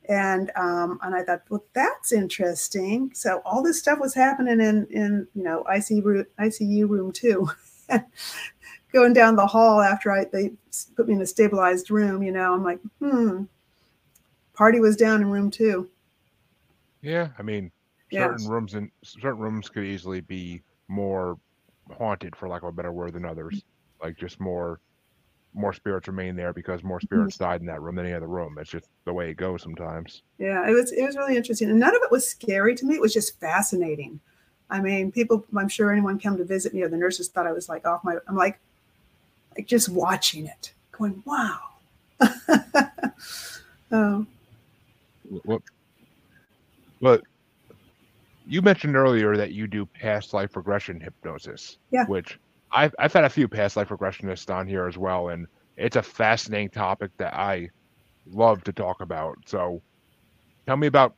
and 0.08 0.50
um, 0.56 0.98
and 1.02 1.14
I 1.14 1.22
thought, 1.24 1.42
well, 1.48 1.64
that's 1.74 2.12
interesting. 2.12 3.10
So 3.14 3.40
all 3.44 3.62
this 3.62 3.78
stuff 3.78 3.98
was 4.00 4.14
happening 4.14 4.60
in 4.60 4.86
in 4.90 5.26
you 5.34 5.42
know 5.42 5.64
ICU 5.70 6.24
ICU 6.40 6.88
room 6.88 7.12
two, 7.12 7.48
going 8.92 9.12
down 9.12 9.36
the 9.36 9.46
hall 9.46 9.80
after 9.80 10.10
I 10.12 10.24
they 10.24 10.52
put 10.96 11.08
me 11.08 11.14
in 11.14 11.22
a 11.22 11.26
stabilized 11.26 11.90
room. 11.90 12.22
You 12.22 12.32
know, 12.32 12.54
I'm 12.54 12.64
like, 12.64 12.80
hmm. 13.00 13.44
Party 14.54 14.80
was 14.80 14.96
down 14.96 15.22
in 15.22 15.30
room 15.30 15.50
two. 15.50 15.88
yeah, 17.02 17.28
I 17.38 17.42
mean, 17.42 17.70
Yeah. 18.10 18.26
certain 18.28 18.46
rooms 18.46 18.74
and 18.74 18.90
certain 19.02 19.38
rooms 19.40 19.68
could 19.68 19.84
easily 19.84 20.20
be 20.20 20.62
more 20.88 21.38
haunted, 21.96 22.36
for 22.36 22.48
lack 22.48 22.62
of 22.62 22.68
a 22.68 22.72
better 22.72 22.92
word, 22.92 23.14
than 23.14 23.24
others. 23.24 23.64
Like 24.02 24.16
just 24.16 24.40
more 24.40 24.80
more 25.54 25.72
spirits 25.72 26.08
remain 26.08 26.36
there 26.36 26.52
because 26.52 26.82
more 26.82 26.98
mm-hmm. 26.98 27.06
spirits 27.06 27.36
died 27.36 27.60
in 27.60 27.66
that 27.66 27.82
room 27.82 27.96
than 27.96 28.06
any 28.06 28.14
other 28.14 28.26
room. 28.26 28.56
It's 28.58 28.70
just 28.70 28.88
the 29.04 29.12
way 29.12 29.30
it 29.30 29.36
goes 29.36 29.62
sometimes. 29.62 30.22
Yeah, 30.38 30.68
it 30.68 30.72
was 30.72 30.92
it 30.92 31.04
was 31.04 31.16
really 31.16 31.36
interesting, 31.36 31.70
and 31.70 31.78
none 31.78 31.94
of 31.94 32.02
it 32.02 32.10
was 32.10 32.28
scary 32.28 32.74
to 32.76 32.86
me. 32.86 32.94
It 32.94 33.00
was 33.00 33.12
just 33.12 33.38
fascinating. 33.40 34.20
I 34.70 34.80
mean, 34.80 35.12
people. 35.12 35.44
I'm 35.56 35.68
sure 35.68 35.92
anyone 35.92 36.18
come 36.18 36.36
to 36.38 36.44
visit 36.44 36.72
me 36.72 36.82
or 36.82 36.88
the 36.88 36.96
nurses 36.96 37.28
thought 37.28 37.46
I 37.46 37.52
was 37.52 37.68
like 37.68 37.86
off 37.86 38.04
my. 38.04 38.16
I'm 38.26 38.36
like, 38.36 38.58
like 39.56 39.66
just 39.66 39.88
watching 39.88 40.46
it, 40.46 40.72
going, 40.92 41.22
wow. 41.26 41.58
Um, 43.92 44.26
oh. 45.30 45.40
What? 45.44 45.62
But 47.00 47.22
you 48.46 48.62
mentioned 48.62 48.96
earlier 48.96 49.36
that 49.36 49.52
you 49.52 49.66
do 49.66 49.84
past 49.84 50.32
life 50.32 50.56
regression 50.56 51.00
hypnosis. 51.00 51.78
Yeah. 51.90 52.06
Which 52.06 52.38
I've 52.72 52.94
I've 52.98 53.12
had 53.12 53.24
a 53.24 53.30
few 53.30 53.48
past 53.48 53.76
life 53.76 53.88
regressionists 53.88 54.52
on 54.52 54.66
here 54.66 54.86
as 54.86 54.96
well, 54.96 55.28
and 55.28 55.46
it's 55.76 55.96
a 55.96 56.02
fascinating 56.02 56.70
topic 56.70 57.10
that 57.18 57.34
I 57.34 57.70
love 58.26 58.64
to 58.64 58.72
talk 58.72 59.00
about. 59.00 59.36
So, 59.46 59.82
tell 60.66 60.76
me 60.76 60.86
about, 60.86 61.14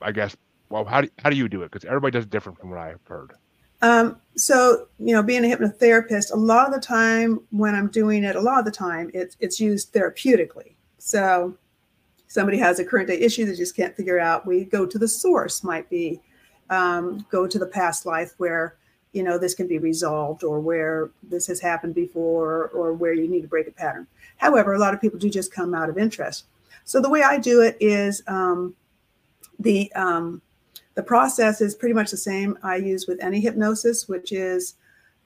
I 0.00 0.12
guess, 0.12 0.36
well, 0.68 0.84
how 0.84 1.02
do 1.02 1.08
how 1.18 1.30
do 1.30 1.36
you 1.36 1.48
do 1.48 1.62
it? 1.62 1.70
Because 1.70 1.84
everybody 1.84 2.12
does 2.12 2.24
it 2.24 2.30
different 2.30 2.58
from 2.58 2.70
what 2.70 2.78
I've 2.78 3.00
heard. 3.06 3.32
Um, 3.82 4.20
so 4.36 4.88
you 4.98 5.14
know, 5.14 5.22
being 5.22 5.44
a 5.44 5.56
hypnotherapist, 5.56 6.32
a 6.32 6.36
lot 6.36 6.66
of 6.66 6.74
the 6.74 6.80
time 6.80 7.40
when 7.50 7.74
I'm 7.74 7.88
doing 7.88 8.24
it, 8.24 8.36
a 8.36 8.40
lot 8.40 8.58
of 8.58 8.64
the 8.64 8.70
time 8.70 9.10
it's 9.14 9.36
it's 9.40 9.60
used 9.60 9.92
therapeutically. 9.92 10.74
So 10.98 11.56
somebody 12.28 12.58
has 12.58 12.78
a 12.78 12.84
current 12.84 13.08
day 13.08 13.18
issue 13.18 13.46
they 13.46 13.56
just 13.56 13.76
can't 13.76 13.96
figure 13.96 14.18
out. 14.18 14.46
We 14.46 14.64
go 14.64 14.86
to 14.86 14.98
the 14.98 15.08
source. 15.08 15.64
Might 15.64 15.88
be 15.90 16.20
um, 16.68 17.26
go 17.30 17.46
to 17.46 17.58
the 17.58 17.66
past 17.66 18.06
life 18.06 18.34
where 18.38 18.76
you 19.12 19.22
know 19.22 19.38
this 19.38 19.54
can 19.54 19.66
be 19.66 19.78
resolved 19.78 20.44
or 20.44 20.60
where 20.60 21.10
this 21.22 21.46
has 21.46 21.60
happened 21.60 21.94
before 21.94 22.68
or 22.68 22.92
where 22.92 23.12
you 23.12 23.28
need 23.28 23.42
to 23.42 23.48
break 23.48 23.66
a 23.66 23.72
pattern. 23.72 24.06
However 24.36 24.74
a 24.74 24.78
lot 24.78 24.94
of 24.94 25.00
people 25.00 25.18
do 25.18 25.30
just 25.30 25.52
come 25.52 25.74
out 25.74 25.88
of 25.88 25.98
interest. 25.98 26.44
So 26.84 27.00
the 27.00 27.10
way 27.10 27.22
i 27.22 27.38
do 27.38 27.60
it 27.60 27.76
is 27.80 28.22
um, 28.26 28.74
the 29.58 29.92
um, 29.94 30.42
the 30.94 31.02
process 31.02 31.60
is 31.60 31.74
pretty 31.74 31.94
much 31.94 32.10
the 32.10 32.16
same 32.16 32.58
i 32.62 32.76
use 32.76 33.06
with 33.06 33.22
any 33.22 33.40
hypnosis 33.40 34.08
which 34.08 34.32
is 34.32 34.74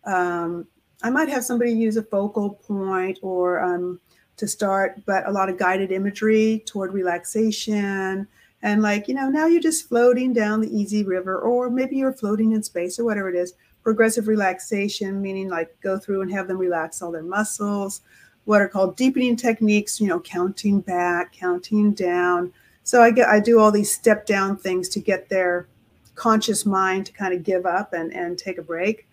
um, 0.04 0.66
i 1.02 1.10
might 1.10 1.28
have 1.28 1.44
somebody 1.44 1.72
use 1.72 1.96
a 1.96 2.02
focal 2.02 2.50
point 2.50 3.18
or 3.22 3.60
um, 3.60 4.00
to 4.36 4.46
start 4.46 5.00
but 5.06 5.26
a 5.26 5.32
lot 5.32 5.48
of 5.48 5.58
guided 5.58 5.90
imagery 5.92 6.62
toward 6.66 6.92
relaxation 6.92 8.26
and 8.62 8.82
like 8.82 9.08
you 9.08 9.14
know 9.14 9.28
now 9.28 9.46
you're 9.46 9.60
just 9.60 9.88
floating 9.88 10.32
down 10.32 10.60
the 10.60 10.76
easy 10.76 11.04
river 11.04 11.38
or 11.38 11.70
maybe 11.70 11.96
you're 11.96 12.12
floating 12.12 12.52
in 12.52 12.62
space 12.62 12.98
or 12.98 13.04
whatever 13.04 13.28
it 13.28 13.36
is 13.36 13.54
progressive 13.84 14.26
relaxation, 14.26 15.20
meaning 15.22 15.48
like 15.48 15.78
go 15.82 15.98
through 15.98 16.22
and 16.22 16.32
have 16.32 16.48
them 16.48 16.58
relax 16.58 17.02
all 17.02 17.12
their 17.12 17.22
muscles, 17.22 18.00
what 18.46 18.60
are 18.60 18.68
called 18.68 18.96
deepening 18.96 19.36
techniques, 19.36 20.00
you 20.00 20.08
know, 20.08 20.18
counting 20.18 20.80
back, 20.80 21.32
counting 21.32 21.92
down. 21.92 22.52
So 22.82 23.02
I 23.02 23.10
get 23.10 23.28
I 23.28 23.38
do 23.38 23.60
all 23.60 23.70
these 23.70 23.92
step 23.92 24.26
down 24.26 24.56
things 24.56 24.88
to 24.90 25.00
get 25.00 25.28
their 25.28 25.68
conscious 26.14 26.64
mind 26.64 27.06
to 27.06 27.12
kind 27.12 27.34
of 27.34 27.42
give 27.44 27.66
up 27.66 27.92
and, 27.92 28.12
and 28.12 28.38
take 28.38 28.58
a 28.58 28.62
break. 28.62 29.06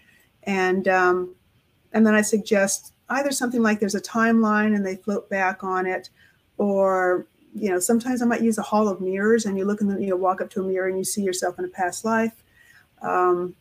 And 0.43 0.87
um, 0.87 1.35
and 1.93 2.07
then 2.07 2.15
I 2.15 2.21
suggest 2.21 2.93
either 3.09 3.31
something 3.31 3.61
like 3.61 3.79
there's 3.79 3.95
a 3.95 4.01
timeline 4.01 4.75
and 4.75 4.85
they 4.85 4.95
float 4.95 5.29
back 5.29 5.63
on 5.63 5.85
it, 5.85 6.09
or 6.57 7.27
you 7.53 7.69
know, 7.69 7.79
sometimes 7.79 8.21
I 8.21 8.25
might 8.25 8.41
use 8.41 8.57
a 8.57 8.61
hall 8.61 8.87
of 8.87 9.01
mirrors 9.01 9.45
and 9.45 9.57
you 9.57 9.65
look 9.65 9.81
in 9.81 9.87
the, 9.87 10.01
you 10.01 10.09
know, 10.09 10.15
walk 10.15 10.39
up 10.39 10.49
to 10.51 10.61
a 10.61 10.63
mirror 10.63 10.87
and 10.87 10.97
you 10.97 11.03
see 11.03 11.21
yourself 11.21 11.59
in 11.59 11.65
a 11.65 11.67
past 11.67 12.05
life. 12.05 12.43
Um, 13.01 13.55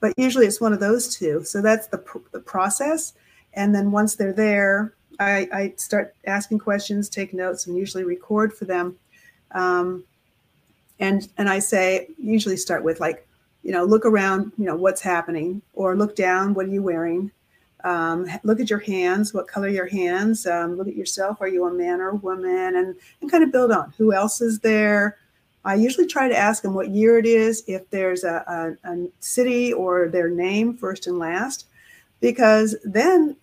but 0.00 0.14
usually 0.16 0.46
it's 0.46 0.60
one 0.60 0.72
of 0.72 0.80
those 0.80 1.14
two. 1.16 1.44
So 1.44 1.60
that's 1.60 1.86
the, 1.88 2.02
the 2.32 2.40
process. 2.40 3.14
And 3.54 3.74
then 3.74 3.90
once 3.90 4.16
they're 4.16 4.32
there, 4.32 4.94
I, 5.18 5.48
I 5.52 5.74
start 5.76 6.14
asking 6.26 6.60
questions, 6.60 7.08
take 7.08 7.34
notes, 7.34 7.66
and 7.66 7.76
usually 7.76 8.04
record 8.04 8.52
for 8.52 8.66
them. 8.66 8.96
Um, 9.52 10.04
and 11.00 11.28
and 11.38 11.48
I 11.48 11.58
say 11.58 12.08
usually 12.18 12.56
start 12.56 12.84
with 12.84 13.00
like, 13.00 13.26
you 13.62 13.72
know, 13.72 13.84
look 13.84 14.04
around, 14.04 14.52
you 14.56 14.64
know, 14.64 14.76
what's 14.76 15.00
happening, 15.00 15.62
or 15.74 15.96
look 15.96 16.14
down, 16.14 16.54
what 16.54 16.66
are 16.66 16.70
you 16.70 16.82
wearing? 16.82 17.30
Um, 17.84 18.26
look 18.42 18.60
at 18.60 18.70
your 18.70 18.78
hands, 18.80 19.32
what 19.32 19.48
color 19.48 19.68
your 19.68 19.86
hands? 19.86 20.46
Um, 20.46 20.76
look 20.76 20.88
at 20.88 20.96
yourself, 20.96 21.40
are 21.40 21.48
you 21.48 21.66
a 21.66 21.72
man 21.72 22.00
or 22.00 22.10
a 22.10 22.16
woman? 22.16 22.76
And 22.76 22.96
and 23.20 23.30
kind 23.30 23.44
of 23.44 23.52
build 23.52 23.72
on 23.72 23.92
who 23.96 24.12
else 24.12 24.40
is 24.40 24.60
there, 24.60 25.18
I 25.64 25.74
usually 25.74 26.06
try 26.06 26.28
to 26.28 26.36
ask 26.36 26.62
them 26.62 26.74
what 26.74 26.90
year 26.90 27.18
it 27.18 27.26
is, 27.26 27.64
if 27.66 27.88
there's 27.90 28.24
a, 28.24 28.76
a, 28.84 28.90
a, 28.90 29.08
city 29.20 29.72
or 29.72 30.08
their 30.08 30.28
name 30.28 30.76
first 30.76 31.06
and 31.06 31.18
last, 31.18 31.66
because 32.20 32.76
then, 32.84 33.36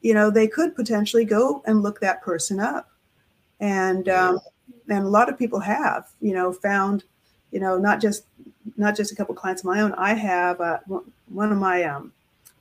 you 0.00 0.14
know, 0.14 0.30
they 0.30 0.46
could 0.46 0.76
potentially 0.76 1.24
go 1.24 1.62
and 1.66 1.82
look 1.82 2.00
that 2.00 2.22
person 2.22 2.60
up. 2.60 2.90
And, 3.60 4.08
um, 4.08 4.40
and 4.88 5.04
a 5.04 5.08
lot 5.08 5.28
of 5.28 5.38
people 5.38 5.60
have, 5.60 6.08
you 6.20 6.34
know, 6.34 6.52
found, 6.52 7.04
you 7.52 7.60
know, 7.60 7.78
not 7.78 8.00
just, 8.00 8.24
not 8.76 8.96
just 8.96 9.12
a 9.12 9.16
couple 9.16 9.34
clients 9.34 9.62
of 9.62 9.66
my 9.66 9.80
own. 9.80 9.92
I 9.94 10.14
have 10.14 10.60
uh, 10.60 10.78
one 11.28 11.52
of 11.52 11.58
my 11.58 11.84
um, 11.84 12.12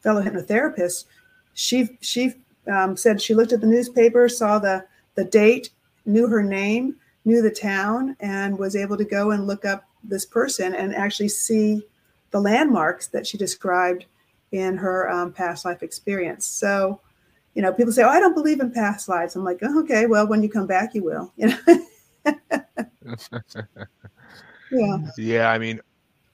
fellow 0.01 0.21
hypnotherapists. 0.21 1.05
She, 1.53 1.97
she 2.01 2.33
um, 2.71 2.95
said 2.95 3.21
she 3.21 3.33
looked 3.33 3.51
at 3.51 3.61
the 3.61 3.67
newspaper, 3.67 4.29
saw 4.29 4.59
the, 4.59 4.85
the 5.15 5.25
date, 5.25 5.71
knew 6.05 6.27
her 6.27 6.43
name, 6.43 6.95
knew 7.25 7.41
the 7.41 7.51
town 7.51 8.15
and 8.19 8.57
was 8.57 8.75
able 8.75 8.97
to 8.97 9.05
go 9.05 9.31
and 9.31 9.47
look 9.47 9.65
up 9.65 9.83
this 10.03 10.25
person 10.25 10.73
and 10.73 10.95
actually 10.95 11.29
see 11.29 11.85
the 12.31 12.39
landmarks 12.39 13.07
that 13.07 13.27
she 13.27 13.37
described 13.37 14.05
in 14.51 14.77
her 14.77 15.09
um, 15.09 15.31
past 15.31 15.65
life 15.65 15.83
experience. 15.83 16.45
So, 16.45 16.99
you 17.53 17.61
know, 17.61 17.71
people 17.71 17.93
say, 17.93 18.03
"Oh, 18.03 18.09
I 18.09 18.19
don't 18.19 18.33
believe 18.33 18.59
in 18.59 18.71
past 18.71 19.07
lives." 19.07 19.35
I'm 19.35 19.43
like, 19.43 19.59
oh, 19.61 19.81
"Okay, 19.81 20.05
well, 20.05 20.27
when 20.27 20.41
you 20.41 20.49
come 20.49 20.67
back, 20.67 20.93
you 20.95 21.03
will." 21.03 21.31
You 21.41 21.47
know. 21.47 22.37
yeah. 24.71 24.97
Yeah, 25.17 25.49
I 25.49 25.57
mean, 25.57 25.81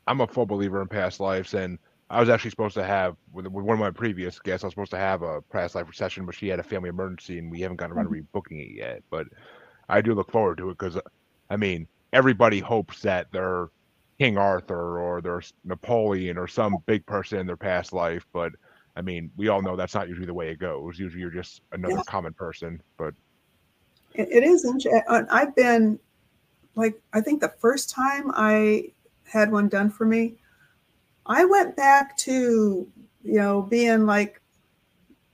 I'm 0.05 0.21
a 0.21 0.27
full 0.27 0.45
believer 0.45 0.81
in 0.81 0.87
past 0.87 1.19
lives, 1.19 1.53
and 1.53 1.79
I 2.09 2.19
was 2.19 2.29
actually 2.29 2.51
supposed 2.51 2.75
to 2.75 2.83
have 2.83 3.15
with, 3.31 3.47
with 3.47 3.65
one 3.65 3.73
of 3.75 3.79
my 3.79 3.91
previous 3.91 4.39
guests. 4.39 4.63
I 4.63 4.67
was 4.67 4.73
supposed 4.73 4.91
to 4.91 4.97
have 4.97 5.21
a 5.21 5.41
past 5.41 5.75
life 5.75 5.87
session, 5.93 6.25
but 6.25 6.35
she 6.35 6.47
had 6.47 6.59
a 6.59 6.63
family 6.63 6.89
emergency, 6.89 7.39
and 7.39 7.51
we 7.51 7.61
haven't 7.61 7.77
gotten 7.77 7.95
around 7.95 8.05
to 8.05 8.11
mm-hmm. 8.11 8.37
rebooking 8.37 8.61
it 8.61 8.75
yet. 8.75 9.01
But 9.09 9.27
I 9.89 10.01
do 10.01 10.13
look 10.13 10.31
forward 10.31 10.57
to 10.59 10.69
it 10.69 10.77
because, 10.77 10.99
I 11.49 11.57
mean, 11.57 11.87
everybody 12.13 12.59
hopes 12.59 13.01
that 13.01 13.27
they're 13.31 13.69
King 14.19 14.37
Arthur 14.37 14.99
or 14.99 15.21
there's 15.21 15.53
Napoleon 15.63 16.37
or 16.37 16.47
some 16.47 16.77
big 16.85 17.05
person 17.05 17.39
in 17.39 17.47
their 17.47 17.57
past 17.57 17.93
life, 17.93 18.25
but 18.33 18.53
I 18.97 19.01
mean, 19.01 19.29
we 19.37 19.47
all 19.47 19.61
know 19.61 19.75
that's 19.75 19.93
not 19.93 20.09
usually 20.09 20.25
the 20.25 20.33
way 20.33 20.49
it 20.49 20.57
goes. 20.57 20.97
Usually, 20.97 21.21
you're 21.21 21.29
just 21.29 21.61
another 21.71 21.97
yeah. 21.97 22.03
common 22.07 22.33
person. 22.33 22.81
But 22.97 23.13
it, 24.15 24.27
it 24.31 24.43
is. 24.43 24.65
interesting. 24.65 25.03
I've 25.07 25.55
been 25.55 25.99
like, 26.73 26.99
I 27.13 27.21
think 27.21 27.39
the 27.39 27.53
first 27.59 27.91
time 27.91 28.31
I 28.33 28.91
had 29.23 29.51
one 29.51 29.69
done 29.69 29.91
for 29.91 30.05
me, 30.05 30.37
I 31.27 31.45
went 31.45 31.75
back 31.75 32.17
to 32.17 32.87
you 33.23 33.39
know 33.39 33.61
being 33.61 34.07
like 34.07 34.41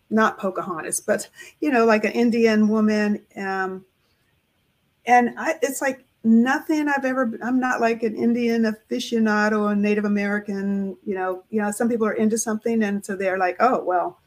not 0.09 0.37
Pocahontas, 0.37 0.99
but 0.99 1.29
you 1.61 1.71
know, 1.71 1.85
like 1.85 2.03
an 2.03 2.11
Indian 2.11 2.67
woman. 2.67 3.21
Um, 3.37 3.85
and 5.05 5.33
I, 5.37 5.55
it's 5.61 5.81
like 5.81 6.05
nothing 6.23 6.87
I've 6.87 7.05
ever. 7.05 7.37
I'm 7.43 7.59
not 7.59 7.81
like 7.81 8.03
an 8.03 8.15
Indian 8.15 8.63
aficionado 8.63 9.61
or 9.61 9.75
Native 9.75 10.05
American. 10.05 10.97
You 11.05 11.15
know, 11.15 11.43
you 11.49 11.61
know, 11.61 11.71
some 11.71 11.89
people 11.89 12.07
are 12.07 12.13
into 12.13 12.37
something, 12.37 12.83
and 12.83 13.05
so 13.05 13.15
they're 13.15 13.37
like, 13.37 13.57
oh 13.59 13.83
well, 13.83 14.19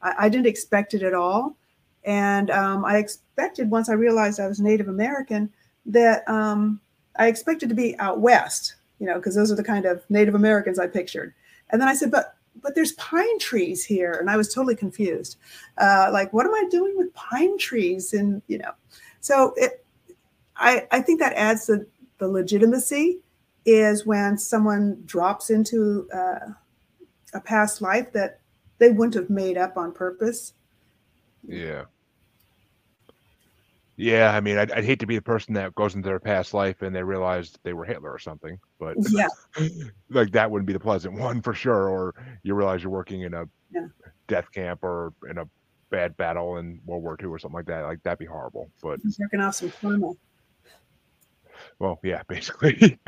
I, 0.00 0.14
I 0.20 0.28
didn't 0.28 0.46
expect 0.46 0.94
it 0.94 1.02
at 1.02 1.14
all, 1.14 1.56
and 2.04 2.50
um, 2.50 2.84
I 2.84 2.98
expected 2.98 3.70
once 3.70 3.88
I 3.88 3.94
realized 3.94 4.40
I 4.40 4.48
was 4.48 4.60
Native 4.60 4.88
American 4.88 5.52
that 5.86 6.28
um, 6.28 6.80
I 7.16 7.28
expected 7.28 7.68
to 7.68 7.74
be 7.74 7.98
out 7.98 8.20
west. 8.20 8.76
You 8.98 9.06
know, 9.06 9.16
because 9.16 9.34
those 9.34 9.50
are 9.50 9.56
the 9.56 9.64
kind 9.64 9.84
of 9.84 10.04
Native 10.08 10.36
Americans 10.36 10.78
I 10.78 10.86
pictured. 10.86 11.34
And 11.70 11.80
then 11.80 11.88
I 11.88 11.94
said, 11.94 12.12
but 12.12 12.36
but 12.62 12.74
there's 12.74 12.92
pine 12.92 13.38
trees 13.38 13.84
here, 13.84 14.12
and 14.12 14.30
I 14.30 14.36
was 14.36 14.52
totally 14.52 14.76
confused. 14.76 15.36
Uh, 15.78 16.10
like, 16.12 16.32
what 16.32 16.46
am 16.46 16.54
I 16.54 16.64
doing 16.70 16.96
with 16.96 17.12
pine 17.14 17.58
trees? 17.58 18.12
And 18.12 18.42
you 18.46 18.58
know, 18.58 18.72
so 19.20 19.54
it, 19.56 19.81
I, 20.56 20.86
I 20.90 21.00
think 21.00 21.20
that 21.20 21.34
adds 21.34 21.66
the, 21.66 21.86
the 22.18 22.28
legitimacy 22.28 23.20
is 23.64 24.06
when 24.06 24.38
someone 24.38 25.02
drops 25.06 25.50
into 25.50 26.08
uh, 26.12 26.52
a 27.34 27.40
past 27.40 27.80
life 27.80 28.12
that 28.12 28.40
they 28.78 28.90
wouldn't 28.90 29.14
have 29.14 29.30
made 29.30 29.56
up 29.56 29.76
on 29.76 29.92
purpose. 29.92 30.54
Yeah. 31.46 31.84
Yeah, 33.96 34.34
I 34.34 34.40
mean, 34.40 34.58
I'd, 34.58 34.72
I'd, 34.72 34.84
hate 34.84 34.98
to 35.00 35.06
be 35.06 35.16
the 35.16 35.22
person 35.22 35.54
that 35.54 35.74
goes 35.74 35.94
into 35.94 36.08
their 36.08 36.18
past 36.18 36.54
life 36.54 36.82
and 36.82 36.96
they 36.96 37.02
realize 37.02 37.52
they 37.62 37.74
were 37.74 37.84
Hitler 37.84 38.10
or 38.10 38.18
something, 38.18 38.58
but 38.80 38.96
yeah, 39.10 39.28
like 40.08 40.32
that 40.32 40.50
wouldn't 40.50 40.66
be 40.66 40.72
the 40.72 40.80
pleasant 40.80 41.14
one 41.14 41.42
for 41.42 41.52
sure. 41.52 41.88
Or 41.88 42.14
you 42.42 42.54
realize 42.54 42.82
you're 42.82 42.90
working 42.90 43.20
in 43.20 43.34
a 43.34 43.44
yeah. 43.70 43.86
death 44.28 44.50
camp 44.50 44.82
or 44.82 45.12
in 45.28 45.38
a 45.38 45.44
bad 45.90 46.16
battle 46.16 46.56
in 46.56 46.80
World 46.86 47.02
War 47.02 47.16
II 47.20 47.28
or 47.28 47.38
something 47.38 47.54
like 47.54 47.66
that. 47.66 47.82
Like 47.82 48.02
that'd 48.02 48.18
be 48.18 48.24
horrible. 48.24 48.70
But 48.82 48.98
working 49.20 49.40
off 49.40 49.56
some 49.56 49.70
karma. 49.80 50.12
Well, 51.78 51.98
yeah, 52.02 52.22
basically. 52.28 52.98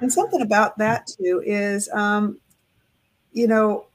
and 0.00 0.12
something 0.12 0.42
about 0.42 0.78
that 0.78 1.06
too 1.06 1.42
is, 1.44 1.88
um, 1.90 2.38
you 3.32 3.46
know, 3.46 3.86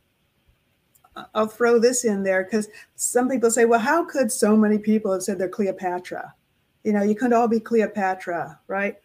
I'll 1.34 1.48
throw 1.48 1.80
this 1.80 2.06
in 2.06 2.24
there 2.24 2.44
because 2.44 2.70
some 2.96 3.30
people 3.30 3.52
say, 3.52 3.66
well, 3.66 3.80
how 3.80 4.04
could 4.04 4.32
so 4.32 4.56
many 4.56 4.78
people 4.78 5.12
have 5.12 5.24
said 5.24 5.38
they're 5.38 5.50
Cleopatra? 5.50 6.34
You 6.84 6.94
know, 6.94 7.04
you 7.04 7.16
couldn't 7.16 7.34
all 7.34 7.48
be 7.48 7.60
Cleopatra, 7.60 8.60
right? 8.68 8.96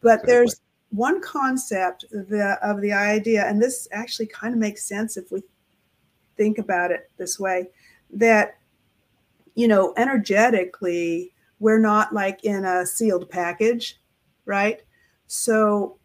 But 0.00 0.20
exactly. 0.20 0.32
there's 0.32 0.60
one 0.90 1.20
concept 1.20 2.04
the, 2.10 2.58
of 2.62 2.80
the 2.80 2.92
idea, 2.92 3.46
and 3.46 3.60
this 3.60 3.88
actually 3.90 4.26
kind 4.26 4.54
of 4.54 4.60
makes 4.60 4.84
sense 4.84 5.16
if 5.16 5.32
we 5.32 5.42
think 6.36 6.58
about 6.58 6.90
it 6.90 7.10
this 7.16 7.38
way, 7.40 7.68
that, 8.12 8.58
you 9.54 9.66
know, 9.66 9.94
energetically, 9.96 11.32
we're 11.58 11.78
not 11.78 12.12
like 12.12 12.44
in 12.44 12.64
a 12.64 12.86
sealed 12.86 13.28
package, 13.30 13.98
right? 14.46 14.82
So 15.26 15.98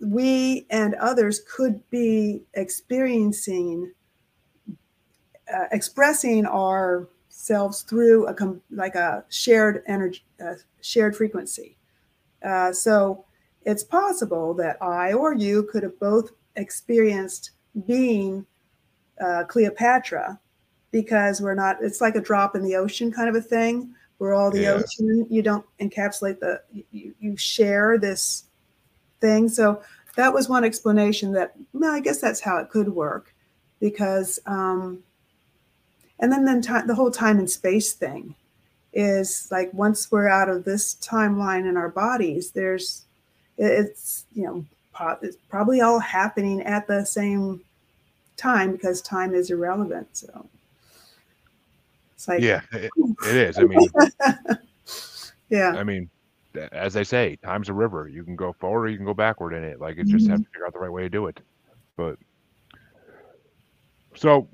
we 0.00 0.66
and 0.70 0.94
others 0.96 1.40
could 1.40 1.88
be 1.90 2.42
experiencing 2.54 3.92
uh, 5.52 5.66
expressing 5.72 6.44
ourselves 6.44 7.82
through 7.82 8.26
a 8.26 8.34
com- 8.34 8.60
like 8.70 8.94
a 8.94 9.24
shared 9.28 9.82
energy 9.86 10.22
uh, 10.44 10.54
shared 10.82 11.16
frequency 11.16 11.76
uh, 12.44 12.72
so 12.72 13.24
it's 13.62 13.82
possible 13.82 14.52
that 14.52 14.76
i 14.82 15.12
or 15.12 15.34
you 15.34 15.62
could 15.64 15.82
have 15.82 15.98
both 15.98 16.32
experienced 16.56 17.52
being 17.86 18.44
uh, 19.20 19.44
cleopatra 19.44 20.38
because 20.90 21.40
we're 21.40 21.54
not 21.54 21.78
it's 21.80 22.02
like 22.02 22.16
a 22.16 22.20
drop 22.20 22.54
in 22.54 22.62
the 22.62 22.76
ocean 22.76 23.10
kind 23.10 23.30
of 23.30 23.34
a 23.34 23.40
thing 23.40 23.94
where 24.18 24.34
all 24.34 24.50
the 24.50 24.62
yeah. 24.62 24.70
ocean 24.72 25.26
you 25.28 25.42
don't 25.42 25.64
encapsulate 25.80 26.40
the 26.40 26.60
you, 26.90 27.14
you 27.20 27.36
share 27.36 27.98
this 27.98 28.44
thing. 29.20 29.48
So 29.48 29.82
that 30.16 30.32
was 30.32 30.48
one 30.48 30.64
explanation 30.64 31.32
that 31.32 31.54
well, 31.72 31.92
I 31.92 32.00
guess 32.00 32.20
that's 32.20 32.40
how 32.40 32.58
it 32.58 32.70
could 32.70 32.88
work 32.88 33.34
because 33.80 34.38
um, 34.46 35.02
and 36.18 36.32
then 36.32 36.44
then 36.44 36.60
the 36.86 36.94
whole 36.94 37.10
time 37.10 37.38
and 37.38 37.50
space 37.50 37.92
thing 37.92 38.34
is 38.92 39.48
like 39.50 39.72
once 39.74 40.10
we're 40.10 40.28
out 40.28 40.48
of 40.48 40.64
this 40.64 40.94
timeline 40.96 41.68
in 41.68 41.76
our 41.76 41.90
bodies 41.90 42.52
there's 42.52 43.04
it's 43.58 44.24
you 44.32 44.44
know 44.44 44.64
it's 45.20 45.36
probably 45.50 45.82
all 45.82 45.98
happening 45.98 46.62
at 46.62 46.86
the 46.86 47.04
same 47.04 47.60
time 48.38 48.72
because 48.72 49.02
time 49.02 49.34
is 49.34 49.50
irrelevant 49.50 50.08
so 50.12 50.48
it's 52.16 52.26
like 52.26 52.40
yeah 52.40 52.62
it, 52.72 52.90
it 53.28 53.36
is 53.36 53.58
i 53.58 53.62
mean 53.62 53.88
yeah 55.50 55.74
i 55.76 55.84
mean 55.84 56.10
as 56.72 56.94
they 56.94 57.04
say, 57.04 57.36
time's 57.42 57.68
a 57.68 57.72
river. 57.72 58.08
You 58.08 58.24
can 58.24 58.36
go 58.36 58.52
forward 58.52 58.86
or 58.86 58.88
you 58.88 58.96
can 58.96 59.06
go 59.06 59.14
backward 59.14 59.52
in 59.52 59.64
it. 59.64 59.80
Like 59.80 59.96
just 59.96 60.10
mm-hmm. 60.10 60.30
have 60.30 60.40
to 60.40 60.46
figure 60.46 60.66
out 60.66 60.72
the 60.72 60.78
right 60.78 60.92
way 60.92 61.02
to 61.02 61.08
do 61.08 61.26
it. 61.26 61.40
But 61.96 62.18
so, 64.14 64.48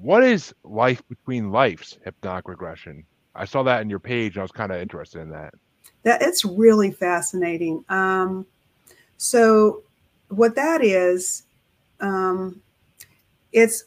what 0.00 0.24
is 0.24 0.54
life 0.64 1.02
between 1.08 1.50
lives 1.50 1.98
hypnotic 2.04 2.48
regression? 2.48 3.04
I 3.34 3.44
saw 3.44 3.62
that 3.64 3.82
in 3.82 3.90
your 3.90 4.00
page. 4.00 4.34
And 4.34 4.40
I 4.40 4.42
was 4.42 4.52
kind 4.52 4.72
of 4.72 4.80
interested 4.80 5.20
in 5.20 5.30
that. 5.30 5.54
That 6.02 6.22
it's 6.22 6.44
really 6.44 6.90
fascinating. 6.90 7.84
Um, 7.88 8.46
so, 9.16 9.82
what 10.28 10.54
that 10.56 10.84
is, 10.84 11.44
um, 12.00 12.60
it's 13.52 13.84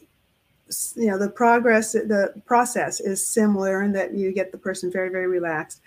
you 0.95 1.07
know 1.07 1.17
the 1.17 1.29
progress 1.29 1.93
the 1.93 2.33
process 2.45 2.99
is 2.99 3.25
similar 3.25 3.83
in 3.83 3.91
that 3.93 4.13
you 4.13 4.31
get 4.31 4.51
the 4.51 4.57
person 4.57 4.91
very 4.91 5.09
very 5.09 5.27
relaxed. 5.27 5.81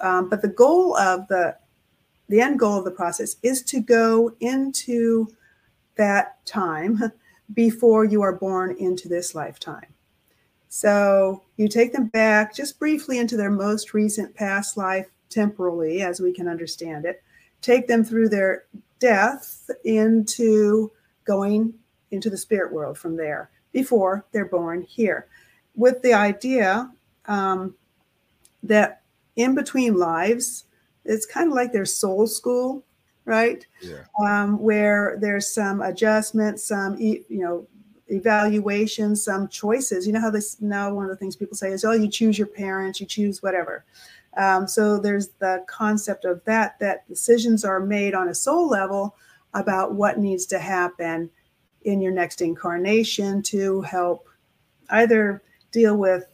Um, 0.00 0.28
but 0.28 0.42
the 0.42 0.48
goal 0.48 0.96
of 0.96 1.26
the 1.28 1.56
the 2.28 2.40
end 2.40 2.58
goal 2.58 2.78
of 2.78 2.84
the 2.84 2.90
process 2.90 3.36
is 3.42 3.62
to 3.64 3.80
go 3.80 4.34
into 4.40 5.28
that 5.96 6.44
time 6.46 7.12
before 7.54 8.04
you 8.04 8.22
are 8.22 8.34
born 8.34 8.76
into 8.78 9.08
this 9.08 9.34
lifetime. 9.34 9.86
So 10.68 11.42
you 11.56 11.68
take 11.68 11.92
them 11.92 12.08
back 12.08 12.54
just 12.54 12.78
briefly 12.78 13.18
into 13.18 13.38
their 13.38 13.50
most 13.50 13.94
recent 13.94 14.34
past 14.34 14.76
life 14.76 15.06
temporally, 15.30 16.02
as 16.02 16.20
we 16.20 16.32
can 16.32 16.46
understand 16.46 17.06
it, 17.06 17.22
take 17.62 17.86
them 17.86 18.04
through 18.04 18.28
their 18.28 18.64
death 18.98 19.70
into 19.84 20.92
going 21.24 21.72
into 22.10 22.28
the 22.28 22.36
spirit 22.36 22.72
world 22.72 22.98
from 22.98 23.16
there 23.16 23.50
before 23.72 24.24
they're 24.32 24.46
born 24.46 24.82
here, 24.82 25.26
with 25.74 26.02
the 26.02 26.12
idea 26.12 26.90
um, 27.26 27.74
that 28.62 29.02
in 29.38 29.54
between 29.54 29.94
lives. 29.94 30.64
It's 31.04 31.24
kind 31.24 31.48
of 31.50 31.54
like 31.54 31.72
their 31.72 31.86
soul 31.86 32.26
school, 32.26 32.84
right? 33.24 33.64
Yeah. 33.80 34.04
Um, 34.20 34.58
where 34.58 35.16
there's 35.20 35.48
some 35.48 35.80
adjustments, 35.80 36.64
some 36.64 36.98
you 36.98 37.24
know 37.30 37.66
evaluation, 38.08 39.16
some 39.16 39.48
choices. 39.48 40.06
You 40.06 40.12
know 40.12 40.20
how 40.20 40.30
this 40.30 40.60
now 40.60 40.92
one 40.92 41.04
of 41.04 41.10
the 41.10 41.16
things 41.16 41.36
people 41.36 41.56
say 41.56 41.70
is, 41.70 41.84
oh, 41.84 41.92
you 41.92 42.08
choose 42.08 42.36
your 42.36 42.48
parents, 42.48 43.00
you 43.00 43.06
choose 43.06 43.42
whatever. 43.42 43.84
Um, 44.36 44.68
so 44.68 44.98
there's 44.98 45.28
the 45.38 45.64
concept 45.66 46.24
of 46.24 46.44
that 46.44 46.78
that 46.80 47.08
decisions 47.08 47.64
are 47.64 47.80
made 47.80 48.14
on 48.14 48.28
a 48.28 48.34
soul 48.34 48.68
level 48.68 49.16
about 49.54 49.94
what 49.94 50.18
needs 50.18 50.44
to 50.46 50.58
happen 50.58 51.30
in 51.82 52.00
your 52.00 52.12
next 52.12 52.40
incarnation 52.40 53.42
to 53.42 53.80
help 53.82 54.28
either 54.90 55.42
deal 55.70 55.96
with 55.96 56.26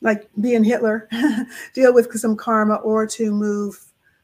like 0.00 0.28
being 0.40 0.64
Hitler, 0.64 1.08
deal 1.74 1.94
with 1.94 2.12
some 2.18 2.36
karma 2.36 2.76
or 2.76 3.06
to 3.06 3.30
move 3.30 3.78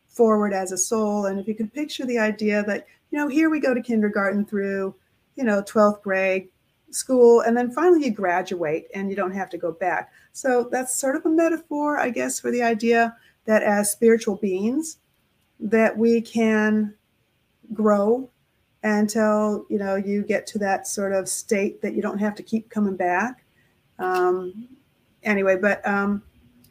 forward 0.09 0.53
as 0.53 0.73
a 0.73 0.79
soul. 0.79 1.27
And 1.27 1.39
if 1.39 1.47
you 1.47 1.55
can 1.55 1.71
picture 1.71 2.05
the 2.05 2.19
idea 2.19 2.65
that, 2.65 2.87
you 3.11 3.19
know, 3.19 3.29
here 3.29 3.49
we 3.49 3.61
go 3.61 3.73
to 3.73 3.81
kindergarten 3.81 4.45
through, 4.45 4.95
you 5.37 5.45
know, 5.45 5.63
12th 5.63 6.03
grade 6.03 6.49
school, 6.91 7.43
and 7.43 7.57
then 7.57 7.71
finally 7.71 8.07
you 8.07 8.11
graduate 8.11 8.89
and 8.95 9.09
you 9.09 9.17
don't 9.17 9.35
have 9.35 9.51
to 9.51 9.59
go 9.59 9.73
back. 9.73 10.11
So 10.33 10.69
that's 10.71 10.99
sort 10.99 11.17
of 11.17 11.25
a 11.25 11.31
metaphor, 11.31 11.99
I 11.99 12.11
guess, 12.11 12.41
for 12.41 12.51
the 12.51 12.63
idea 12.63 13.17
that 13.45 13.63
as 13.63 13.93
spiritual 13.93 14.37
beings, 14.37 14.99
that 15.61 15.97
we 15.97 16.21
can 16.21 16.95
grow 17.73 18.29
until 18.83 19.67
you 19.69 19.79
know 19.79 19.97
you 19.97 20.23
get 20.23 20.47
to 20.47 20.59
that 20.59 20.87
sort 20.87 21.13
of 21.13 21.29
state 21.29 21.83
that 21.83 21.95
you 21.95 22.03
don't 22.03 22.19
have 22.19 22.35
to 22.37 22.43
keep 22.43 22.71
coming 22.71 22.97
back 22.97 23.45
um, 23.99 24.69
anyway, 25.23 25.57
but 25.57 25.87
um, 25.87 26.23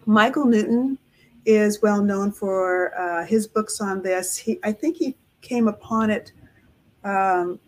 Michael 0.05 0.45
Newton 0.45 0.97
is 1.45 1.81
well 1.81 2.01
known 2.01 2.31
for 2.31 2.97
uh, 2.99 3.25
his 3.25 3.47
books 3.47 3.81
on 3.81 4.01
this. 4.01 4.37
He, 4.37 4.59
I 4.63 4.71
think 4.71 4.97
he 4.97 5.15
came 5.41 5.67
upon 5.67 6.09
it 6.09 6.31
um, 7.03 7.59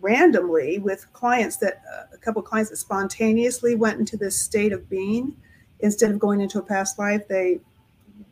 randomly 0.00 0.78
with 0.78 1.12
clients 1.12 1.56
that 1.58 1.82
uh, 1.92 2.04
a 2.12 2.18
couple 2.18 2.40
of 2.40 2.46
clients 2.46 2.70
that 2.70 2.76
spontaneously 2.76 3.74
went 3.74 3.98
into 3.98 4.16
this 4.16 4.38
state 4.38 4.72
of 4.72 4.88
being 4.88 5.36
instead 5.80 6.10
of 6.10 6.18
going 6.18 6.40
into 6.40 6.58
a 6.58 6.62
past 6.62 6.98
life. 6.98 7.26
They 7.28 7.60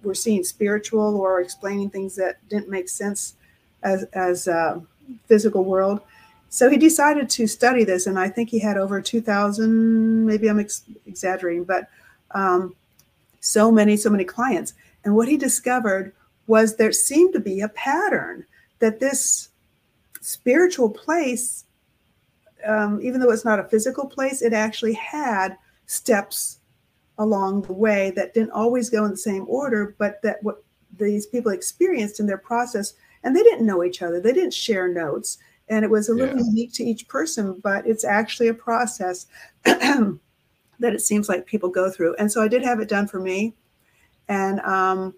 were 0.03 0.15
seeing 0.15 0.45
spiritual 0.45 1.17
or 1.17 1.41
explaining 1.41 1.91
things 1.91 2.17
that 2.17 2.37
didn't 2.49 2.69
make 2.69 2.89
sense 2.89 3.37
as 3.83 4.05
as 4.13 4.49
a 4.49 4.83
physical 5.27 5.65
world. 5.65 6.01
So 6.49 6.71
he 6.71 6.77
decided 6.77 7.29
to 7.31 7.47
study 7.47 7.85
this, 7.85 8.07
and 8.07 8.19
I 8.19 8.29
think 8.29 8.51
he 8.51 8.59
had 8.59 8.77
over 8.77 9.01
2,000, 9.01 10.25
maybe 10.27 10.49
I'm 10.49 10.61
ex- 10.61 10.85
exaggerating, 11.07 11.65
but 11.65 11.89
um, 12.31 12.75
so 13.41 13.71
many, 13.71 13.97
so 13.97 14.11
many 14.11 14.25
clients. 14.25 14.75
And 15.05 15.15
what 15.15 15.29
he 15.29 15.37
discovered 15.37 16.13
was 16.47 16.77
there 16.77 16.93
seemed 16.93 17.33
to 17.33 17.41
be 17.41 17.61
a 17.61 17.69
pattern 17.69 18.45
that 18.79 19.01
this 19.01 19.49
spiritual 20.21 20.91
place, 20.91 21.65
um, 22.65 23.01
even 23.03 23.21
though 23.21 23.31
it's 23.31 23.45
not 23.45 23.61
a 23.61 23.69
physical 23.69 24.07
place, 24.07 24.43
it 24.43 24.53
actually 24.53 24.95
had 24.95 25.57
steps 25.87 26.59
along 27.19 27.63
the 27.63 27.73
way 27.73 28.13
that 28.17 28.35
didn't 28.35 28.51
always 28.51 28.91
go 28.91 29.05
in 29.05 29.11
the 29.11 29.17
same 29.17 29.45
order, 29.49 29.95
but 29.99 30.21
that 30.23 30.43
what 30.43 30.63
these 30.99 31.27
people 31.27 31.53
experienced 31.53 32.21
in 32.21 32.27
their 32.27 32.39
process, 32.39 32.95
and 33.27 33.35
they 33.35 33.43
didn't 33.43 33.67
know 33.67 33.83
each 33.83 34.03
other, 34.03 34.21
they 34.21 34.33
didn't 34.33 34.55
share 34.55 34.87
notes, 34.87 35.39
and 35.69 35.85
it 35.85 35.91
was 35.91 36.09
a 36.09 36.15
little 36.15 36.39
yeah. 36.39 36.45
unique 36.45 36.73
to 36.75 36.85
each 36.85 37.09
person, 37.09 37.59
but 37.61 37.85
it's 37.85 38.05
actually 38.05 38.47
a 38.47 38.55
process 38.55 39.27
that 39.65 40.21
it 40.81 41.01
seems 41.01 41.29
like 41.29 41.45
people 41.45 41.69
go 41.69 41.91
through. 41.91 42.15
And 42.21 42.31
so 42.31 42.41
I 42.41 42.47
did 42.47 42.63
have 42.63 42.79
it 42.79 42.89
done 42.89 43.09
for 43.09 43.19
me. 43.19 43.53
And 44.29 44.61
um 44.61 45.13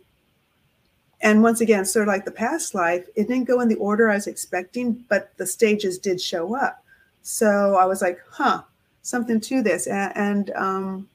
and 1.21 1.43
once 1.43 1.61
again, 1.61 1.85
sort 1.85 2.09
of 2.09 2.15
like 2.15 2.25
the 2.25 2.31
past 2.31 2.75
life, 2.75 3.05
it 3.15 3.29
didn't 3.29 3.45
go 3.49 3.61
in 3.61 3.69
the 3.69 3.75
order 3.75 4.09
I 4.09 4.15
was 4.15 4.27
expecting, 4.27 5.05
but 5.11 5.37
the 5.37 5.47
stages 5.47 5.99
did 5.99 6.19
show 6.19 6.57
up. 6.57 6.83
So 7.23 7.75
I 7.75 7.85
was 7.85 8.01
like, 8.01 8.21
huh, 8.31 8.63
something 9.03 9.41
to 9.41 9.61
this. 9.63 9.87
And, 9.87 10.13
and 10.17 10.51
um 10.57 11.09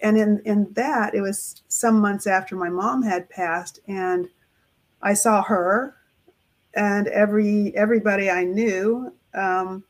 and 0.00 0.16
in 0.16 0.40
in 0.44 0.72
that 0.74 1.16
it 1.16 1.20
was 1.20 1.62
some 1.66 1.98
months 1.98 2.28
after 2.28 2.54
my 2.54 2.68
mom 2.68 3.02
had 3.02 3.28
passed 3.28 3.80
and 3.88 4.28
I 5.02 5.14
saw 5.14 5.42
her 5.42 5.95
and 6.76 7.08
every 7.08 7.74
everybody 7.76 8.30
I 8.30 8.44
knew 8.44 9.12
um 9.34 9.82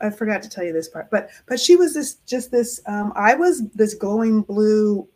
I 0.00 0.10
forgot 0.10 0.42
to 0.42 0.48
tell 0.48 0.64
you 0.64 0.72
this 0.72 0.88
part, 0.88 1.10
but 1.10 1.30
but 1.46 1.58
she 1.58 1.76
was 1.76 1.94
this 1.94 2.14
just 2.26 2.50
this. 2.50 2.80
Um, 2.86 3.12
I 3.16 3.34
was 3.34 3.68
this 3.70 3.94
glowing 3.94 4.42
blue, 4.42 5.08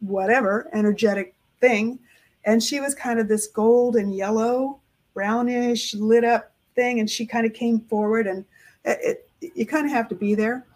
whatever 0.00 0.68
energetic 0.72 1.34
thing, 1.60 1.98
and 2.44 2.62
she 2.62 2.80
was 2.80 2.94
kind 2.94 3.18
of 3.18 3.28
this 3.28 3.46
gold 3.46 3.96
and 3.96 4.14
yellow, 4.14 4.80
brownish 5.14 5.94
lit 5.94 6.24
up 6.24 6.52
thing, 6.74 7.00
and 7.00 7.08
she 7.08 7.26
kind 7.26 7.46
of 7.46 7.52
came 7.52 7.80
forward, 7.80 8.26
and 8.26 8.44
it 8.84 9.28
you 9.40 9.66
kind 9.66 9.86
of 9.86 9.92
have 9.92 10.08
to 10.08 10.14
be 10.14 10.34
there. 10.34 10.66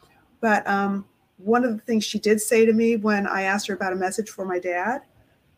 But 0.40 0.66
um, 0.66 1.04
one 1.38 1.64
of 1.64 1.72
the 1.72 1.82
things 1.82 2.04
she 2.04 2.18
did 2.18 2.40
say 2.40 2.66
to 2.66 2.72
me 2.72 2.96
when 2.96 3.26
I 3.26 3.42
asked 3.42 3.66
her 3.68 3.74
about 3.74 3.92
a 3.92 3.96
message 3.96 4.30
for 4.30 4.44
my 4.44 4.58
dad, 4.58 5.02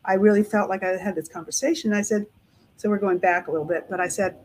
I 0.05 0.15
really 0.15 0.43
felt 0.43 0.69
like 0.69 0.83
I 0.83 0.97
had 0.97 1.15
this 1.15 1.29
conversation. 1.29 1.93
I 1.93 2.03
said, 2.03 2.27
so 2.79 2.89
we're 2.89 2.99
going 2.99 3.19
back 3.19 3.49
a 3.49 3.51
little 3.51 3.67
bit, 3.67 3.87
but 3.91 4.01
I 4.01 4.07
said, 4.07 4.39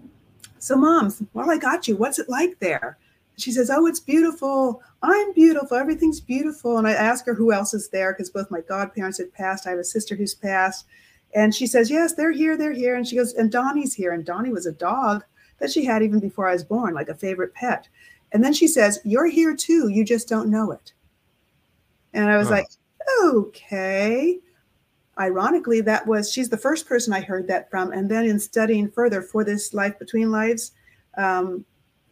so 0.57 0.75
moms, 0.75 1.21
well, 1.33 1.51
I 1.51 1.57
got 1.57 1.87
you. 1.87 1.95
What's 1.95 2.17
it 2.17 2.27
like 2.27 2.59
there? 2.59 2.97
She 3.37 3.51
says, 3.51 3.69
oh, 3.69 3.85
it's 3.85 3.99
beautiful. 3.99 4.81
I'm 5.03 5.33
beautiful. 5.33 5.77
Everything's 5.77 6.19
beautiful. 6.19 6.77
And 6.77 6.87
I 6.87 6.93
ask 6.93 7.25
her 7.27 7.35
who 7.35 7.53
else 7.53 7.73
is 7.73 7.89
there 7.89 8.11
because 8.11 8.31
both 8.31 8.49
my 8.49 8.61
godparents 8.61 9.19
had 9.19 9.33
passed. 9.33 9.67
I 9.67 9.71
have 9.71 9.79
a 9.79 9.83
sister 9.83 10.15
who's 10.15 10.33
passed. 10.33 10.87
And 11.35 11.53
she 11.53 11.67
says, 11.67 11.91
yes, 11.91 12.13
they're 12.13 12.31
here. 12.31 12.57
They're 12.57 12.73
here. 12.73 12.95
And 12.95 13.07
she 13.07 13.15
goes, 13.15 13.33
and 13.33 13.51
Donnie's 13.51 13.93
here. 13.93 14.13
And 14.13 14.25
Donnie 14.25 14.51
was 14.51 14.65
a 14.65 14.71
dog 14.71 15.23
that 15.59 15.71
she 15.71 15.85
had 15.85 16.03
even 16.03 16.19
before 16.19 16.49
I 16.49 16.53
was 16.53 16.63
born, 16.63 16.93
like 16.93 17.09
a 17.09 17.15
favorite 17.15 17.53
pet. 17.53 17.87
And 18.31 18.43
then 18.43 18.53
she 18.53 18.67
says, 18.67 18.99
You're 19.03 19.27
here 19.27 19.55
too. 19.55 19.89
You 19.89 20.03
just 20.03 20.27
don't 20.27 20.49
know 20.49 20.71
it. 20.71 20.93
And 22.13 22.29
I 22.29 22.37
was 22.37 22.47
huh. 22.47 22.55
like, 22.55 22.67
Okay. 23.23 24.39
Ironically, 25.19 25.81
that 25.81 26.07
was, 26.07 26.31
she's 26.31 26.49
the 26.49 26.57
first 26.57 26.87
person 26.87 27.13
I 27.13 27.21
heard 27.21 27.47
that 27.47 27.69
from. 27.69 27.91
And 27.91 28.09
then 28.09 28.25
in 28.25 28.39
studying 28.39 28.89
further 28.89 29.21
for 29.21 29.43
this 29.43 29.73
Life 29.73 29.99
Between 29.99 30.31
Lives 30.31 30.71
um, 31.17 31.65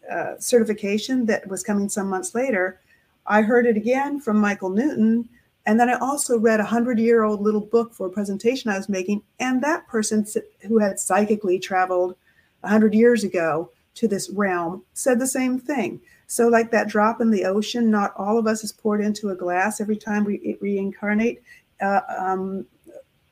uh, 0.10 0.38
certification 0.38 1.26
that 1.26 1.48
was 1.48 1.64
coming 1.64 1.90
some 1.90 2.08
months 2.08 2.36
later, 2.36 2.80
I 3.26 3.42
heard 3.42 3.66
it 3.66 3.78
again 3.78 4.20
from 4.20 4.38
Michael 4.38 4.70
Newton. 4.70 5.30
And 5.66 5.80
then 5.80 5.90
I 5.90 5.98
also 6.00 6.38
read 6.38 6.60
a 6.60 6.66
hundred 6.66 7.00
year 7.00 7.24
old 7.24 7.42
little 7.42 7.62
book 7.62 7.94
for 7.94 8.08
a 8.08 8.12
presentation 8.12 8.70
I 8.70 8.78
was 8.78 8.90
making. 8.90 9.24
And 9.40 9.62
that 9.64 9.88
person 9.88 10.26
who 10.68 10.80
had 10.80 11.00
psychically 11.00 11.60
traveled 11.60 12.16
a 12.64 12.68
hundred 12.68 12.94
years 12.94 13.24
ago 13.24 13.72
to 13.96 14.08
this 14.08 14.30
realm 14.30 14.84
said 14.94 15.20
the 15.20 15.28
same 15.28 15.60
thing. 15.60 16.02
So, 16.28 16.48
like 16.48 16.72
that 16.72 16.88
drop 16.88 17.20
in 17.20 17.30
the 17.30 17.46
ocean, 17.46 17.92
not 17.92 18.14
all 18.16 18.38
of 18.38 18.48
us 18.48 18.64
is 18.64 18.72
poured 18.72 19.02
into 19.02 19.30
a 19.30 19.36
glass 19.36 19.82
every 19.82 19.98
time 19.98 20.24
we 20.24 20.58
reincarnate. 20.62 21.44
Uh, 21.82 22.02
um, 22.18 22.66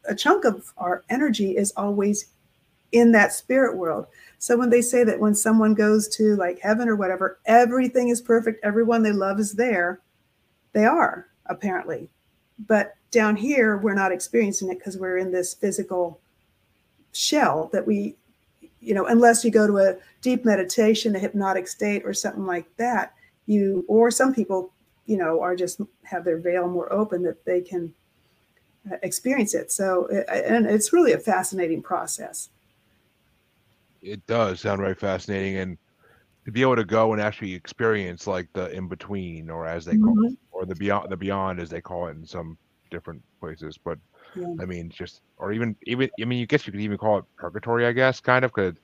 a 0.09 0.15
chunk 0.15 0.43
of 0.43 0.73
our 0.77 1.03
energy 1.09 1.55
is 1.55 1.71
always 1.77 2.31
in 2.91 3.11
that 3.11 3.31
spirit 3.31 3.77
world. 3.77 4.07
So 4.39 4.57
when 4.57 4.69
they 4.69 4.81
say 4.81 5.03
that 5.03 5.19
when 5.19 5.35
someone 5.35 5.73
goes 5.73 6.07
to 6.17 6.35
like 6.35 6.59
heaven 6.59 6.89
or 6.89 6.95
whatever, 6.95 7.39
everything 7.45 8.09
is 8.09 8.21
perfect, 8.21 8.63
everyone 8.63 9.03
they 9.03 9.11
love 9.11 9.39
is 9.39 9.53
there, 9.53 10.01
they 10.73 10.85
are 10.85 11.27
apparently. 11.45 12.09
But 12.67 12.95
down 13.11 13.35
here, 13.35 13.77
we're 13.77 13.93
not 13.93 14.11
experiencing 14.11 14.69
it 14.69 14.79
because 14.79 14.97
we're 14.97 15.17
in 15.17 15.31
this 15.31 15.53
physical 15.53 16.19
shell 17.11 17.69
that 17.71 17.85
we 17.85 18.15
you 18.81 18.93
know, 18.93 19.05
unless 19.07 19.43
you 19.43 19.51
go 19.51 19.67
to 19.67 19.77
a 19.77 19.97
deep 20.21 20.45
meditation, 20.45 21.15
a 21.15 21.19
hypnotic 21.19 21.67
state, 21.67 22.03
or 22.05 22.13
something 22.13 22.45
like 22.45 22.65
that, 22.77 23.13
you 23.45 23.83
or 23.87 24.09
some 24.11 24.33
people, 24.33 24.71
you 25.05 25.17
know, 25.17 25.41
are 25.41 25.55
just 25.55 25.81
have 26.03 26.23
their 26.23 26.37
veil 26.37 26.67
more 26.67 26.91
open 26.93 27.21
that 27.23 27.43
they 27.45 27.61
can 27.61 27.93
experience 29.03 29.53
it. 29.53 29.71
So, 29.71 30.07
and 30.27 30.65
it's 30.65 30.93
really 30.93 31.13
a 31.13 31.19
fascinating 31.19 31.81
process. 31.81 32.49
It 34.01 34.25
does 34.27 34.61
sound 34.61 34.79
very 34.79 34.95
fascinating, 34.95 35.57
and 35.57 35.77
to 36.45 36.51
be 36.51 36.61
able 36.61 36.77
to 36.77 36.85
go 36.85 37.13
and 37.13 37.21
actually 37.21 37.53
experience 37.53 38.27
like 38.27 38.47
the 38.53 38.71
in 38.71 38.87
between, 38.87 39.49
or 39.49 39.67
as 39.67 39.85
they 39.85 39.97
call 39.97 40.15
mm-hmm. 40.15 40.33
it, 40.33 40.39
or 40.51 40.65
the 40.65 40.75
beyond, 40.75 41.09
the 41.09 41.17
beyond 41.17 41.59
as 41.59 41.69
they 41.69 41.81
call 41.81 42.07
it 42.07 42.11
in 42.11 42.25
some 42.25 42.57
different 42.89 43.21
places, 43.39 43.77
but 43.77 43.97
yeah. 44.35 44.53
I 44.59 44.65
mean, 44.65 44.89
just 44.89 45.21
or 45.37 45.51
even 45.51 45.75
even 45.85 46.09
I 46.21 46.25
mean, 46.25 46.39
you 46.39 46.45
guess 46.45 46.65
you 46.65 46.71
could 46.71 46.81
even 46.81 46.97
call 46.97 47.17
it 47.19 47.25
purgatory. 47.35 47.85
I 47.85 47.91
guess 47.91 48.19
kind 48.19 48.45
of. 48.45 48.53
Could 48.53 48.77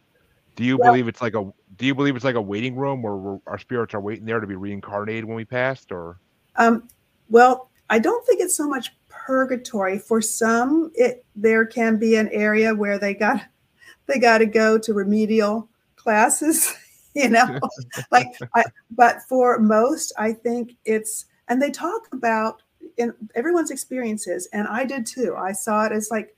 do 0.56 0.64
you 0.64 0.78
well, 0.78 0.92
believe 0.92 1.08
it's 1.08 1.22
like 1.22 1.36
a 1.36 1.52
do 1.78 1.86
you 1.86 1.96
believe 1.96 2.16
it's 2.16 2.26
like 2.26 2.36
a 2.36 2.42
waiting 2.42 2.76
room 2.76 3.02
where 3.02 3.40
our 3.48 3.58
spirits 3.58 3.94
are 3.94 4.02
waiting 4.02 4.26
there 4.26 4.40
to 4.40 4.48
be 4.48 4.56
reincarnated 4.56 5.26
when 5.26 5.36
we 5.36 5.46
passed, 5.46 5.92
or? 5.92 6.20
Um. 6.56 6.88
Well, 7.30 7.70
I 7.90 8.00
don't 8.00 8.26
think 8.26 8.42
it's 8.42 8.56
so 8.56 8.68
much 8.68 8.94
purgatory. 9.26 9.98
For 10.00 10.22
some, 10.22 10.92
it 10.96 11.26
there 11.36 11.66
can 11.66 11.98
be 11.98 12.16
an 12.16 12.30
area 12.30 12.74
where 12.74 13.00
they 13.00 13.14
got 13.14 13.42
they 14.08 14.20
got 14.20 14.40
to 14.40 14.46
go 14.46 14.78
to 14.78 14.94
remedial 14.94 15.70
classes. 15.96 16.74
You 17.18 17.30
know, 17.30 17.62
like 18.12 18.28
I. 18.56 18.66
But 18.92 19.22
for 19.22 19.58
most, 19.58 20.12
I 20.20 20.34
think 20.34 20.76
it's 20.84 21.28
and 21.48 21.62
they 21.62 21.72
talk 21.72 22.10
about 22.12 22.62
in 22.98 23.14
everyone's 23.36 23.72
experiences, 23.72 24.50
and 24.52 24.68
I 24.68 24.84
did 24.84 25.06
too. 25.06 25.34
I 25.38 25.54
saw 25.54 25.86
it 25.86 25.94
as 25.94 26.12
like 26.12 26.36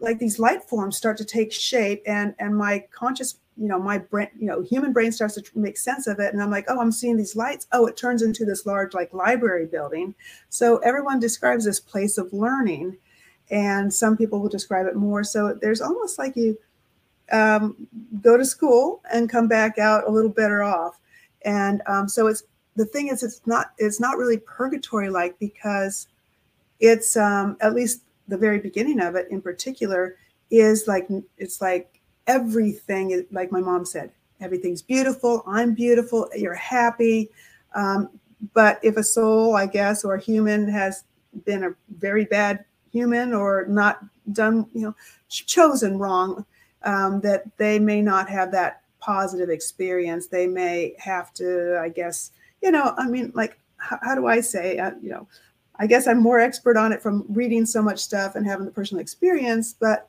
like 0.00 0.18
these 0.18 0.38
light 0.38 0.62
forms 0.62 0.98
start 0.98 1.16
to 1.16 1.24
take 1.24 1.50
shape, 1.50 2.02
and 2.04 2.34
and 2.38 2.54
my 2.54 2.84
conscious, 2.90 3.38
you 3.58 3.66
know, 3.68 3.78
my 3.78 3.98
brain, 3.98 4.28
you 4.38 4.46
know, 4.46 4.62
human 4.62 4.92
brain 4.92 5.10
starts 5.10 5.34
to 5.34 5.42
make 5.54 5.76
sense 5.76 6.06
of 6.06 6.20
it, 6.20 6.32
and 6.32 6.42
I'm 6.42 6.50
like, 6.50 6.66
oh, 6.68 6.80
I'm 6.80 6.92
seeing 6.92 7.16
these 7.16 7.34
lights. 7.34 7.66
Oh, 7.72 7.86
it 7.86 7.96
turns 7.96 8.22
into 8.22 8.44
this 8.44 8.66
large 8.66 8.94
like 8.94 9.12
library 9.12 9.66
building. 9.66 10.14
So 10.48 10.78
everyone 10.78 11.18
describes 11.18 11.64
this 11.64 11.80
place 11.80 12.18
of 12.18 12.32
learning, 12.32 12.96
and 13.50 13.92
some 13.92 14.16
people 14.16 14.40
will 14.40 14.48
describe 14.48 14.86
it 14.86 14.96
more. 14.96 15.24
So 15.24 15.54
there's 15.60 15.80
almost 15.80 16.18
like 16.18 16.36
you 16.36 16.58
um, 17.32 17.88
go 18.22 18.36
to 18.36 18.44
school 18.44 19.02
and 19.12 19.28
come 19.28 19.48
back 19.48 19.78
out 19.78 20.06
a 20.06 20.10
little 20.10 20.30
better 20.30 20.62
off. 20.62 20.98
And 21.42 21.82
um, 21.86 22.08
so 22.08 22.26
it's 22.28 22.44
the 22.76 22.86
thing 22.86 23.08
is 23.08 23.22
it's 23.22 23.40
not 23.44 23.72
it's 23.78 24.00
not 24.00 24.16
really 24.16 24.38
purgatory 24.38 25.10
like 25.10 25.36
because 25.40 26.06
it's 26.78 27.16
um 27.16 27.56
at 27.60 27.74
least 27.74 28.02
the 28.28 28.38
very 28.38 28.58
beginning 28.60 29.00
of 29.00 29.16
it 29.16 29.26
in 29.30 29.42
particular 29.42 30.16
is 30.50 30.86
like 30.86 31.08
it's 31.38 31.60
like 31.60 31.97
everything 32.28 33.26
like 33.32 33.50
my 33.50 33.60
mom 33.60 33.84
said 33.84 34.10
everything's 34.40 34.82
beautiful 34.82 35.42
i'm 35.46 35.74
beautiful 35.74 36.28
you're 36.36 36.54
happy. 36.54 37.28
Um, 37.74 38.08
but 38.54 38.78
if 38.82 38.96
a 38.96 39.02
soul 39.02 39.56
i 39.56 39.66
guess 39.66 40.04
or 40.04 40.14
a 40.14 40.20
human 40.20 40.68
has 40.68 41.04
been 41.44 41.64
a 41.64 41.74
very 41.98 42.24
bad 42.24 42.64
human 42.92 43.34
or 43.34 43.66
not 43.68 44.04
done 44.32 44.66
you 44.72 44.82
know 44.82 44.94
chosen 45.28 45.98
wrong 45.98 46.46
um, 46.84 47.20
that 47.22 47.44
they 47.56 47.78
may 47.78 48.00
not 48.00 48.28
have 48.28 48.52
that 48.52 48.82
positive 49.00 49.50
experience. 49.50 50.28
They 50.28 50.46
may 50.46 50.94
have 50.98 51.34
to 51.34 51.78
i 51.80 51.88
guess 51.88 52.30
you 52.62 52.70
know, 52.70 52.94
I 52.96 53.08
mean, 53.08 53.32
like, 53.34 53.58
how, 53.76 53.98
how 54.02 54.14
do 54.14 54.26
I 54.26 54.40
say, 54.40 54.78
uh, 54.78 54.92
you 55.02 55.10
know, 55.10 55.26
I 55.76 55.86
guess 55.86 56.06
I'm 56.06 56.20
more 56.20 56.40
expert 56.40 56.76
on 56.76 56.92
it 56.92 57.02
from 57.02 57.24
reading 57.28 57.64
so 57.64 57.80
much 57.80 58.00
stuff 58.00 58.34
and 58.34 58.44
having 58.46 58.66
the 58.66 58.72
personal 58.72 59.00
experience, 59.00 59.74
but 59.78 60.08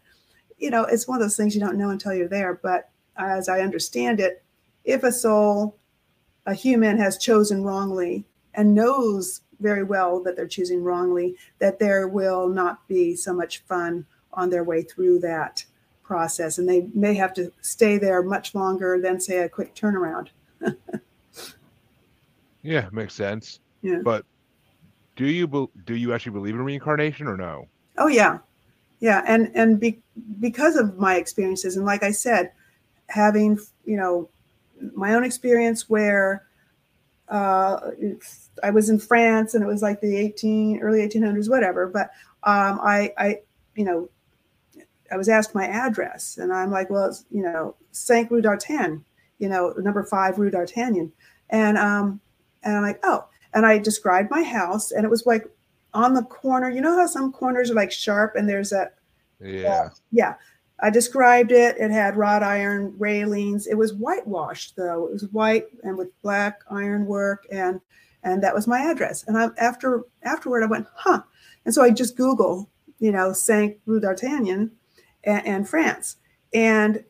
you 0.60 0.70
know, 0.70 0.84
it's 0.84 1.08
one 1.08 1.18
of 1.18 1.22
those 1.22 1.38
things 1.38 1.56
you 1.56 1.62
don't 1.62 1.78
know 1.78 1.90
until 1.90 2.14
you're 2.14 2.28
there. 2.28 2.60
But 2.62 2.90
as 3.18 3.50
I 3.50 3.62
understand 3.62 4.20
it, 4.20 4.44
if 4.84 5.04
a 5.04 5.12
soul, 5.12 5.78
a 6.46 6.54
human 6.54 6.98
has 6.98 7.18
chosen 7.18 7.64
wrongly 7.64 8.26
and 8.54 8.74
knows 8.74 9.42
very 9.60 9.84
well 9.84 10.22
that 10.24 10.36
they're 10.36 10.48
choosing 10.48 10.84
wrongly, 10.84 11.36
that 11.60 11.80
there 11.80 12.08
will 12.08 12.48
not 12.48 12.88
be 12.88 13.16
so 13.16 13.34
much 13.34 13.60
fun 13.60 14.06
on 14.34 14.50
their 14.50 14.64
way 14.64 14.82
through 14.82 15.20
that 15.20 15.66
process. 16.04 16.58
And 16.58 16.68
they 16.68 16.88
may 16.94 17.14
have 17.16 17.34
to 17.34 17.52
stay 17.62 17.98
there 17.98 18.22
much 18.24 18.56
longer 18.56 19.00
than, 19.02 19.20
say, 19.20 19.40
a 19.40 19.50
quick 19.50 19.76
turnaround. 19.76 20.30
Yeah, 22.62 22.90
makes 22.92 23.14
sense. 23.14 23.60
Yeah. 23.82 24.00
But 24.04 24.26
do 25.16 25.26
you 25.26 25.70
do 25.86 25.96
you 25.96 26.14
actually 26.14 26.34
believe 26.34 26.56
in 26.56 26.62
reincarnation 26.62 27.28
or 27.28 27.38
no? 27.38 27.68
Oh 27.98 28.08
yeah, 28.08 28.40
yeah, 29.00 29.24
and 29.26 29.52
and 29.56 29.80
be- 29.80 30.02
because 30.40 30.76
of 30.76 30.98
my 30.98 31.16
experiences, 31.16 31.78
and 31.78 31.86
like 31.86 32.04
I 32.04 32.12
said, 32.12 32.52
having 33.08 33.60
you 33.86 33.98
know 33.98 34.30
my 34.94 35.14
own 35.14 35.24
experience 35.24 35.90
where 35.90 36.44
uh, 37.30 37.92
I 38.64 38.72
was 38.72 38.90
in 38.90 39.00
France 39.00 39.54
and 39.54 39.64
it 39.64 39.68
was 39.68 39.82
like 39.82 40.02
the 40.02 40.18
18 40.18 40.80
early 40.80 41.08
1800s, 41.08 41.50
whatever. 41.50 41.88
But 41.88 42.12
um, 42.44 42.80
I 42.82 43.14
I 43.18 43.42
you 43.76 43.86
know 43.86 44.10
I 45.12 45.18
was 45.18 45.30
asked 45.30 45.56
my 45.56 45.66
address, 45.66 46.38
and 46.38 46.52
I'm 46.52 46.72
like, 46.72 46.90
well, 46.90 47.06
it's 47.06 47.26
you 47.32 47.42
know 47.42 47.76
Cinq 47.92 48.32
Rue 48.32 48.42
d'Artagnan, 48.42 49.06
you 49.38 49.50
know 49.50 49.74
number 49.78 50.04
five 50.04 50.38
Rue 50.40 50.52
d'Artagnan, 50.52 51.12
and 51.50 51.78
um, 51.78 52.20
and 52.64 52.76
I'm 52.76 52.84
like, 52.84 53.00
oh. 53.04 53.26
And 53.52 53.66
I 53.66 53.80
described 53.80 54.30
my 54.30 54.44
house, 54.44 54.92
and 54.92 55.04
it 55.04 55.10
was 55.10 55.26
like 55.26 55.44
on 55.94 56.14
the 56.14 56.24
corner. 56.24 56.70
You 56.70 56.82
know 56.82 56.96
how 56.96 57.08
some 57.08 57.32
corners 57.32 57.72
are 57.72 57.76
like 57.76 57.92
sharp, 57.92 58.36
and 58.36 58.48
there's 58.48 58.72
a 58.72 58.92
yeah, 59.40 59.70
uh, 59.70 59.90
yeah. 60.12 60.36
I 60.82 60.90
described 60.90 61.52
it. 61.52 61.76
It 61.78 61.92
had 61.92 62.16
wrought 62.16 62.42
iron 62.42 62.96
railings. 62.98 63.68
It 63.68 63.76
was 63.76 63.94
whitewashed 63.94 64.76
though. 64.76 65.08
It 65.08 65.14
was 65.14 65.28
white 65.32 65.66
and 65.84 65.98
with 65.98 66.10
black 66.22 66.62
iron 66.70 67.06
work, 67.06 67.46
and 67.52 67.82
and 68.24 68.44
that 68.44 68.56
was 68.56 68.68
my 68.68 68.80
address. 68.80 69.24
And 69.28 69.38
I 69.38 69.50
after 69.58 70.04
afterward, 70.24 70.64
I 70.64 70.68
went, 70.68 70.88
huh. 70.96 71.22
And 71.66 71.74
so 71.74 71.84
I 71.84 71.90
just 71.92 72.18
Google, 72.18 72.70
you 73.00 73.12
know, 73.12 73.34
Saint 73.34 73.78
Rue 73.86 74.00
d'Artagnan 74.00 74.72
and, 75.24 75.46
and 75.46 75.70
France, 75.70 76.18
and 76.54 77.04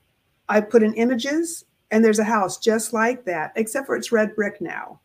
I 0.48 0.62
put 0.62 0.84
in 0.84 0.94
images, 0.96 1.66
and 1.92 2.04
there's 2.04 2.20
a 2.20 2.24
house 2.24 2.58
just 2.58 2.94
like 2.94 3.26
that, 3.26 3.54
except 3.56 3.86
for 3.86 3.96
it's 3.96 4.12
red 4.12 4.36
brick 4.36 4.60
now 4.60 5.00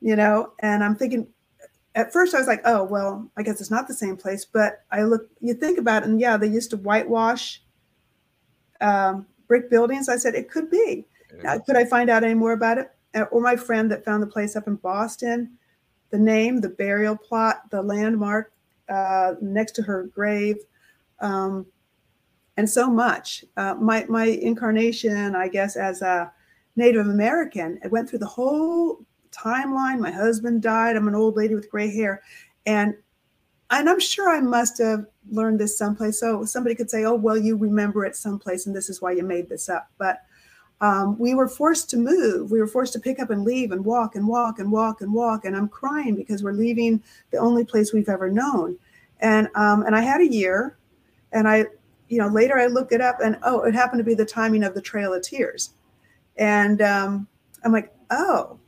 you 0.00 0.16
know, 0.16 0.52
and 0.60 0.84
I'm 0.84 0.94
thinking 0.94 1.26
at 1.98 2.12
first 2.12 2.34
I 2.34 2.38
was 2.38 2.46
like, 2.46 2.62
oh, 2.64 2.84
well, 2.84 3.30
I 3.36 3.42
guess 3.42 3.60
it's 3.60 3.70
not 3.70 3.88
the 3.88 3.94
same 3.94 4.16
place. 4.16 4.44
But 4.44 4.84
I 4.90 5.02
look, 5.02 5.28
you 5.40 5.54
think 5.54 5.78
about 5.78 6.02
it, 6.02 6.08
and 6.08 6.20
yeah, 6.20 6.36
they 6.36 6.48
used 6.48 6.70
to 6.70 6.76
whitewash 6.76 7.62
um, 8.80 9.26
brick 9.46 9.68
buildings. 9.70 10.08
I 10.08 10.16
said, 10.16 10.34
it 10.34 10.50
could 10.50 10.70
be. 10.70 11.04
Now, 11.42 11.58
could 11.58 11.76
I 11.76 11.84
find 11.84 12.08
out 12.08 12.24
any 12.24 12.34
more 12.34 12.52
about 12.52 12.78
it? 12.78 12.90
uh, 13.14 13.22
or 13.30 13.40
my 13.40 13.56
friend 13.56 13.90
that 13.90 14.04
found 14.04 14.22
the 14.22 14.26
place 14.26 14.56
up 14.56 14.66
in 14.66 14.76
Boston, 14.76 15.58
the 16.10 16.18
name, 16.18 16.60
the 16.60 16.68
burial 16.68 17.16
plot, 17.16 17.70
the 17.70 17.82
landmark 17.82 18.52
uh, 18.88 19.34
next 19.40 19.72
to 19.72 19.82
her 19.82 20.04
grave, 20.04 20.56
um, 21.20 21.66
and 22.56 22.68
so 22.68 22.90
much. 22.90 23.44
Uh, 23.56 23.74
my 23.74 24.04
my 24.08 24.24
incarnation, 24.24 25.36
I 25.36 25.48
guess, 25.48 25.76
as 25.76 26.02
a 26.02 26.32
Native 26.76 27.08
American, 27.08 27.78
I 27.84 27.88
went 27.88 28.08
through 28.08 28.20
the 28.20 28.26
whole 28.26 29.04
timeline. 29.30 29.98
My 29.98 30.10
husband 30.10 30.62
died. 30.62 30.96
I'm 30.96 31.08
an 31.08 31.14
old 31.14 31.36
lady 31.36 31.54
with 31.54 31.70
gray 31.70 31.94
hair, 31.94 32.22
and 32.66 32.94
and 33.70 33.88
I'm 33.88 34.00
sure 34.00 34.30
I 34.30 34.40
must 34.40 34.78
have 34.78 35.06
learned 35.30 35.60
this 35.60 35.76
someplace. 35.76 36.18
So 36.18 36.44
somebody 36.44 36.74
could 36.74 36.90
say, 36.90 37.04
"Oh, 37.04 37.14
well, 37.14 37.36
you 37.36 37.56
remember 37.56 38.04
it 38.04 38.16
someplace, 38.16 38.66
and 38.66 38.74
this 38.74 38.88
is 38.88 39.02
why 39.02 39.12
you 39.12 39.22
made 39.22 39.48
this 39.48 39.68
up." 39.68 39.90
But 39.98 40.22
um, 40.80 41.18
we 41.18 41.34
were 41.34 41.48
forced 41.48 41.90
to 41.90 41.96
move. 41.96 42.50
We 42.50 42.60
were 42.60 42.66
forced 42.66 42.92
to 42.94 43.00
pick 43.00 43.18
up 43.18 43.30
and 43.30 43.44
leave 43.44 43.72
and 43.72 43.84
walk 43.84 44.14
and 44.14 44.28
walk 44.28 44.58
and 44.58 44.70
walk 44.70 45.00
and 45.00 45.12
walk. 45.12 45.44
And 45.44 45.56
I'm 45.56 45.68
crying 45.68 46.14
because 46.14 46.42
we're 46.42 46.52
leaving 46.52 47.02
the 47.30 47.38
only 47.38 47.64
place 47.64 47.92
we've 47.92 48.08
ever 48.08 48.30
known. 48.30 48.78
And 49.20 49.48
um, 49.54 49.82
and 49.82 49.96
I 49.96 50.00
had 50.00 50.20
a 50.20 50.32
year, 50.32 50.76
and 51.32 51.48
I, 51.48 51.66
you 52.08 52.18
know, 52.18 52.28
later 52.28 52.58
I 52.58 52.66
looked 52.66 52.92
it 52.92 53.00
up, 53.00 53.18
and 53.20 53.36
oh, 53.42 53.62
it 53.62 53.74
happened 53.74 53.98
to 53.98 54.04
be 54.04 54.14
the 54.14 54.24
timing 54.24 54.62
of 54.62 54.74
the 54.74 54.80
Trail 54.80 55.12
of 55.12 55.22
Tears, 55.22 55.74
and 56.36 56.80
um, 56.80 57.26
I'm 57.64 57.72
like, 57.72 57.92
oh, 58.10 58.60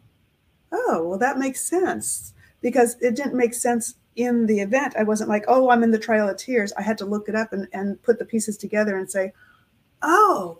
oh, 0.73 1.07
well, 1.09 1.19
that 1.19 1.39
makes 1.39 1.63
sense 1.63 2.35
because 2.61 2.97
it 3.01 3.17
didn't 3.17 3.35
make 3.35 3.55
sense 3.55 3.95
in 4.17 4.47
the 4.47 4.61
event. 4.61 4.95
I 4.99 5.03
wasn't 5.03 5.31
like, 5.31 5.45
oh, 5.49 5.71
I'm 5.71 5.83
in 5.83 5.91
the 5.91 5.99
Trail 5.99 6.29
of 6.29 6.37
Tears. 6.37 6.73
I 6.75 6.83
had 6.83 6.99
to 6.99 7.05
look 7.05 7.29
it 7.29 7.35
up 7.35 7.53
and, 7.53 7.69
and 7.73 8.01
put 8.03 8.19
the 8.19 8.25
pieces 8.25 8.57
together 8.57 8.97
and 8.97 9.11
say, 9.11 9.33
oh, 10.03 10.59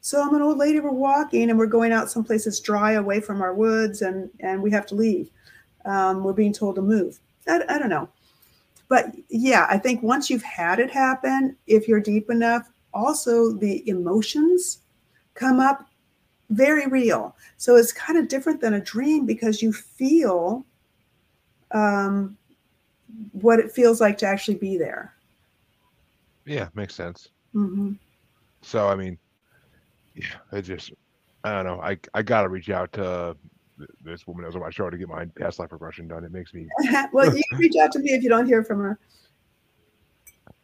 so 0.00 0.22
I'm 0.22 0.34
an 0.34 0.42
old 0.42 0.58
lady. 0.58 0.80
We're 0.80 0.90
walking 0.90 1.50
and 1.50 1.58
we're 1.58 1.66
going 1.66 1.92
out 1.92 2.10
someplace 2.10 2.44
that's 2.44 2.60
dry 2.60 2.92
away 2.92 3.20
from 3.20 3.40
our 3.40 3.54
woods 3.54 4.02
and, 4.02 4.28
and 4.40 4.62
we 4.62 4.70
have 4.70 4.86
to 4.86 4.94
leave. 4.94 5.30
Um, 5.84 6.22
we're 6.24 6.32
being 6.32 6.52
told 6.52 6.76
to 6.76 6.82
move. 6.82 7.20
I, 7.48 7.62
I 7.68 7.78
don't 7.78 7.90
know. 7.90 8.08
But 8.88 9.14
yeah, 9.28 9.66
I 9.70 9.78
think 9.78 10.02
once 10.02 10.28
you've 10.28 10.42
had 10.42 10.78
it 10.78 10.90
happen, 10.90 11.56
if 11.66 11.88
you're 11.88 12.00
deep 12.00 12.30
enough, 12.30 12.70
also 12.92 13.52
the 13.52 13.86
emotions 13.88 14.80
come 15.34 15.58
up 15.58 15.86
very 16.50 16.86
real. 16.86 17.36
So 17.56 17.76
it's 17.76 17.92
kind 17.92 18.18
of 18.18 18.28
different 18.28 18.60
than 18.60 18.74
a 18.74 18.80
dream 18.80 19.26
because 19.26 19.62
you 19.62 19.72
feel 19.72 20.64
um, 21.72 22.36
what 23.32 23.58
it 23.58 23.72
feels 23.72 24.00
like 24.00 24.18
to 24.18 24.26
actually 24.26 24.56
be 24.56 24.76
there. 24.76 25.14
Yeah, 26.46 26.68
makes 26.74 26.94
sense. 26.94 27.28
Mm-hmm. 27.54 27.92
So 28.62 28.88
I 28.88 28.94
mean, 28.94 29.18
yeah, 30.14 30.36
it 30.52 30.62
just 30.62 30.92
I 31.42 31.52
don't 31.52 31.64
know. 31.64 31.80
I 31.80 31.98
I 32.14 32.22
gotta 32.22 32.48
reach 32.48 32.70
out 32.70 32.92
to 32.94 33.36
this 34.02 34.26
woman 34.26 34.42
that 34.42 34.48
was 34.48 34.56
on 34.56 34.62
my 34.62 34.70
show 34.70 34.88
to 34.88 34.96
get 34.96 35.08
my 35.08 35.24
past 35.38 35.58
life 35.58 35.72
regression 35.72 36.08
done. 36.08 36.24
It 36.24 36.32
makes 36.32 36.54
me 36.54 36.68
well. 37.12 37.34
You 37.34 37.42
can 37.50 37.58
reach 37.58 37.76
out 37.80 37.92
to 37.92 37.98
me 37.98 38.12
if 38.12 38.22
you 38.22 38.28
don't 38.28 38.46
hear 38.46 38.64
from 38.64 38.80
her. 38.80 38.98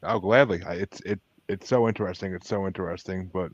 Oh, 0.02 0.18
gladly. 0.18 0.62
I, 0.64 0.74
it's 0.74 1.00
it 1.02 1.20
it's 1.48 1.68
so 1.68 1.88
interesting. 1.88 2.32
It's 2.32 2.48
so 2.48 2.66
interesting. 2.66 3.30
But 3.32 3.50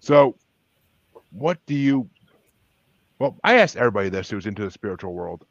so, 0.00 0.36
what 1.30 1.58
do 1.66 1.74
you? 1.74 2.08
Well, 3.18 3.36
I 3.44 3.58
asked 3.58 3.76
everybody 3.76 4.08
this 4.08 4.30
who's 4.30 4.46
into 4.46 4.64
the 4.64 4.70
spiritual 4.70 5.12
world 5.12 5.44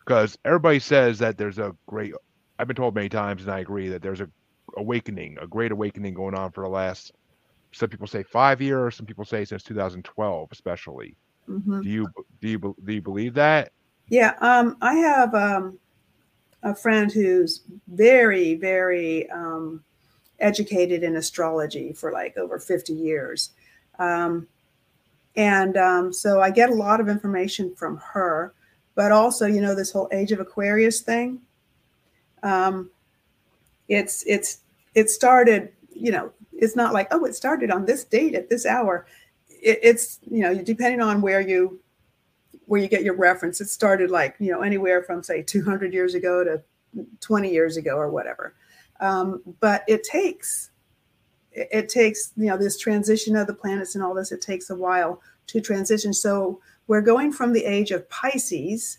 because 0.00 0.38
everybody 0.44 0.78
says 0.78 1.18
that 1.18 1.38
there's 1.38 1.58
a 1.58 1.74
great. 1.86 2.12
I've 2.58 2.66
been 2.66 2.76
told 2.76 2.94
many 2.94 3.08
times, 3.08 3.42
and 3.42 3.50
I 3.50 3.60
agree 3.60 3.88
that 3.88 4.02
there's 4.02 4.20
a 4.20 4.28
awakening, 4.76 5.36
a 5.40 5.46
great 5.46 5.72
awakening 5.72 6.14
going 6.14 6.34
on 6.34 6.50
for 6.50 6.62
the 6.62 6.70
last. 6.70 7.12
Some 7.72 7.88
people 7.88 8.06
say 8.06 8.22
five 8.22 8.62
years. 8.62 8.96
Some 8.96 9.06
people 9.06 9.24
say 9.24 9.44
since 9.44 9.62
2012, 9.62 10.48
especially. 10.52 11.16
Mm-hmm. 11.48 11.82
Do 11.82 11.88
you 11.88 12.08
do 12.40 12.48
you 12.48 12.76
do 12.84 12.92
you 12.92 13.02
believe 13.02 13.34
that? 13.34 13.72
Yeah, 14.08 14.34
um, 14.40 14.76
I 14.80 14.94
have 14.94 15.34
um, 15.34 15.78
a 16.62 16.74
friend 16.74 17.12
who's 17.12 17.62
very 17.88 18.54
very 18.54 19.28
um, 19.30 19.82
educated 20.40 21.02
in 21.02 21.16
astrology 21.16 21.92
for 21.92 22.12
like 22.12 22.36
over 22.36 22.58
50 22.58 22.92
years. 22.92 23.50
Um, 23.98 24.46
and 25.36 25.76
um, 25.76 26.12
so 26.12 26.40
I 26.40 26.50
get 26.50 26.70
a 26.70 26.74
lot 26.74 27.00
of 27.00 27.08
information 27.08 27.74
from 27.74 27.98
her 27.98 28.54
but 28.96 29.12
also 29.12 29.46
you 29.46 29.60
know 29.60 29.76
this 29.76 29.92
whole 29.92 30.08
age 30.10 30.32
of 30.32 30.40
aquarius 30.40 31.00
thing. 31.00 31.40
Um 32.42 32.90
it's 33.88 34.24
it's 34.26 34.58
it 34.96 35.08
started 35.08 35.70
you 35.94 36.10
know 36.10 36.32
it's 36.52 36.74
not 36.74 36.92
like 36.92 37.06
oh 37.12 37.24
it 37.24 37.36
started 37.36 37.70
on 37.70 37.84
this 37.84 38.02
date 38.02 38.34
at 38.34 38.50
this 38.50 38.66
hour. 38.66 39.06
It, 39.48 39.78
it's 39.82 40.18
you 40.28 40.42
know 40.42 40.54
depending 40.60 41.00
on 41.00 41.20
where 41.20 41.40
you 41.40 41.78
where 42.64 42.80
you 42.80 42.88
get 42.88 43.04
your 43.04 43.14
reference 43.14 43.60
it 43.60 43.68
started 43.68 44.10
like 44.10 44.34
you 44.40 44.50
know 44.50 44.62
anywhere 44.62 45.04
from 45.04 45.22
say 45.22 45.42
200 45.42 45.92
years 45.92 46.14
ago 46.14 46.42
to 46.42 46.60
20 47.20 47.52
years 47.52 47.76
ago 47.76 47.96
or 47.96 48.10
whatever. 48.10 48.54
Um, 48.98 49.42
but 49.60 49.84
it 49.86 50.02
takes 50.02 50.70
it, 51.56 51.68
it 51.72 51.88
takes 51.88 52.32
you 52.36 52.46
know 52.46 52.56
this 52.56 52.78
transition 52.78 53.34
of 53.34 53.46
the 53.46 53.54
planets 53.54 53.94
and 53.94 54.04
all 54.04 54.14
this 54.14 54.30
it 54.30 54.40
takes 54.40 54.70
a 54.70 54.74
while 54.74 55.20
to 55.46 55.60
transition 55.60 56.12
so 56.12 56.60
we're 56.86 57.00
going 57.00 57.32
from 57.32 57.52
the 57.52 57.64
age 57.64 57.90
of 57.90 58.08
Pisces 58.08 58.98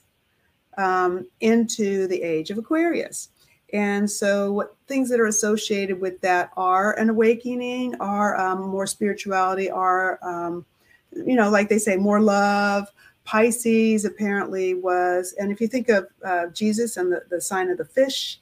um, 0.77 1.27
into 1.41 2.07
the 2.07 2.21
age 2.21 2.49
of 2.49 2.57
Aquarius. 2.57 3.29
And 3.73 4.09
so, 4.09 4.51
what 4.53 4.75
things 4.87 5.09
that 5.09 5.19
are 5.19 5.25
associated 5.25 5.99
with 5.99 6.21
that 6.21 6.51
are 6.55 6.97
an 6.97 7.09
awakening, 7.09 7.95
are 7.99 8.39
um, 8.39 8.61
more 8.61 8.87
spirituality, 8.87 9.69
are, 9.69 10.19
um, 10.21 10.65
you 11.11 11.35
know, 11.35 11.49
like 11.49 11.67
they 11.67 11.79
say, 11.79 11.97
more 11.97 12.21
love. 12.21 12.87
Pisces 13.25 14.05
apparently 14.05 14.73
was, 14.73 15.35
and 15.37 15.51
if 15.51 15.59
you 15.59 15.67
think 15.67 15.89
of 15.89 16.07
uh, 16.23 16.47
Jesus 16.47 16.95
and 16.95 17.11
the, 17.11 17.23
the 17.29 17.41
sign 17.41 17.69
of 17.69 17.77
the 17.77 17.83
fish, 17.83 18.39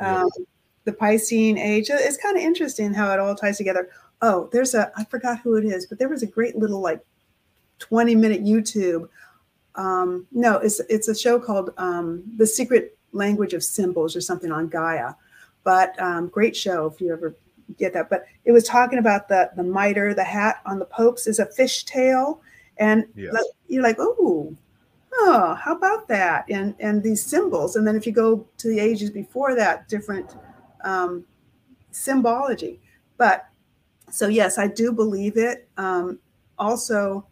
um, 0.00 0.28
yes. 0.36 0.46
The 0.88 0.96
Piscean 0.96 1.58
age, 1.58 1.90
it's 1.90 2.16
kind 2.16 2.38
of 2.38 2.42
interesting 2.42 2.94
how 2.94 3.12
it 3.12 3.20
all 3.20 3.34
ties 3.34 3.58
together. 3.58 3.90
Oh, 4.22 4.48
there's 4.52 4.72
a, 4.74 4.90
I 4.96 5.04
forgot 5.04 5.40
who 5.40 5.56
it 5.56 5.66
is, 5.66 5.84
but 5.84 5.98
there 5.98 6.08
was 6.08 6.22
a 6.22 6.26
great 6.26 6.56
little 6.56 6.80
like 6.80 7.04
20 7.78 8.14
minute 8.14 8.42
YouTube. 8.42 9.06
Um, 9.74 10.26
no, 10.32 10.56
it's 10.56 10.80
it's 10.88 11.08
a 11.08 11.14
show 11.14 11.38
called 11.38 11.70
um, 11.76 12.24
The 12.38 12.46
Secret 12.46 12.96
Language 13.12 13.52
of 13.52 13.62
Symbols 13.62 14.16
or 14.16 14.22
something 14.22 14.50
on 14.50 14.68
Gaia. 14.68 15.12
But 15.62 16.00
um, 16.00 16.28
great 16.28 16.56
show 16.56 16.86
if 16.86 17.02
you 17.02 17.12
ever 17.12 17.36
get 17.76 17.92
that. 17.92 18.08
But 18.08 18.24
it 18.46 18.52
was 18.52 18.64
talking 18.64 18.98
about 18.98 19.28
the 19.28 19.50
the 19.54 19.62
mitre, 19.62 20.14
the 20.14 20.24
hat 20.24 20.62
on 20.64 20.78
the 20.78 20.86
popes 20.86 21.26
is 21.26 21.38
a 21.38 21.46
fish 21.46 21.84
tail, 21.84 22.40
and 22.78 23.04
yes. 23.14 23.36
you're 23.68 23.82
like, 23.82 23.96
oh, 23.98 24.56
oh, 25.12 25.54
how 25.54 25.76
about 25.76 26.08
that? 26.08 26.46
And 26.48 26.74
and 26.80 27.02
these 27.02 27.24
symbols, 27.24 27.76
and 27.76 27.86
then 27.86 27.94
if 27.94 28.06
you 28.06 28.12
go 28.12 28.48
to 28.56 28.68
the 28.68 28.80
ages 28.80 29.10
before 29.10 29.54
that, 29.54 29.86
different 29.86 30.34
um, 30.84 31.24
symbology. 31.90 32.80
But 33.16 33.46
so 34.10 34.28
yes, 34.28 34.58
I 34.58 34.66
do 34.66 34.92
believe 34.92 35.36
it. 35.36 35.68
Um, 35.76 36.18
also, 36.58 37.26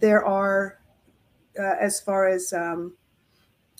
there 0.00 0.24
are, 0.24 0.78
uh, 1.58 1.76
as 1.80 2.00
far 2.00 2.28
as 2.28 2.52
um, 2.52 2.94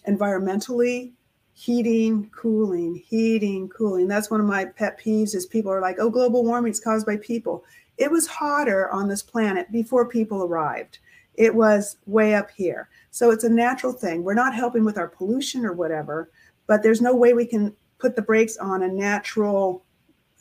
environmentally, 0.07 1.13
heating, 1.55 2.31
cooling, 2.35 3.03
heating, 3.07 3.69
cooling. 3.69 4.09
That's 4.09 4.31
one 4.31 4.41
of 4.41 4.47
my 4.47 4.65
pet 4.65 4.99
peeves 4.99 5.35
is 5.35 5.47
people 5.47 5.71
are 5.71 5.81
like, 5.81 5.97
oh, 5.99 6.11
global 6.11 6.45
warming 6.45 6.73
is 6.73 6.81
caused 6.81 7.07
by 7.07 7.17
people. 7.19 7.65
It 7.99 8.11
was 8.11 8.27
hotter 8.27 8.91
on 8.91 9.09
this 9.09 9.23
planet 9.23 9.71
before 9.71 10.09
people 10.09 10.43
arrived. 10.43 10.99
It 11.35 11.55
was 11.55 11.97
way 12.07 12.35
up 12.35 12.51
here. 12.51 12.89
So 13.11 13.31
it's 13.31 13.45
a 13.45 13.51
natural 13.51 13.93
thing. 13.93 14.23
We're 14.23 14.35
not 14.35 14.55
helping 14.55 14.85
with 14.85 14.99
our 14.99 15.09
pollution 15.09 15.65
or 15.65 15.73
whatever, 15.73 16.31
but 16.67 16.83
there's 16.83 17.01
no 17.01 17.15
way 17.15 17.33
we 17.33 17.47
can 17.47 17.75
put 18.03 18.17
the 18.17 18.23
brakes 18.23 18.59
on 18.59 18.83
a 18.83 18.89
natural 18.89 19.83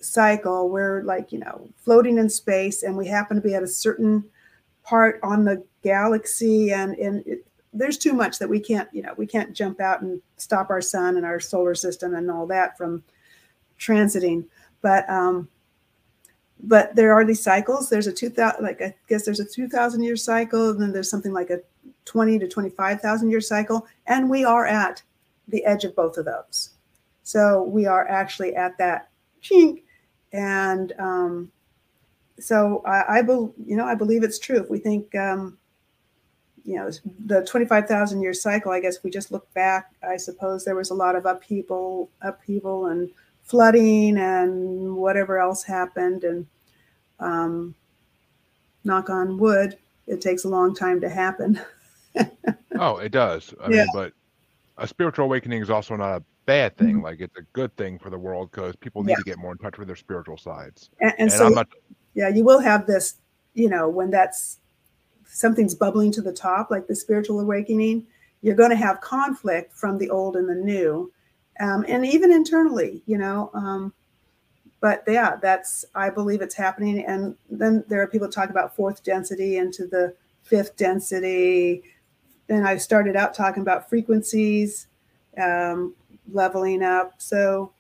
cycle. 0.02 0.70
We're 0.70 1.04
like, 1.04 1.32
you 1.32 1.40
know, 1.40 1.70
floating 1.78 2.18
in 2.18 2.28
space 2.28 2.84
and 2.84 2.98
we 2.98 3.08
happen 3.08 3.38
to 3.38 3.42
be 3.42 3.54
at 3.54 3.64
a 3.64 3.68
certain 3.68 4.26
part 4.84 5.20
on 5.22 5.46
the 5.46 5.64
galaxy 5.84 6.74
and 6.74 6.96
and 6.96 7.26
it, 7.26 7.46
there's 7.74 7.98
too 7.98 8.14
much 8.14 8.40
that 8.40 8.50
we 8.50 8.60
can't 8.60 8.90
you 8.92 9.02
know 9.02 9.14
we 9.16 9.26
can't 9.26 9.54
jump 9.54 9.80
out 9.80 10.02
and 10.02 10.22
stop 10.38 10.70
our 10.70 10.82
sun 10.82 11.18
and 11.18 11.26
our 11.26 11.40
solar 11.40 11.76
system 11.76 12.16
and 12.16 12.30
all 12.30 12.46
that 12.46 12.78
from 12.78 13.04
transiting 13.80 14.44
but 14.82 15.10
um 15.10 15.48
but 16.64 16.96
there 16.96 17.14
are 17.14 17.24
these 17.24 17.42
cycles 17.42 17.90
there's 17.90 18.08
a 18.08 18.12
2000 18.12 18.64
like 18.64 18.82
i 18.82 18.94
guess 19.08 19.24
there's 19.24 19.40
a 19.40 19.46
2000 19.46 20.04
year 20.04 20.16
cycle 20.16 20.72
and 20.72 20.82
then 20.82 20.92
there's 20.92 21.10
something 21.10 21.34
like 21.34 21.50
a 21.50 21.62
20 22.06 22.40
to 22.40 22.48
25,000 22.48 23.30
year 23.30 23.42
cycle 23.42 23.88
and 24.08 24.30
we 24.30 24.44
are 24.44 24.66
at 24.66 25.02
the 25.48 25.64
edge 25.66 25.84
of 25.84 25.96
both 25.96 26.18
of 26.18 26.26
those 26.26 26.71
so 27.24 27.64
we 27.64 27.86
are 27.86 28.08
actually 28.08 28.56
at 28.56 28.78
that 28.78 29.10
chink 29.42 29.84
and 30.34 30.94
um 31.00 31.52
so 32.42 32.82
I, 32.86 33.20
I 33.20 33.22
believe, 33.22 33.54
you 33.66 33.76
know, 33.78 33.86
I 33.86 33.96
believe 33.96 34.24
it's 34.24 34.40
true. 34.40 34.58
If 34.60 34.70
we 34.70 34.80
think, 34.80 35.14
um, 35.16 35.58
you 36.64 36.76
know, 36.76 36.90
the 37.26 37.44
25,000 37.44 38.22
year 38.22 38.34
cycle, 38.34 38.72
I 38.72 38.80
guess 38.80 39.04
we 39.04 39.10
just 39.10 39.32
look 39.32 39.52
back, 39.54 39.94
I 40.08 40.18
suppose 40.18 40.66
there 40.66 40.76
was 40.76 40.90
a 40.90 40.96
lot 40.96 41.16
of 41.16 41.26
upheaval, 41.26 42.10
upheaval 42.22 42.88
and 42.88 43.10
flooding 43.44 44.18
and 44.18 44.96
whatever 44.96 45.40
else 45.40 45.64
happened. 45.64 46.24
And 46.24 46.48
um, 47.20 47.76
knock 48.84 49.10
on 49.10 49.38
wood, 49.38 49.78
it 50.08 50.22
takes 50.22 50.44
a 50.44 50.50
long 50.50 50.76
time 50.76 51.00
to 51.02 51.10
happen. 51.10 51.62
oh, 52.80 52.98
it 52.98 53.12
does. 53.12 53.54
I 53.62 53.70
Yeah. 53.70 53.84
mean, 53.84 53.90
but 53.94 54.14
a 54.78 54.88
spiritual 54.88 55.26
awakening 55.26 55.62
is 55.62 55.70
also 55.70 55.96
not 55.96 56.18
a 56.18 56.24
bad 56.46 56.78
thing. 56.78 56.98
Mhm. 56.98 57.04
Like 57.04 57.20
it's 57.22 57.38
a 57.38 57.44
good 57.54 57.76
thing 57.78 58.00
for 58.00 58.10
the 58.10 58.18
world 58.18 58.52
because 58.52 58.76
people 58.78 59.04
need 59.04 59.12
Yeah. 59.12 59.18
to 59.18 59.24
get 59.24 59.38
more 59.38 59.52
in 59.52 59.58
touch 59.58 59.78
with 59.78 59.88
their 59.88 59.96
spiritual 59.96 60.38
sides. 60.38 60.90
And, 61.00 61.12
and 61.12 61.20
And, 61.22 61.32
so 61.32 61.46
I'm 61.48 61.54
not. 61.56 61.68
yeah 62.14 62.30
you 62.30 62.44
will 62.44 62.60
have 62.60 62.88
this 62.88 63.16
you 63.54 63.70
know 63.70 63.88
when 63.90 64.10
that's 64.10 64.60
something's 65.26 65.76
bubbling 65.76 66.12
to 66.12 66.22
the 66.22 66.34
top 66.34 66.70
like 66.72 66.88
the 66.88 66.96
spiritual 66.96 67.40
awakening 67.40 68.06
you're 68.42 68.56
going 68.56 68.70
to 68.70 68.76
have 68.76 69.00
conflict 69.02 69.72
from 69.74 69.98
the 69.98 70.10
old 70.10 70.36
and 70.36 70.50
the 70.50 70.56
new 70.56 71.12
um, 71.60 71.86
and 71.88 72.06
even 72.06 72.32
internally 72.32 73.02
you 73.06 73.18
know 73.18 73.50
um, 73.54 73.94
but 74.82 75.04
yeah 75.08 75.38
that's 75.42 75.86
i 75.96 76.10
believe 76.10 76.42
it's 76.42 76.56
happening 76.56 77.06
and 77.06 77.36
then 77.50 77.84
there 77.88 78.02
are 78.02 78.08
people 78.08 78.28
talk 78.28 78.50
about 78.50 78.76
fourth 78.76 79.04
density 79.04 79.58
into 79.58 79.88
the 79.88 80.14
fifth 80.44 80.76
density 80.76 81.82
Then 82.48 82.66
i 82.66 82.76
started 82.78 83.16
out 83.16 83.34
talking 83.34 83.62
about 83.62 83.88
frequencies 83.90 84.88
um, 85.38 85.94
leveling 86.32 86.84
up. 86.84 87.14
So 87.18 87.72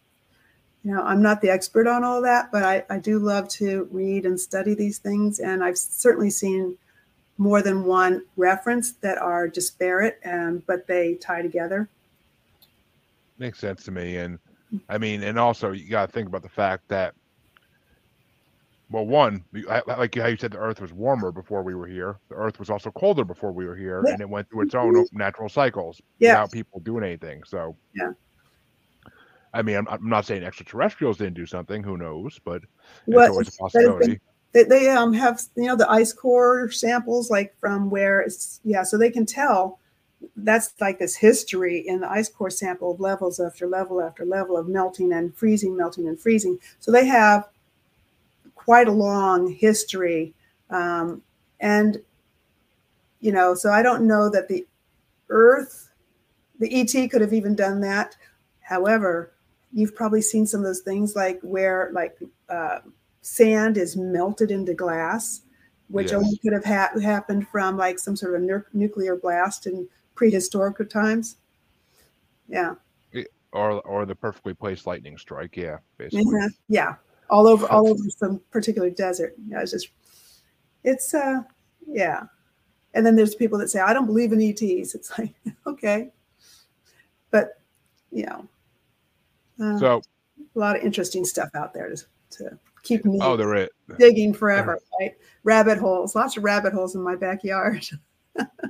you 0.84 0.92
know 0.92 1.04
i'm 1.04 1.22
not 1.22 1.42
the 1.42 1.50
expert 1.52 1.86
on 1.86 2.04
all 2.04 2.24
that 2.24 2.52
but 2.52 2.64
I, 2.64 2.84
I 2.90 2.98
do 2.98 3.20
love 3.20 3.48
to 3.50 3.88
read 3.92 4.26
and 4.26 4.40
study 4.40 4.74
these 4.74 4.98
things. 4.98 5.40
And 5.40 5.64
i've 5.64 5.78
certainly 5.78 6.32
seen 6.32 6.76
more 7.38 7.62
than 7.62 7.84
one 7.86 8.24
reference 8.36 8.94
that 8.94 9.20
are 9.20 9.48
disparate 9.48 10.20
um, 10.26 10.64
but 10.66 10.88
they 10.88 11.14
tie 11.16 11.44
together. 11.44 11.88
Makes 13.38 13.60
sense 13.60 13.84
to 13.84 13.92
me. 13.92 14.18
And 14.18 14.40
i 14.90 14.98
mean 14.98 15.22
and 15.22 15.38
also 15.38 15.72
you 15.72 15.88
got 15.88 16.08
to 16.08 16.12
think 16.12 16.28
about 16.28 16.42
the 16.42 16.50
fact 16.50 16.88
that 16.88 17.14
well 18.90 19.06
one 19.06 19.44
we- 19.52 19.68
I- 19.68 19.84
I- 19.88 19.98
like 19.98 20.16
how 20.16 20.28
you 20.28 20.38
said 20.38 20.52
the 20.52 20.58
earth 20.58 20.82
was 20.82 20.92
warmer 20.94 21.32
before 21.32 21.62
we 21.62 21.76
were 21.76 21.86
here. 21.88 22.18
The 22.30 22.36
earth 22.36 22.58
was 22.58 22.72
also 22.72 22.90
colder 22.92 23.24
before 23.24 23.52
we 23.52 23.66
were 23.68 23.76
here 23.76 24.02
Yeah. 24.06 24.14
and 24.14 24.22
it 24.22 24.30
went 24.30 24.50
through 24.50 24.64
its 24.64 24.74
own 24.76 25.06
natural 25.12 25.48
cycles 25.48 26.02
Yeah. 26.18 26.32
without 26.42 26.52
people 26.52 26.80
doing 26.80 27.04
anything. 27.04 27.44
So 27.44 27.76
Yeah. 27.94 28.14
I 29.54 29.62
mean 29.62 29.76
i'm, 29.78 29.88
I'm 29.88 30.08
not 30.08 30.26
saying 30.26 30.44
extraterrestrials 30.44 31.18
didn't 31.18 31.36
do 31.36 31.46
something 31.46 31.84
who 31.84 31.98
knows 31.98 32.40
but 32.44 32.62
What- 33.06 33.24
it's 33.24 33.30
always 33.32 33.48
a 33.50 33.52
possibility. 33.54 34.20
they, 34.54 34.64
they 34.64 34.90
um, 34.90 35.14
have 35.14 35.42
you 35.56 35.68
know 35.68 35.76
the 35.76 35.90
ice 35.90 36.14
core 36.14 36.70
samples 36.72 37.30
like 37.30 37.56
from 37.60 37.90
where 37.90 38.22
it's 38.22 38.60
yeah 38.64 38.84
so 38.84 38.98
they 38.98 39.10
can 39.10 39.26
tell 39.26 39.80
that's 40.38 40.74
like 40.80 41.00
this 41.00 41.16
history 41.16 41.80
in 41.88 42.02
the 42.02 42.10
ice 42.10 42.30
core 42.30 42.50
sample 42.50 42.92
of 42.92 43.00
levels 43.00 43.40
after 43.40 43.66
level 43.68 44.02
after 44.02 44.24
level 44.26 44.56
of 44.56 44.68
melting 44.68 45.12
and 45.14 45.36
freezing 45.36 45.76
melting 45.76 46.08
and 46.08 46.20
freezing. 46.20 46.60
So 46.80 46.92
they 46.92 47.08
have 47.08 47.50
quite 48.54 48.88
a 48.88 48.92
long 48.92 49.52
history 49.52 50.34
um, 50.70 51.24
and 51.60 51.98
you 53.20 53.32
know 53.32 53.56
so 53.56 53.72
i 53.72 53.82
don't 53.82 54.06
know 54.06 54.30
that 54.30 54.48
the 54.48 54.68
earth 55.30 55.90
the 56.62 56.80
et 56.80 57.10
could 57.10 57.22
have 57.22 57.34
even 57.34 57.56
done 57.56 57.82
that. 57.82 58.16
However 58.62 59.32
you've 59.74 59.96
probably 59.96 60.22
seen 60.22 60.46
some 60.46 60.60
of 60.62 60.66
those 60.66 60.82
things 60.82 61.16
like 61.16 61.40
where 61.42 61.90
like 61.94 62.18
uh, 62.50 62.80
sand 63.22 63.78
is 63.78 63.96
melted 63.96 64.52
into 64.52 64.74
glass, 64.74 65.42
which 65.88 66.12
Yes. 66.12 66.14
only 66.22 66.38
could 66.38 66.54
have 66.54 66.66
ha- 66.66 67.00
happened 67.02 67.48
from 67.48 67.78
like 67.78 68.00
some 68.00 68.16
sort 68.16 68.36
of 68.36 68.42
nu- 68.42 68.64
nuclear 68.74 69.16
blast 69.16 69.68
in 69.68 69.88
prehistoric 70.16 70.90
times. 70.90 71.38
Yeah, 72.48 72.76
or 73.54 73.82
or 73.82 74.06
the 74.06 74.16
perfectly 74.16 74.54
placed 74.54 74.88
lightning 74.88 75.18
strike 75.18 75.56
yeah 75.58 75.78
basically 75.98 76.26
Mhm. 76.26 76.50
yeah, 76.68 76.96
all 77.30 77.48
over, 77.48 77.66
all 77.68 77.88
over 77.92 78.10
some 78.18 78.42
particular 78.52 78.90
desert. 78.90 79.36
Yeah, 79.48 79.62
it's 79.62 79.72
just, 79.72 79.90
it's 80.84 81.14
uh, 81.14 81.44
yeah. 81.88 82.24
And 82.94 83.06
then 83.06 83.16
there's 83.16 83.36
people 83.36 83.58
that 83.60 83.70
say, 83.70 83.80
I 83.80 83.94
don't 83.94 84.06
believe 84.06 84.34
in 84.34 84.42
ETs. 84.42 84.96
It's 84.96 85.18
like, 85.18 85.34
okay, 85.68 86.12
but 87.30 87.62
you 88.12 88.26
know, 88.26 88.48
uh, 89.62 89.78
so 89.78 90.02
a 90.56 90.60
lot 90.60 90.76
of 90.76 90.84
interesting 90.84 91.24
stuff 91.24 91.50
out 91.56 91.74
there 91.74 91.90
to, 91.90 92.06
to 92.32 92.60
keep 92.84 93.06
me 93.06 93.20
oh 93.22 93.38
there 93.38 93.56
is 93.56 93.70
digging 93.98 94.34
forever, 94.34 94.80
right? 95.00 95.14
Rabbit 95.44 95.78
holes, 95.78 96.16
lots 96.16 96.38
of 96.38 96.44
rabbit 96.44 96.74
holes 96.74 96.96
in 96.96 97.02
my 97.02 97.16
backyard. 97.16 97.86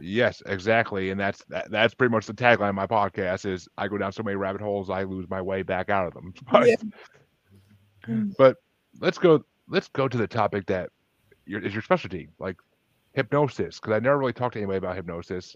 Yes, 0.02 0.42
exactly, 0.48 1.12
and 1.12 1.20
that's 1.20 1.44
that, 1.50 1.70
that's 1.70 1.94
pretty 1.94 2.12
much 2.12 2.26
the 2.26 2.34
tagline 2.34 2.70
of 2.70 2.76
my 2.76 2.88
podcast 2.88 3.46
is 3.46 3.70
I 3.78 3.88
go 3.88 4.00
down 4.00 4.12
so 4.12 4.24
many 4.24 4.36
rabbit 4.36 4.60
holes 4.60 4.90
I 4.90 5.04
lose 5.04 5.30
my 5.30 5.40
way 5.40 5.62
back 5.62 5.92
out 5.92 6.08
of 6.08 6.16
them. 6.16 6.34
But, 6.52 6.68
Yeah. 6.68 6.76
But 8.40 8.58
let's 9.00 9.20
go 9.20 9.46
let's 9.70 9.88
go 9.90 10.08
to 10.08 10.18
the 10.18 10.28
topic 10.28 10.66
that 10.66 10.90
your, 11.46 11.64
is 11.64 11.74
your 11.74 11.84
specialty, 11.84 12.30
like 12.40 12.58
hypnosis, 13.14 13.80
because 13.80 13.94
I 13.94 14.00
never 14.00 14.18
really 14.18 14.34
talked 14.34 14.54
to 14.54 14.60
anybody 14.60 14.80
about 14.80 14.96
hypnosis. 14.96 15.56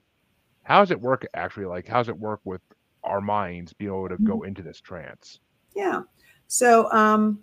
How 0.64 0.82
does 0.82 0.92
it 0.92 1.02
work 1.02 1.26
actually? 1.34 1.66
Like, 1.66 1.88
how 1.88 1.98
does 1.98 2.10
it 2.10 2.18
work 2.18 2.42
with 2.44 2.62
our 3.06 3.22
minds 3.22 3.74
being 3.74 3.92
able 3.92 4.10
to 4.10 4.18
go 4.18 4.44
into 4.44 4.62
this 4.62 4.82
trance? 4.82 5.40
Yeah. 5.76 6.02
So 6.48 6.92
um, 6.92 7.40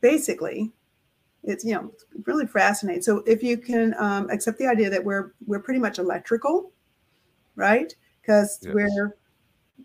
basically, 0.00 0.72
it's 1.42 1.64
you 1.64 1.74
know 1.74 1.92
really 2.26 2.46
fascinating. 2.46 3.02
So 3.02 3.18
if 3.26 3.42
you 3.42 3.56
can 3.56 3.94
um, 3.98 4.28
accept 4.30 4.58
the 4.58 4.66
idea 4.66 4.90
that 4.90 5.04
we're 5.04 5.32
we're 5.46 5.60
pretty 5.60 5.80
much 5.80 5.98
electrical, 5.98 6.72
right? 7.56 7.94
Because 8.20 8.58
Yes. 8.62 8.74
we're 8.74 9.16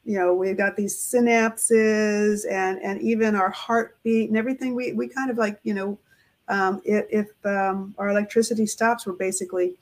you 0.03 0.18
know 0.18 0.34
we've 0.34 0.57
got 0.57 0.76
these 0.76 0.97
synapses 0.97 2.49
and 2.49 2.80
and 2.82 3.01
even 3.01 3.36
our 3.36 3.49
heartbeat 3.49 4.30
and 4.30 4.38
everything. 4.38 4.76
We 4.76 4.93
we 4.93 5.07
kind 5.07 5.32
of 5.32 5.38
like 5.38 5.59
you 5.63 5.74
know 5.74 5.99
um, 6.47 6.82
if, 6.86 7.05
if 7.09 7.45
um, 7.45 7.95
our 7.97 8.09
electricity 8.09 8.66
stops, 8.66 9.07
we're 9.07 9.13
basically 9.13 9.80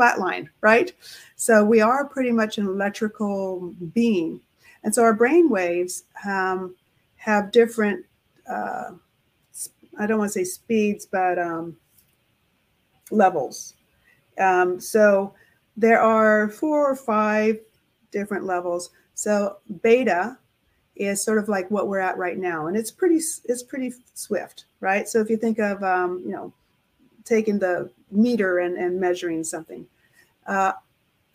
flatlined, 0.00 0.48
right? 0.60 0.92
So 1.36 1.64
we 1.64 1.80
are 1.80 2.04
pretty 2.06 2.32
much 2.32 2.58
an 2.58 2.66
electrical 2.66 3.74
being. 3.92 4.40
And 4.82 4.94
so 4.94 5.02
our 5.02 5.12
brain 5.12 5.50
waves 5.50 6.04
um, 6.26 6.74
have 7.16 7.52
different, 7.52 8.04
uh, 8.48 8.92
I 9.98 10.06
don't 10.06 10.18
want 10.18 10.32
to 10.32 10.38
say 10.38 10.44
speeds, 10.44 11.06
but 11.06 11.38
um, 11.38 11.76
levels. 13.10 13.74
Um, 14.38 14.80
so 14.80 15.34
there 15.76 16.00
are 16.00 16.48
four 16.48 16.90
or 16.90 16.96
five 16.96 17.58
different 18.10 18.44
levels. 18.44 18.90
So 19.14 19.58
beta 19.82 20.38
is 20.96 21.22
sort 21.22 21.38
of 21.38 21.48
like 21.48 21.70
what 21.70 21.88
we're 21.88 21.98
at 21.98 22.18
right 22.18 22.38
now, 22.38 22.66
and 22.66 22.76
it's 22.76 22.90
pretty 22.90 23.20
it's 23.44 23.62
pretty 23.62 23.94
swift, 24.14 24.64
right? 24.80 25.08
So 25.08 25.20
if 25.20 25.30
you 25.30 25.36
think 25.36 25.58
of 25.58 25.82
um, 25.82 26.22
you 26.24 26.32
know 26.32 26.52
taking 27.24 27.58
the 27.58 27.90
meter 28.10 28.58
and, 28.58 28.76
and 28.76 29.00
measuring 29.00 29.44
something, 29.44 29.86
uh, 30.46 30.72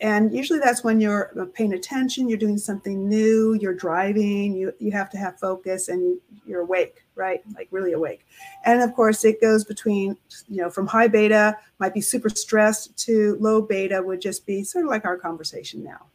and 0.02 0.36
usually 0.36 0.60
that's 0.60 0.84
when 0.84 1.00
you're 1.00 1.32
uh, 1.40 1.46
paying 1.54 1.74
attention, 1.74 2.28
you're 2.28 2.38
doing 2.38 2.58
something 2.58 3.08
new, 3.08 3.54
you're 3.54 3.74
driving, 3.74 4.54
you 4.56 4.74
you 4.80 4.92
have 4.92 5.10
to 5.12 5.18
have 5.18 5.40
focus, 5.40 5.88
and 5.88 6.02
you, 6.02 6.22
you're 6.46 6.62
awake, 6.62 7.04
right? 7.16 7.42
Like 7.56 7.68
really 7.72 7.94
awake. 7.94 8.26
And 8.66 8.82
of 8.82 8.94
course, 8.94 9.24
it 9.24 9.40
goes 9.42 9.64
between 9.64 10.18
you 10.50 10.62
know 10.62 10.70
from 10.70 10.88
high 10.88 11.08
beta 11.08 11.58
might 11.80 11.94
be 11.94 12.02
super 12.02 12.30
stressed 12.30 12.98
to 13.06 13.38
low 13.40 13.62
beta 13.62 14.02
would 14.02 14.22
just 14.22 14.46
be 14.46 14.64
sort 14.64 14.86
of 14.86 14.92
like 14.92 15.06
our 15.06 15.18
conversation 15.18 15.84
now. 15.84 16.08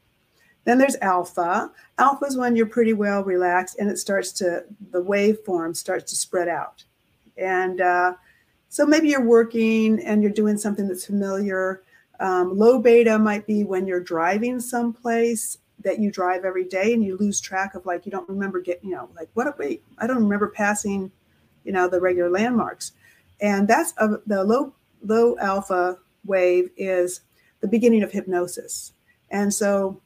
Then 0.64 0.78
there's 0.78 0.96
alpha. 1.00 1.70
Alpha 1.98 2.26
is 2.26 2.36
when 2.36 2.54
you're 2.54 2.66
pretty 2.66 2.92
well 2.92 3.24
relaxed 3.24 3.78
and 3.78 3.90
it 3.90 3.98
starts 3.98 4.32
to, 4.32 4.64
the 4.90 5.02
waveform 5.02 5.74
starts 5.74 6.10
to 6.10 6.16
spread 6.16 6.48
out. 6.48 6.84
And 7.36 7.80
uh, 7.80 8.14
so 8.70 8.86
maybe 8.86 9.08
you're 9.08 9.24
working 9.24 10.00
and 10.00 10.22
you're 10.22 10.30
doing 10.30 10.56
something 10.56 10.88
that's 10.88 11.04
familiar. 11.04 11.82
Um, 12.20 12.56
low 12.56 12.78
beta 12.78 13.18
might 13.18 13.46
be 13.46 13.64
when 13.64 13.86
you're 13.86 14.00
driving 14.00 14.60
someplace 14.60 15.58
that 15.82 15.98
you 15.98 16.10
drive 16.10 16.44
every 16.44 16.64
day 16.64 16.94
and 16.94 17.02
you 17.02 17.16
lose 17.16 17.40
track 17.40 17.74
of 17.74 17.84
like, 17.84 18.06
you 18.06 18.12
don't 18.12 18.28
remember 18.28 18.60
getting, 18.60 18.90
you 18.90 18.94
know, 18.94 19.08
like, 19.16 19.28
what, 19.34 19.58
wait, 19.58 19.82
I 19.98 20.06
don't 20.06 20.22
remember 20.22 20.48
passing, 20.48 21.10
you 21.64 21.72
know, 21.72 21.88
the 21.88 22.00
regular 22.00 22.30
landmarks. 22.30 22.92
And 23.40 23.66
that's 23.66 23.92
a, 23.96 24.18
the 24.26 24.44
low, 24.44 24.72
low 25.04 25.36
alpha 25.38 25.98
wave 26.24 26.70
is 26.76 27.22
the 27.60 27.68
beginning 27.68 28.04
of 28.04 28.12
hypnosis. 28.12 28.92
And 29.30 29.52
so 29.52 30.00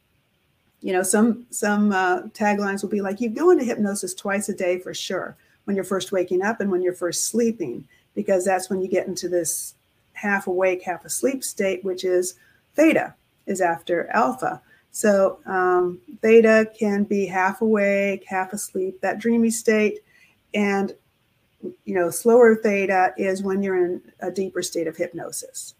you 0.81 0.93
know 0.93 1.03
some 1.03 1.47
some 1.51 1.93
uh, 1.93 2.23
taglines 2.35 2.83
will 2.83 2.91
be 2.91 3.01
like 3.01 3.19
you 3.19 3.31
go 3.31 3.51
into 3.51 3.65
hypnosis 3.65 4.13
twice 4.13 4.51
a 4.51 4.55
day 4.55 4.79
for 4.79 4.93
sure 4.93 5.35
when 5.65 5.75
you're 5.75 5.83
first 5.85 6.13
waking 6.13 6.43
up 6.43 6.61
and 6.61 6.71
when 6.71 6.83
you're 6.83 6.93
first 6.93 7.25
sleeping 7.25 7.89
because 8.15 8.45
that's 8.45 8.71
when 8.71 8.81
you 8.81 8.89
get 8.89 9.07
into 9.07 9.29
this 9.29 9.75
half 10.13 10.47
awake 10.47 10.83
half 10.83 11.05
asleep 11.05 11.43
state 11.43 11.85
which 11.85 12.05
is 12.05 12.35
theta 12.75 13.15
is 13.47 13.61
after 13.61 14.09
alpha. 14.09 14.61
So 14.91 15.39
um, 15.47 16.01
theta 16.23 16.71
can 16.79 17.05
be 17.05 17.27
half 17.27 17.61
awake 17.61 18.25
half 18.27 18.53
asleep 18.53 19.01
that 19.01 19.19
dreamy 19.19 19.51
state. 19.51 20.01
And 20.55 20.95
you 21.85 21.95
know 21.95 22.11
slower 22.11 22.55
theta 22.55 23.15
is 23.17 23.43
when 23.43 23.63
you're 23.63 23.85
in 23.85 24.03
a 24.21 24.31
deeper 24.31 24.63
state 24.63 24.87
of 24.87 24.97
hypnosis. 24.97 25.75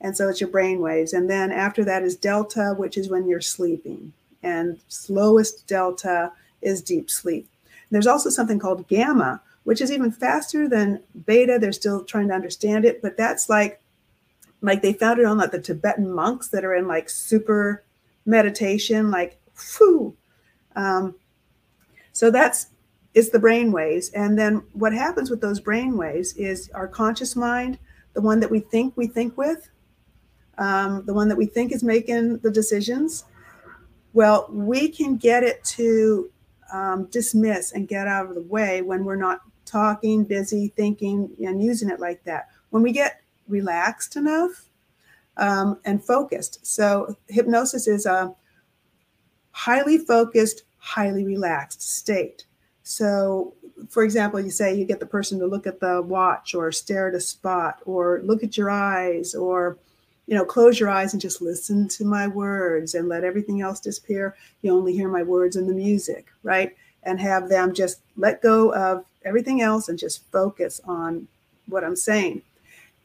And 0.00 0.16
so 0.16 0.28
it's 0.28 0.40
your 0.40 0.50
brain 0.50 0.80
waves. 0.80 1.12
And 1.12 1.28
then 1.28 1.50
after 1.50 1.84
that 1.84 2.02
is 2.02 2.16
delta 2.16 2.74
which 2.76 2.96
is 2.96 3.10
when 3.10 3.28
you're 3.28 3.40
sleeping. 3.40 4.12
And 4.42 4.78
slowest 4.88 5.66
delta 5.66 6.32
is 6.62 6.82
deep 6.82 7.10
sleep. 7.10 7.48
There's 7.90 8.06
also 8.06 8.28
something 8.28 8.58
called 8.58 8.88
gamma, 8.88 9.40
which 9.64 9.80
is 9.80 9.90
even 9.90 10.12
faster 10.12 10.68
than 10.68 11.02
beta. 11.26 11.58
They're 11.60 11.72
still 11.72 12.04
trying 12.04 12.28
to 12.28 12.34
understand 12.34 12.84
it, 12.84 13.02
but 13.02 13.16
that's 13.16 13.48
like 13.48 13.80
like 14.62 14.80
they 14.80 14.94
found 14.94 15.18
it 15.18 15.26
on 15.26 15.36
like 15.36 15.50
the 15.50 15.60
Tibetan 15.60 16.10
monks 16.10 16.48
that 16.48 16.64
are 16.64 16.74
in 16.74 16.86
like 16.86 17.10
super 17.10 17.84
meditation, 18.24 19.10
like 19.10 19.38
whew. 19.76 20.16
Um, 20.74 21.14
so 22.12 22.30
that's 22.30 22.68
it's 23.14 23.30
the 23.30 23.38
brain 23.38 23.72
waves. 23.72 24.10
And 24.10 24.38
then 24.38 24.62
what 24.72 24.92
happens 24.92 25.30
with 25.30 25.40
those 25.40 25.60
brain 25.60 25.96
waves 25.96 26.34
is 26.34 26.70
our 26.74 26.88
conscious 26.88 27.36
mind, 27.36 27.78
the 28.14 28.20
one 28.20 28.40
that 28.40 28.50
we 28.50 28.60
think 28.60 28.96
we 28.96 29.06
think 29.06 29.36
with, 29.36 29.68
um, 30.58 31.04
the 31.06 31.14
one 31.14 31.28
that 31.28 31.36
we 31.36 31.46
think 31.46 31.72
is 31.72 31.84
making 31.84 32.38
the 32.38 32.50
decisions. 32.50 33.24
Well, 34.14 34.46
we 34.50 34.88
can 34.88 35.16
get 35.16 35.42
it 35.42 35.62
to 35.64 36.30
um, 36.72 37.06
dismiss 37.06 37.72
and 37.72 37.86
get 37.86 38.08
out 38.08 38.26
of 38.26 38.34
the 38.34 38.42
way 38.42 38.82
when 38.82 39.04
we're 39.04 39.16
not 39.16 39.40
talking, 39.74 40.24
busy, 40.24 40.68
thinking, 40.76 41.28
and 41.44 41.60
using 41.60 41.90
it 41.90 41.98
like 41.98 42.22
that. 42.22 42.48
When 42.70 42.82
we 42.82 42.92
get 42.92 43.20
relaxed 43.48 44.14
enough 44.14 44.66
um, 45.36 45.80
and 45.84 46.02
focused. 46.02 46.64
So, 46.64 47.16
hypnosis 47.28 47.88
is 47.88 48.06
a 48.06 48.32
highly 49.50 49.98
focused, 49.98 50.62
highly 50.78 51.24
relaxed 51.24 51.82
state. 51.82 52.46
So, 52.84 53.54
for 53.88 54.04
example, 54.04 54.38
you 54.38 54.50
say 54.50 54.74
you 54.74 54.84
get 54.84 55.00
the 55.00 55.06
person 55.06 55.40
to 55.40 55.46
look 55.46 55.66
at 55.66 55.80
the 55.80 56.00
watch 56.02 56.54
or 56.54 56.70
stare 56.70 57.08
at 57.08 57.14
a 57.16 57.20
spot 57.20 57.80
or 57.84 58.20
look 58.22 58.44
at 58.44 58.56
your 58.56 58.70
eyes 58.70 59.34
or 59.34 59.78
you 60.26 60.34
know, 60.34 60.44
close 60.44 60.80
your 60.80 60.88
eyes 60.88 61.12
and 61.12 61.20
just 61.20 61.42
listen 61.42 61.86
to 61.88 62.04
my 62.04 62.26
words 62.26 62.94
and 62.94 63.08
let 63.08 63.24
everything 63.24 63.60
else 63.60 63.80
disappear. 63.80 64.34
You 64.62 64.72
only 64.72 64.94
hear 64.94 65.08
my 65.08 65.22
words 65.22 65.56
and 65.56 65.68
the 65.68 65.74
music, 65.74 66.28
right? 66.42 66.74
And 67.02 67.20
have 67.20 67.50
them 67.50 67.74
just 67.74 68.00
let 68.16 68.40
go 68.40 68.72
of 68.72 69.04
everything 69.24 69.60
else 69.60 69.88
and 69.88 69.98
just 69.98 70.30
focus 70.30 70.80
on 70.84 71.26
what 71.66 71.84
I'm 71.84 71.96
saying. 71.96 72.42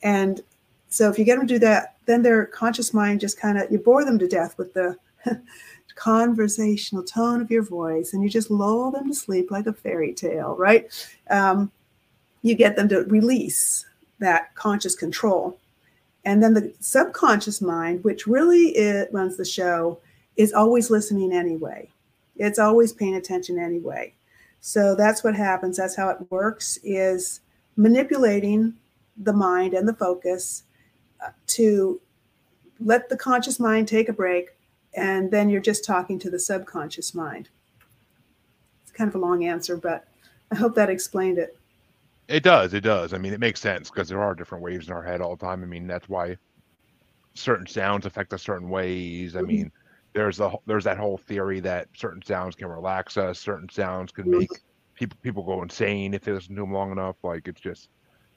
And 0.04 0.42
so 0.90 1.10
if 1.10 1.20
you 1.20 1.26
get 1.26 1.38
them 1.38 1.48
to 1.48 1.54
do 1.54 1.60
that, 1.60 1.96
then 2.06 2.22
their 2.22 2.46
conscious 2.46 2.94
mind 2.94 3.20
just 3.20 3.40
kind 3.40 3.58
of, 3.58 3.72
you 3.72 3.78
bore 3.78 4.06
them 4.06 4.20
to 4.20 4.28
death 4.28 4.58
with 4.58 4.74
the 4.74 4.98
conversational 5.96 7.04
tone 7.04 7.42
of 7.42 7.52
your 7.52 7.62
voice 7.62 8.14
and 8.14 8.24
you 8.24 8.30
just 8.30 8.50
lull 8.50 8.92
them 8.92 9.08
to 9.08 9.14
sleep 9.14 9.52
like 9.52 9.68
a 9.68 9.74
fairy 9.74 10.14
tale, 10.14 10.56
right? 10.56 10.90
Um, 11.30 11.72
you 12.42 12.56
get 12.56 12.76
them 12.76 12.90
to 12.90 13.04
release 13.04 13.86
that 14.20 14.56
conscious 14.56 14.96
control. 14.96 15.58
And 16.26 16.42
then 16.44 16.54
the 16.54 16.74
subconscious 16.80 17.62
mind, 17.62 18.04
which 18.04 18.28
really 18.28 18.70
it 18.76 19.10
runs 19.14 19.38
the 19.38 19.46
show, 19.46 20.00
is 20.38 20.54
always 20.54 20.90
listening 20.90 21.34
anyway. 21.34 21.90
It's 22.38 22.60
always 22.60 22.94
paying 22.94 23.16
attention 23.16 23.60
anyway. 23.60 24.14
So 24.62 24.96
that's 24.96 25.24
what 25.24 25.36
happens. 25.36 25.78
That's 25.78 25.96
how 25.96 26.10
it 26.10 26.18
works 26.30 26.78
is 26.84 27.42
manipulating 27.76 28.74
the 29.18 29.34
mind 29.34 29.74
and 29.74 29.88
the 29.88 29.94
focus 29.94 30.64
uh, 31.26 31.30
to 31.48 32.02
let 32.80 33.10
the 33.10 33.18
conscious 33.18 33.60
mind 33.60 33.88
take 33.88 34.10
a 34.10 34.14
break 34.14 34.50
and 34.94 35.32
then 35.32 35.50
you're 35.50 35.62
just 35.62 35.86
talking 35.86 36.20
to 36.20 36.30
the 36.30 36.40
subconscious 36.40 37.14
mind. 37.14 37.50
It's 38.82 38.92
kind 38.92 39.08
of 39.08 39.16
a 39.16 39.20
long 39.20 39.46
answer, 39.46 39.78
but 39.78 40.08
I 40.52 40.56
hope 40.56 40.76
that 40.76 40.90
explained 40.90 41.38
it. 41.38 41.58
It 42.28 42.44
does. 42.44 42.74
It 42.74 42.82
does. 42.82 43.14
I 43.14 43.18
mean, 43.18 43.34
it 43.34 43.40
makes 43.40 43.60
sense 43.60 43.90
because 43.90 44.08
there 44.08 44.22
are 44.22 44.36
different 44.36 44.64
waves 44.64 44.88
in 44.88 44.94
our 44.94 45.04
head 45.04 45.22
all 45.22 45.36
the 45.36 45.46
time. 45.46 45.64
I 45.64 45.66
mean, 45.66 45.88
that's 45.88 46.10
why 46.10 46.38
certain 47.34 47.68
sounds 47.68 48.06
affect 48.06 48.34
us 48.34 48.44
certain 48.44 48.70
ways. 48.70 49.36
I 49.36 49.40
mm-hmm. 49.40 49.48
mean, 49.48 49.72
there's 50.14 50.40
a 50.40 50.54
there's 50.66 50.84
that 50.84 50.98
whole 50.98 51.18
theory 51.18 51.60
that 51.62 51.88
certain 51.96 52.22
sounds 52.22 52.56
can 52.56 52.68
relax 52.68 53.18
us, 53.18 53.40
certain 53.40 53.70
sounds 53.70 54.12
can 54.12 54.30
make 54.30 54.50
people 54.96 55.18
people 55.22 55.44
go 55.44 55.62
insane 55.62 56.14
if 56.14 56.24
they 56.24 56.32
listen 56.32 56.56
to 56.56 56.62
them 56.62 56.74
long 56.74 56.92
enough. 56.92 57.16
Like 57.24 57.48
it's 57.48 57.62
just 57.62 57.90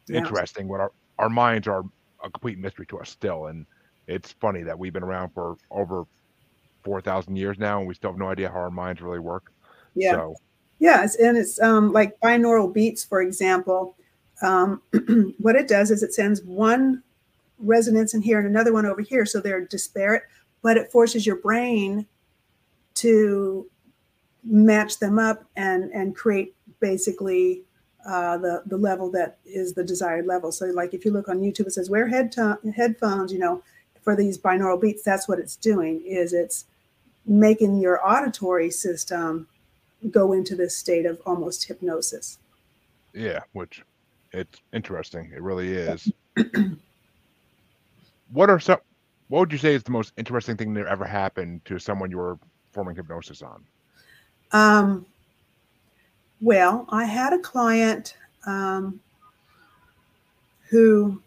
yeah. 0.08 0.18
interesting. 0.18 0.68
What 0.68 0.80
our 0.80 0.92
our 1.18 1.28
minds 1.28 1.68
are 1.68 1.84
a 2.22 2.30
complete 2.30 2.58
mystery 2.58 2.86
to 2.86 2.98
us 2.98 3.10
still, 3.10 3.46
and 3.46 3.66
it's 4.06 4.32
funny 4.32 4.62
that 4.62 4.78
we've 4.78 4.92
been 4.92 5.02
around 5.02 5.30
for 5.30 5.56
over 5.70 6.04
four 6.84 7.00
thousand 7.00 7.36
years 7.36 7.58
now, 7.58 7.78
and 7.78 7.88
we 7.88 7.94
still 7.94 8.10
have 8.10 8.18
no 8.18 8.28
idea 8.28 8.48
how 8.48 8.56
our 8.56 8.70
minds 8.70 9.00
really 9.00 9.18
work. 9.18 9.52
Yeah. 9.94 10.12
So, 10.12 10.36
yes, 10.78 11.16
and 11.16 11.36
it's 11.36 11.60
um, 11.60 11.92
like 11.92 12.18
binaural 12.20 12.72
beats, 12.72 13.04
for 13.04 13.22
example. 13.22 13.96
Um, 14.42 14.82
what 15.38 15.56
it 15.56 15.68
does 15.68 15.90
is 15.90 16.02
it 16.02 16.12
sends 16.12 16.42
one 16.42 17.02
resonance 17.58 18.14
in 18.14 18.22
here 18.22 18.38
and 18.38 18.46
another 18.46 18.72
one 18.72 18.86
over 18.86 19.00
here, 19.00 19.24
so 19.24 19.40
they're 19.40 19.64
disparate, 19.64 20.24
but 20.62 20.76
it 20.76 20.90
forces 20.90 21.26
your 21.26 21.36
brain 21.36 22.06
to 22.94 23.68
match 24.44 24.98
them 24.98 25.18
up 25.18 25.44
and 25.56 25.90
and 25.92 26.16
create 26.16 26.54
basically 26.80 27.62
uh, 28.06 28.36
the 28.38 28.62
the 28.66 28.76
level 28.76 29.10
that 29.10 29.38
is 29.44 29.74
the 29.74 29.84
desired 29.84 30.26
level. 30.26 30.50
So, 30.52 30.66
like 30.66 30.94
if 30.94 31.04
you 31.04 31.10
look 31.10 31.28
on 31.28 31.40
YouTube, 31.40 31.66
it 31.66 31.72
says 31.72 31.90
wear 31.90 32.08
head 32.08 32.34
headphones. 32.74 33.32
You 33.32 33.38
know, 33.38 33.62
for 34.02 34.16
these 34.16 34.38
binaural 34.38 34.80
beats, 34.80 35.02
that's 35.02 35.28
what 35.28 35.38
it's 35.38 35.56
doing. 35.56 36.02
Is 36.04 36.32
it's 36.32 36.64
making 37.26 37.78
your 37.78 38.04
auditory 38.06 38.70
system 38.70 39.46
go 40.10 40.32
into 40.32 40.56
this 40.56 40.76
state 40.76 41.06
of 41.06 41.20
almost 41.24 41.64
hypnosis. 41.64 42.38
Yeah, 43.12 43.40
which 43.52 43.84
it's 44.32 44.60
interesting. 44.72 45.30
It 45.34 45.42
really 45.42 45.72
is. 45.72 46.10
what 48.32 48.50
are 48.50 48.58
some 48.58 48.78
what 49.28 49.40
would 49.40 49.52
you 49.52 49.58
say 49.58 49.74
is 49.74 49.82
the 49.82 49.90
most 49.90 50.12
interesting 50.16 50.56
thing 50.56 50.74
that 50.74 50.86
ever 50.86 51.04
happened 51.04 51.64
to 51.64 51.78
someone 51.78 52.10
you 52.10 52.18
were 52.18 52.38
performing 52.70 52.96
hypnosis 52.96 53.42
on? 53.42 53.64
Um 54.52 55.06
well, 56.42 56.86
I 56.88 57.04
had 57.04 57.32
a 57.32 57.38
client 57.38 58.16
um, 58.46 59.00
who 60.68 61.22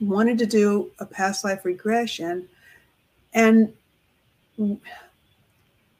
wanted 0.00 0.36
to 0.38 0.46
do 0.46 0.90
a 0.98 1.06
past 1.06 1.44
life 1.44 1.64
regression 1.64 2.48
and 3.34 3.72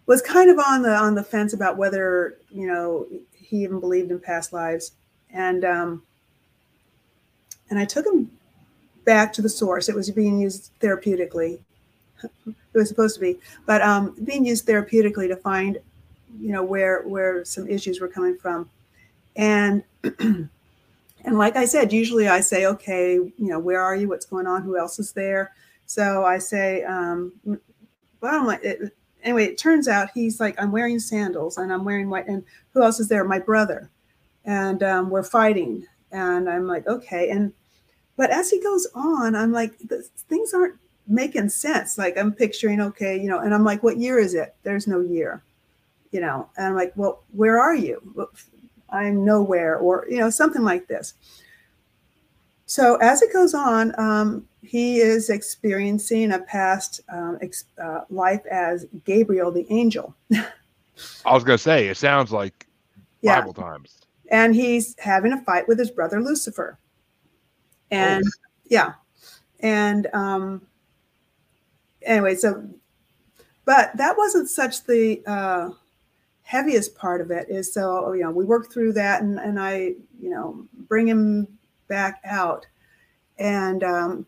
was 0.06 0.20
kind 0.22 0.50
of 0.50 0.58
on 0.58 0.82
the 0.82 0.92
on 0.92 1.14
the 1.14 1.22
fence 1.22 1.52
about 1.52 1.76
whether 1.76 2.38
you 2.50 2.66
know 2.66 3.06
he 3.32 3.58
even 3.58 3.78
believed 3.78 4.10
in 4.10 4.18
past 4.18 4.52
lives 4.52 4.92
and 5.32 5.64
um 5.64 6.02
and 7.68 7.78
i 7.78 7.84
took 7.84 8.04
him 8.06 8.30
back 9.04 9.32
to 9.34 9.42
the 9.42 9.48
source. 9.48 9.88
It 9.88 9.94
was 9.94 10.10
being 10.10 10.40
used 10.40 10.70
therapeutically. 10.80 11.60
It 12.22 12.78
was 12.78 12.88
supposed 12.88 13.14
to 13.16 13.20
be 13.20 13.38
but 13.66 13.82
um 13.82 14.14
being 14.24 14.44
used 14.44 14.66
therapeutically 14.66 15.28
to 15.28 15.36
find 15.36 15.78
you 16.38 16.52
know 16.52 16.62
where 16.62 17.02
where 17.02 17.44
some 17.44 17.68
issues 17.68 18.00
were 18.00 18.08
coming 18.08 18.36
from. 18.36 18.68
And 19.36 19.82
and 20.18 20.48
like 21.24 21.56
i 21.56 21.64
said 21.64 21.92
usually 21.92 22.28
i 22.28 22.40
say 22.40 22.66
okay 22.66 23.14
you 23.14 23.34
know 23.38 23.58
where 23.58 23.80
are 23.80 23.96
you? 23.96 24.08
What's 24.08 24.26
going 24.26 24.46
on? 24.46 24.62
Who 24.62 24.76
else 24.76 24.98
is 24.98 25.12
there? 25.12 25.52
So 25.86 26.24
i 26.24 26.38
say 26.38 26.84
um 26.84 27.32
well 28.20 28.46
like 28.46 28.62
it, 28.62 28.94
anyway 29.22 29.46
it 29.46 29.58
turns 29.58 29.88
out 29.88 30.10
he's 30.14 30.40
like 30.40 30.60
i'm 30.60 30.72
wearing 30.72 30.98
sandals 30.98 31.58
and 31.58 31.72
i'm 31.72 31.84
wearing 31.84 32.08
white 32.10 32.28
and 32.28 32.44
who 32.72 32.82
else 32.82 33.00
is 33.00 33.08
there? 33.08 33.24
My 33.24 33.38
brother. 33.38 33.90
And 34.44 34.82
um, 34.82 35.10
we're 35.10 35.22
fighting. 35.22 35.86
And 36.12 36.48
i'm 36.48 36.66
like 36.66 36.86
okay. 36.86 37.30
And 37.30 37.52
but 38.20 38.30
as 38.30 38.50
he 38.50 38.60
goes 38.60 38.86
on 38.94 39.34
i'm 39.34 39.52
like 39.52 39.74
things 40.28 40.52
aren't 40.52 40.76
making 41.06 41.48
sense 41.48 41.98
like 41.98 42.16
i'm 42.18 42.32
picturing 42.32 42.80
okay 42.80 43.16
you 43.16 43.28
know 43.28 43.40
and 43.40 43.54
i'm 43.54 43.64
like 43.64 43.82
what 43.82 43.96
year 43.96 44.18
is 44.18 44.34
it 44.34 44.54
there's 44.62 44.86
no 44.86 45.00
year 45.00 45.42
you 46.10 46.20
know, 46.20 46.48
and 46.56 46.66
I'm 46.66 46.74
like, 46.74 46.92
well, 46.96 47.22
where 47.32 47.60
are 47.60 47.74
you? 47.74 48.28
I'm 48.90 49.24
nowhere, 49.24 49.76
or, 49.76 50.06
you 50.10 50.18
know, 50.18 50.30
something 50.30 50.62
like 50.62 50.88
this. 50.88 51.14
So 52.66 52.96
as 52.96 53.22
it 53.22 53.32
goes 53.32 53.54
on, 53.54 53.98
um, 53.98 54.46
he 54.62 54.98
is 54.98 55.30
experiencing 55.30 56.32
a 56.32 56.40
past 56.40 57.00
um, 57.12 57.38
ex- 57.40 57.64
uh, 57.82 58.02
life 58.10 58.44
as 58.50 58.86
Gabriel 59.04 59.50
the 59.50 59.66
angel. 59.70 60.14
I 60.32 61.32
was 61.32 61.44
going 61.44 61.56
to 61.56 61.62
say, 61.62 61.88
it 61.88 61.96
sounds 61.96 62.32
like 62.32 62.66
yeah. 63.22 63.40
Bible 63.40 63.54
times. 63.54 63.98
And 64.30 64.54
he's 64.54 64.96
having 64.98 65.32
a 65.32 65.42
fight 65.42 65.66
with 65.66 65.78
his 65.78 65.90
brother 65.90 66.20
Lucifer. 66.20 66.78
And 67.90 68.24
oh. 68.24 68.30
yeah. 68.68 68.92
And 69.60 70.06
um, 70.12 70.66
anyway, 72.02 72.34
so, 72.34 72.66
but 73.64 73.96
that 73.96 74.16
wasn't 74.16 74.48
such 74.48 74.84
the, 74.84 75.22
uh, 75.26 75.70
heaviest 76.50 76.96
part 76.96 77.20
of 77.20 77.30
it 77.30 77.48
is 77.48 77.72
so 77.72 78.12
you 78.12 78.24
know 78.24 78.30
we 78.32 78.44
work 78.44 78.72
through 78.72 78.92
that 78.92 79.22
and 79.22 79.38
and 79.38 79.60
I 79.60 79.94
you 80.20 80.30
know 80.30 80.66
bring 80.88 81.06
him 81.06 81.46
back 81.86 82.20
out. 82.24 82.66
And 83.38 83.84
um, 83.84 84.26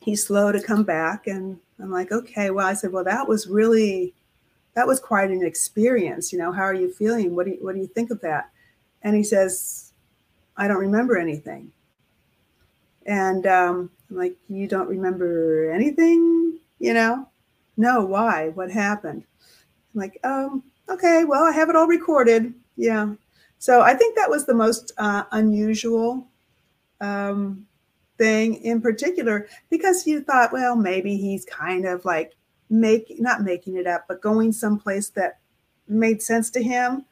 he's 0.00 0.24
slow 0.24 0.52
to 0.52 0.62
come 0.62 0.84
back 0.84 1.26
and 1.26 1.58
I'm 1.80 1.90
like 1.90 2.12
okay. 2.12 2.50
Well 2.50 2.68
I 2.68 2.74
said 2.74 2.92
well 2.92 3.02
that 3.02 3.26
was 3.26 3.48
really 3.48 4.14
that 4.74 4.86
was 4.86 5.00
quite 5.00 5.30
an 5.30 5.44
experience 5.44 6.32
you 6.32 6.38
know 6.38 6.52
how 6.52 6.62
are 6.62 6.74
you 6.74 6.92
feeling? 6.92 7.34
What 7.34 7.46
do 7.46 7.52
you 7.52 7.58
what 7.60 7.74
do 7.74 7.80
you 7.80 7.88
think 7.88 8.12
of 8.12 8.20
that? 8.20 8.50
And 9.02 9.16
he 9.16 9.24
says 9.24 9.92
I 10.56 10.68
don't 10.68 10.78
remember 10.78 11.18
anything 11.18 11.72
and 13.06 13.46
um, 13.46 13.90
I'm 14.10 14.16
like 14.16 14.36
you 14.48 14.66
don't 14.66 14.88
remember 14.88 15.70
anything 15.70 16.58
you 16.78 16.94
know 16.94 17.28
no 17.76 18.04
why 18.04 18.48
what 18.50 18.70
happened 18.70 19.24
I'm 19.94 20.00
like 20.00 20.18
um 20.24 20.62
okay, 20.90 21.24
well, 21.24 21.44
I 21.44 21.52
have 21.52 21.70
it 21.70 21.76
all 21.76 21.86
recorded. 21.86 22.52
Yeah. 22.76 23.14
So 23.58 23.82
I 23.82 23.94
think 23.94 24.16
that 24.16 24.30
was 24.30 24.46
the 24.46 24.54
most 24.54 24.92
uh, 24.98 25.24
unusual 25.32 26.26
um, 27.00 27.66
thing 28.18 28.56
in 28.64 28.80
particular 28.80 29.48
because 29.70 30.06
you 30.06 30.22
thought, 30.22 30.52
well, 30.52 30.76
maybe 30.76 31.16
he's 31.16 31.44
kind 31.44 31.86
of 31.86 32.04
like 32.04 32.34
make 32.68 33.20
not 33.20 33.42
making 33.42 33.76
it 33.76 33.86
up, 33.86 34.04
but 34.08 34.20
going 34.20 34.52
someplace 34.52 35.10
that 35.10 35.38
made 35.88 36.22
sense 36.22 36.50
to 36.50 36.62
him. 36.62 37.04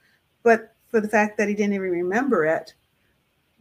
But 0.43 0.75
for 0.89 1.01
the 1.01 1.09
fact 1.09 1.37
that 1.39 1.49
he 1.49 1.55
didn't 1.55 1.75
even 1.75 1.91
remember 1.91 2.45
it, 2.45 2.75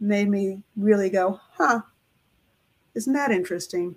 made 0.00 0.28
me 0.28 0.62
really 0.76 1.10
go, 1.10 1.40
huh, 1.52 1.82
isn't 2.98 3.12
that 3.12 3.30
interesting? 3.30 3.94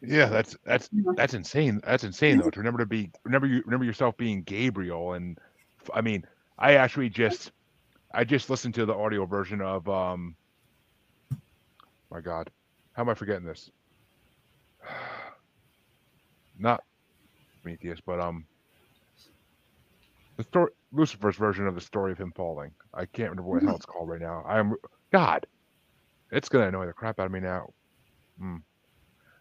Yeah, 0.00 0.26
that's 0.26 0.56
that's 0.64 0.88
that's 1.16 1.34
insane. 1.34 1.80
That's 1.84 2.04
insane 2.04 2.38
though. 2.38 2.50
To 2.50 2.60
remember 2.60 2.78
to 2.78 2.86
be 2.86 3.10
remember 3.24 3.46
you 3.46 3.62
remember 3.66 3.84
yourself 3.84 4.16
being 4.16 4.42
Gabriel, 4.42 5.12
and 5.12 5.38
I 5.92 6.00
mean, 6.00 6.24
I 6.58 6.74
actually 6.74 7.10
just 7.10 7.52
I 8.14 8.24
just 8.24 8.48
listened 8.48 8.74
to 8.76 8.86
the 8.86 8.94
audio 8.94 9.26
version 9.26 9.60
of 9.60 9.88
um. 9.88 10.34
My 12.10 12.22
God, 12.22 12.50
how 12.94 13.02
am 13.02 13.10
I 13.10 13.14
forgetting 13.14 13.44
this? 13.44 13.70
Not 16.58 16.82
Prometheus, 17.62 18.00
but 18.00 18.18
um, 18.18 18.46
the 20.38 20.44
story 20.44 20.70
Lucifer's 20.92 21.36
version 21.36 21.66
of 21.66 21.74
the 21.74 21.82
story 21.82 22.12
of 22.12 22.18
him 22.18 22.32
falling. 22.34 22.70
I 22.94 23.04
can't 23.04 23.28
remember 23.30 23.50
what 23.50 23.60
the 23.60 23.66
hell 23.66 23.76
it's 23.76 23.84
called 23.84 24.08
right 24.08 24.20
now. 24.20 24.42
I'm 24.48 24.74
God. 25.12 25.46
It's 26.30 26.48
gonna 26.48 26.68
annoy 26.68 26.86
the 26.86 26.92
crap 26.92 27.20
out 27.20 27.26
of 27.26 27.32
me 27.32 27.40
now. 27.40 27.72
Hmm. 28.38 28.56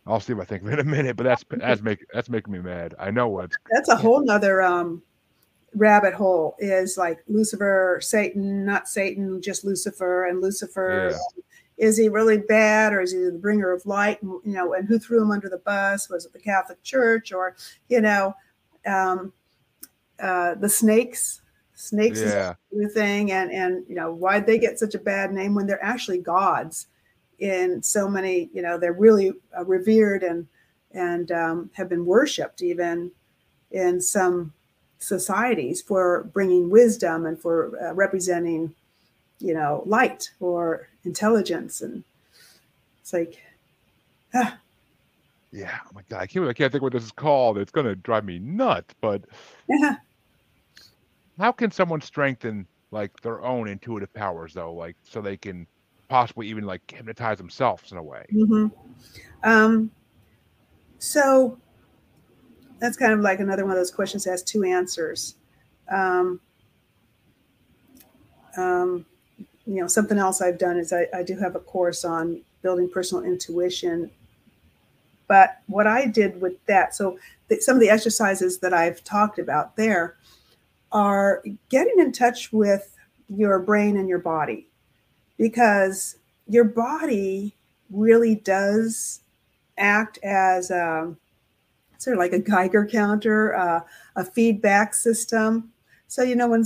I'll 0.06 0.20
see 0.20 0.34
if 0.34 0.40
I 0.40 0.46
think 0.46 0.64
of 0.64 0.70
it 0.70 0.80
in 0.80 0.88
a 0.88 0.90
minute, 0.90 1.18
but 1.18 1.24
that's 1.24 1.44
that's 1.50 1.82
make 1.82 2.06
that's 2.14 2.30
making 2.30 2.54
me 2.54 2.60
mad. 2.60 2.96
I 2.98 3.12
know 3.12 3.28
what. 3.28 3.52
That's 3.72 3.90
a 3.90 3.96
whole 3.96 4.24
nother 4.24 4.62
um 4.62 5.02
rabbit 5.76 6.14
hole 6.14 6.56
is 6.60 6.98
like 6.98 7.20
Lucifer, 7.28 8.00
Satan, 8.02 8.66
not 8.66 8.88
Satan, 8.88 9.42
just 9.42 9.66
Lucifer, 9.66 10.26
and 10.26 10.42
Lucifer. 10.42 11.12
Yeah. 11.12 11.18
Is 11.78 11.96
he 11.96 12.10
really 12.10 12.40
bad, 12.40 12.94
or 12.94 13.02
is 13.02 13.12
he 13.12 13.20
the 13.20 13.38
bringer 13.40 13.72
of 13.72 13.86
light? 13.86 14.18
You 14.24 14.42
know, 14.46 14.74
and 14.74 14.88
who 14.88 14.98
threw 14.98 15.22
him 15.22 15.30
under 15.30 15.48
the 15.48 15.60
bus? 15.60 16.10
Was 16.10 16.26
it 16.26 16.34
the 16.34 16.40
Catholic 16.40 16.82
Church, 16.84 17.32
or 17.32 17.56
you 17.88 18.02
know, 18.02 18.34
um, 18.86 19.32
uh, 20.20 20.56
the 20.56 20.70
snakes? 20.70 21.42
Snakes 21.80 22.20
yeah. 22.22 22.56
is 22.72 22.86
a 22.86 22.90
thing, 22.90 23.32
and 23.32 23.52
and 23.52 23.86
you 23.88 23.94
know, 23.94 24.12
why'd 24.12 24.48
they 24.48 24.58
get 24.58 24.80
such 24.80 24.96
a 24.96 25.00
bad 25.00 25.32
name 25.32 25.54
when 25.54 25.68
they're 25.68 25.84
actually 25.84 26.18
gods? 26.18 26.88
In 27.38 27.84
so 27.84 28.10
many, 28.10 28.50
you 28.52 28.64
know, 28.64 28.80
they're 28.80 28.94
really 28.94 29.32
uh, 29.56 29.64
revered 29.64 30.24
and 30.24 30.48
and 30.92 31.32
um, 31.32 31.70
have 31.74 31.88
been 31.88 32.04
worshipped 32.04 32.64
even 32.64 33.12
in 33.72 34.02
some 34.02 34.54
societies 34.98 35.80
for 35.80 36.24
bringing 36.34 36.72
wisdom 36.72 37.28
and 37.28 37.40
for 37.40 37.72
uh, 37.80 37.94
representing 37.94 38.74
you 39.40 39.54
know 39.54 39.84
light 39.86 40.32
or 40.40 40.88
intelligence 41.04 41.82
and 41.82 42.04
it's 43.00 43.14
like 43.14 43.40
ah. 44.34 44.58
yeah 45.52 45.78
oh 45.86 45.92
my 45.94 46.02
god 46.10 46.22
i 46.22 46.26
can't 46.26 46.48
i 46.48 46.54
can't 46.54 46.72
think 46.72 46.82
what 46.82 46.94
this 46.94 47.04
is 47.04 47.12
called 47.12 47.60
it's 47.60 47.72
going 47.72 47.86
to 47.86 47.96
drive 47.96 48.26
me 48.26 48.40
nuts 48.40 48.96
but 49.00 49.22
yeah 49.70 49.98
how 51.38 51.52
can 51.52 51.72
someone 51.72 52.02
strengthen 52.02 52.66
like 52.92 53.20
their 53.22 53.44
own 53.44 53.68
intuitive 53.68 54.14
powers 54.14 54.54
though 54.54 54.74
like 54.74 54.96
so 55.04 55.22
they 55.22 55.38
can 55.38 55.68
possibly 56.10 56.48
even 56.48 56.64
like 56.64 56.82
hypnotize 56.90 57.38
themselves 57.38 57.92
in 57.92 57.98
a 57.98 58.04
way 58.04 58.26
mm-hmm. 58.34 58.68
um 59.44 59.92
so 61.00 61.58
that's 62.80 62.98
kind 62.98 63.14
of 63.14 63.20
like 63.22 63.40
another 63.40 63.64
one 63.64 63.72
of 63.72 63.78
those 63.78 63.92
questions 63.92 64.24
that 64.24 64.32
has 64.32 64.44
two 64.44 64.64
answers. 64.64 65.36
Um, 65.90 66.40
um, 68.56 69.06
you 69.66 69.82
know, 69.82 69.88
something 69.88 70.18
else 70.18 70.42
I've 70.42 70.58
done 70.58 70.78
is 70.78 70.94
I, 70.94 71.08
I 71.14 71.24
do 71.24 71.38
have 71.38 71.56
a 71.56 71.60
course 71.60 72.06
on 72.06 72.42
building 72.62 72.90
personal 72.90 73.24
intuition. 73.24 74.12
But 75.28 75.62
what 75.68 75.88
I 75.88 76.06
did 76.06 76.40
with 76.40 76.64
that, 76.68 76.96
so 76.96 77.20
the, 77.50 77.60
some 77.60 77.76
of 77.76 77.82
the 77.82 77.90
exercises 77.90 78.60
that 78.60 78.74
I've 78.74 79.04
talked 79.04 79.40
about 79.40 79.76
there 79.76 80.16
are 80.92 81.44
getting 81.70 82.00
in 82.00 82.12
touch 82.12 82.52
with 82.52 82.96
your 83.30 83.60
brain 83.60 83.98
and 83.98 84.08
your 84.08 84.20
body 84.20 84.68
because 85.38 86.18
your 86.48 86.64
body 86.64 87.54
really 87.92 88.36
does 88.36 89.22
act 89.78 90.18
as 90.24 90.72
a, 90.72 91.14
sort 91.98 92.16
of 92.16 92.20
like 92.20 92.34
a 92.34 92.40
Geiger 92.40 92.86
counter, 92.86 93.56
uh, 93.56 93.82
a 94.16 94.24
feedback 94.24 94.94
system. 94.94 95.72
So, 96.08 96.24
you 96.24 96.36
know, 96.36 96.48
when, 96.48 96.66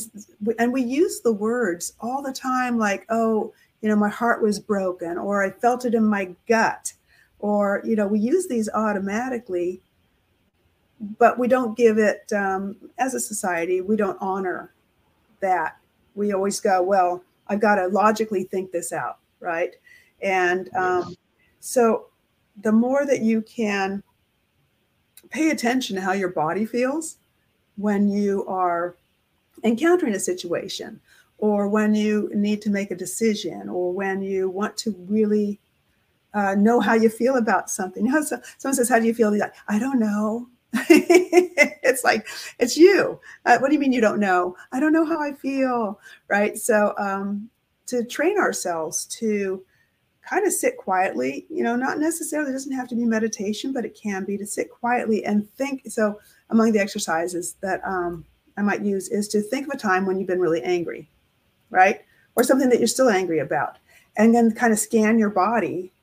and 0.59 0.72
we 0.72 0.84
use 0.84 1.22
the 1.22 1.34
words 1.34 1.93
all 1.99 2.22
the 2.22 2.34
time, 2.34 2.78
like, 2.78 3.05
oh, 3.09 3.53
you 3.82 3.89
know, 3.89 3.95
my 3.95 4.09
heart 4.09 4.41
was 4.41 4.59
broken, 4.59 5.17
or 5.17 5.43
I 5.43 5.49
felt 5.49 5.86
it 5.86 5.95
in 5.95 6.05
my 6.05 6.30
gut, 6.47 6.93
or, 7.39 7.82
you 7.84 7.95
know, 7.95 8.07
we 8.07 8.19
use 8.19 8.47
these 8.47 8.69
automatically, 8.69 9.82
but 11.18 11.39
we 11.39 11.47
don't 11.47 11.76
give 11.76 11.97
it, 11.97 12.32
um, 12.34 12.76
as 12.97 13.14
a 13.14 13.20
society, 13.20 13.82
we 13.82 13.95
don't 13.95 14.18
honor 14.22 14.74
that. 15.39 15.78
We 16.16 16.34
always 16.34 16.60
go, 16.60 16.82
well, 16.84 17.24
I've 17.47 17.60
got 17.60 17.76
to 17.76 17.88
logically 17.88 18.43
think 18.43 18.72
this 18.72 18.93
out, 18.93 19.18
right? 19.39 19.76
And 20.22 20.70
um, 20.76 21.16
so 21.60 22.08
the 22.62 22.72
more 22.72 23.06
that 23.06 23.22
you 23.22 23.41
can 23.41 24.04
pay 25.30 25.49
attention 25.49 25.95
to 25.95 26.02
how 26.02 26.12
your 26.12 26.30
body 26.30 26.66
feels 26.66 27.18
when 27.78 28.10
you 28.10 28.45
are 28.45 28.95
encountering 29.64 30.14
a 30.14 30.20
situation 30.20 30.99
or 31.38 31.68
when 31.68 31.95
you 31.95 32.30
need 32.34 32.62
to 32.62 32.70
make 32.70 32.91
a 32.91 32.95
decision 32.95 33.68
or 33.70 33.91
when 33.91 34.22
you 34.22 34.49
want 34.49 34.78
to 34.78 34.95
really 35.08 35.60
uh, 36.34 36.56
know 36.56 36.80
how 36.80 36.93
you 36.93 37.10
feel 37.10 37.36
about 37.36 37.70
something. 37.70 38.06
You 38.06 38.12
know, 38.12 38.22
so, 38.22 38.39
someone 38.58 38.76
says, 38.76 38.89
How 38.89 38.99
do 38.99 39.06
you 39.06 39.14
feel? 39.14 39.38
Like, 39.38 39.54
I 39.68 39.80
don't 39.80 39.99
know. 39.99 40.47
it's 40.89 42.03
like, 42.03 42.28
it's 42.59 42.78
you. 42.78 43.19
Uh, 43.45 43.57
what 43.59 43.67
do 43.67 43.74
you 43.74 43.80
mean 43.80 43.91
you 43.91 44.01
don't 44.01 44.19
know? 44.19 44.55
I 44.72 44.80
don't 44.80 44.93
know 44.93 45.05
how 45.05 45.22
I 45.22 45.34
feel. 45.34 45.99
Right. 46.28 46.57
So, 46.57 46.93
um, 46.97 47.49
to 47.88 48.05
train 48.05 48.38
ourselves 48.38 49.05
to 49.05 49.63
kind 50.28 50.45
of 50.47 50.53
sit 50.53 50.78
quietly, 50.78 51.45
you 51.49 51.63
know, 51.63 51.76
not 51.76 51.99
necessarily 51.99 52.51
doesn't 52.53 52.72
have 52.72 52.88
to 52.88 52.95
be 52.95 53.03
meditation, 53.03 53.74
but 53.74 53.84
it 53.84 53.99
can 54.01 54.24
be 54.24 54.38
to 54.38 54.45
sit 54.45 54.72
quietly 54.72 55.26
and 55.26 55.51
think. 55.55 55.84
So, 55.89 56.19
among 56.49 56.72
the 56.72 56.80
exercises 56.80 57.55
that 57.61 57.82
um, 57.86 58.26
I 58.57 58.61
might 58.61 58.82
use 58.82 59.09
is 59.09 59.28
to 59.30 59.41
think 59.41 59.67
of 59.67 59.74
a 59.74 59.78
time 59.78 60.05
when 60.05 60.17
you've 60.17 60.28
been 60.28 60.39
really 60.39 60.61
angry, 60.63 61.09
right? 61.69 62.01
Or 62.36 62.43
something 62.43 62.69
that 62.69 62.80
you're 62.80 62.88
still 62.88 63.09
angry 63.09 63.39
about. 63.39 63.78
And 64.17 64.36
then 64.36 64.51
kind 64.51 64.74
of 64.74 64.80
scan 64.80 65.17
your 65.17 65.30
body 65.30 65.93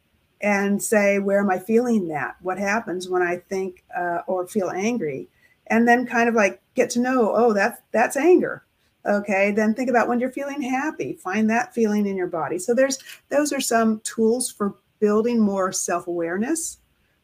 and 0.40 0.82
say, 0.82 1.18
where 1.18 1.40
am 1.40 1.50
I 1.50 1.58
feeling 1.58 2.08
that? 2.08 2.36
What 2.42 2.58
happens 2.58 3.08
when 3.08 3.22
I 3.22 3.38
think 3.48 3.84
uh, 3.96 4.20
or 4.26 4.46
feel 4.46 4.70
angry? 4.70 5.28
And 5.66 5.86
then 5.86 6.06
kind 6.06 6.28
of 6.28 6.34
like 6.34 6.60
get 6.74 6.90
to 6.90 7.00
know, 7.00 7.32
oh, 7.34 7.52
that's 7.52 7.80
that's 7.92 8.16
anger. 8.16 8.64
Okay, 9.06 9.52
then 9.52 9.74
think 9.74 9.90
about 9.90 10.08
when 10.08 10.20
you're 10.20 10.30
feeling 10.30 10.62
happy. 10.62 11.14
Find 11.14 11.48
that 11.50 11.74
feeling 11.74 12.06
in 12.06 12.16
your 12.16 12.26
body. 12.26 12.58
So 12.58 12.74
there's 12.74 12.98
those 13.28 13.52
are 13.52 13.60
some 13.60 14.00
tools 14.00 14.50
for 14.50 14.74
building 15.00 15.40
more 15.40 15.72
self-awareness. 15.72 16.78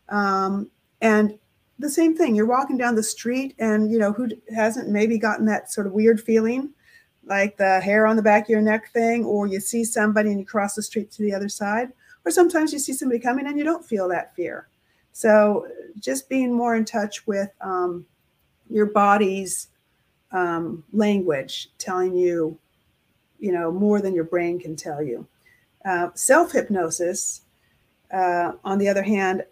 Um, 0.09 0.71
and 1.01 1.39
the 1.79 1.91
same 1.91 2.17
thing, 2.17 2.35
you're 2.35 2.47
walking 2.47 2.79
down 2.79 2.95
the 2.95 3.03
street 3.03 3.55
and 3.59 3.91
you 3.91 3.99
know 3.99 4.12
who 4.12 4.29
hasn't 4.55 4.89
maybe 4.89 5.19
gotten 5.19 5.47
that 5.47 5.73
sort 5.73 5.87
of 5.87 5.93
weird 5.93 6.21
feeling 6.21 6.71
like 7.27 7.57
the 7.57 7.81
hair 7.81 8.07
on 8.07 8.17
the 8.17 8.23
back 8.23 8.45
of 8.45 8.51
your 8.51 8.61
neck 8.61 8.93
thing, 8.93 9.25
or 9.25 9.47
you 9.47 9.59
see 9.59 9.83
somebody 9.85 10.31
and 10.31 10.39
you 10.39 10.45
cross 10.47 10.75
the 10.75 10.83
street 10.83 11.11
to 11.11 11.23
the 11.23 11.33
other 11.33 11.49
side, 11.49 11.91
or 12.25 12.31
sometimes 12.31 12.72
you 12.72 12.79
see 12.79 12.93
somebody 12.93 13.20
coming 13.20 13.47
and 13.47 13.59
you 13.59 13.64
don't 13.64 13.85
feel 13.85 14.09
that 14.09 14.35
fear. 14.35 14.68
So 15.12 15.68
just 16.01 16.29
being 16.29 16.53
more 16.53 16.75
in 16.75 16.85
touch 16.85 17.27
with 17.27 17.51
um, 17.61 18.07
your 18.68 18.87
body's 18.87 19.68
um, 20.33 20.83
language 20.93 21.70
telling 21.79 22.14
you, 22.14 22.59
you 23.39 23.53
know, 23.53 23.70
more 23.70 24.01
than 24.01 24.14
your 24.14 24.25
brain 24.25 24.59
can 24.59 24.75
tell 24.75 25.03
you. 25.03 25.27
Uh, 25.85 26.09
Self 26.14 26.53
hypnosis, 26.53 27.43
uh, 28.12 28.53
on 28.64 28.79
the 28.79 28.89
other 28.89 29.03
hand, 29.03 29.45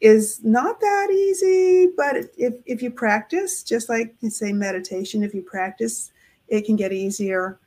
is 0.00 0.42
not 0.42 0.80
that 0.80 1.10
easy, 1.10 1.88
but 1.96 2.16
if, 2.38 2.54
if 2.64 2.82
you 2.82 2.90
practice, 2.90 3.62
just 3.62 3.88
like 3.88 4.14
you 4.20 4.30
say 4.30 4.52
meditation, 4.52 5.22
if 5.22 5.34
you 5.34 5.42
practice, 5.42 6.12
it 6.48 6.64
can 6.64 6.76
get 6.76 6.92
easier. 6.92 7.58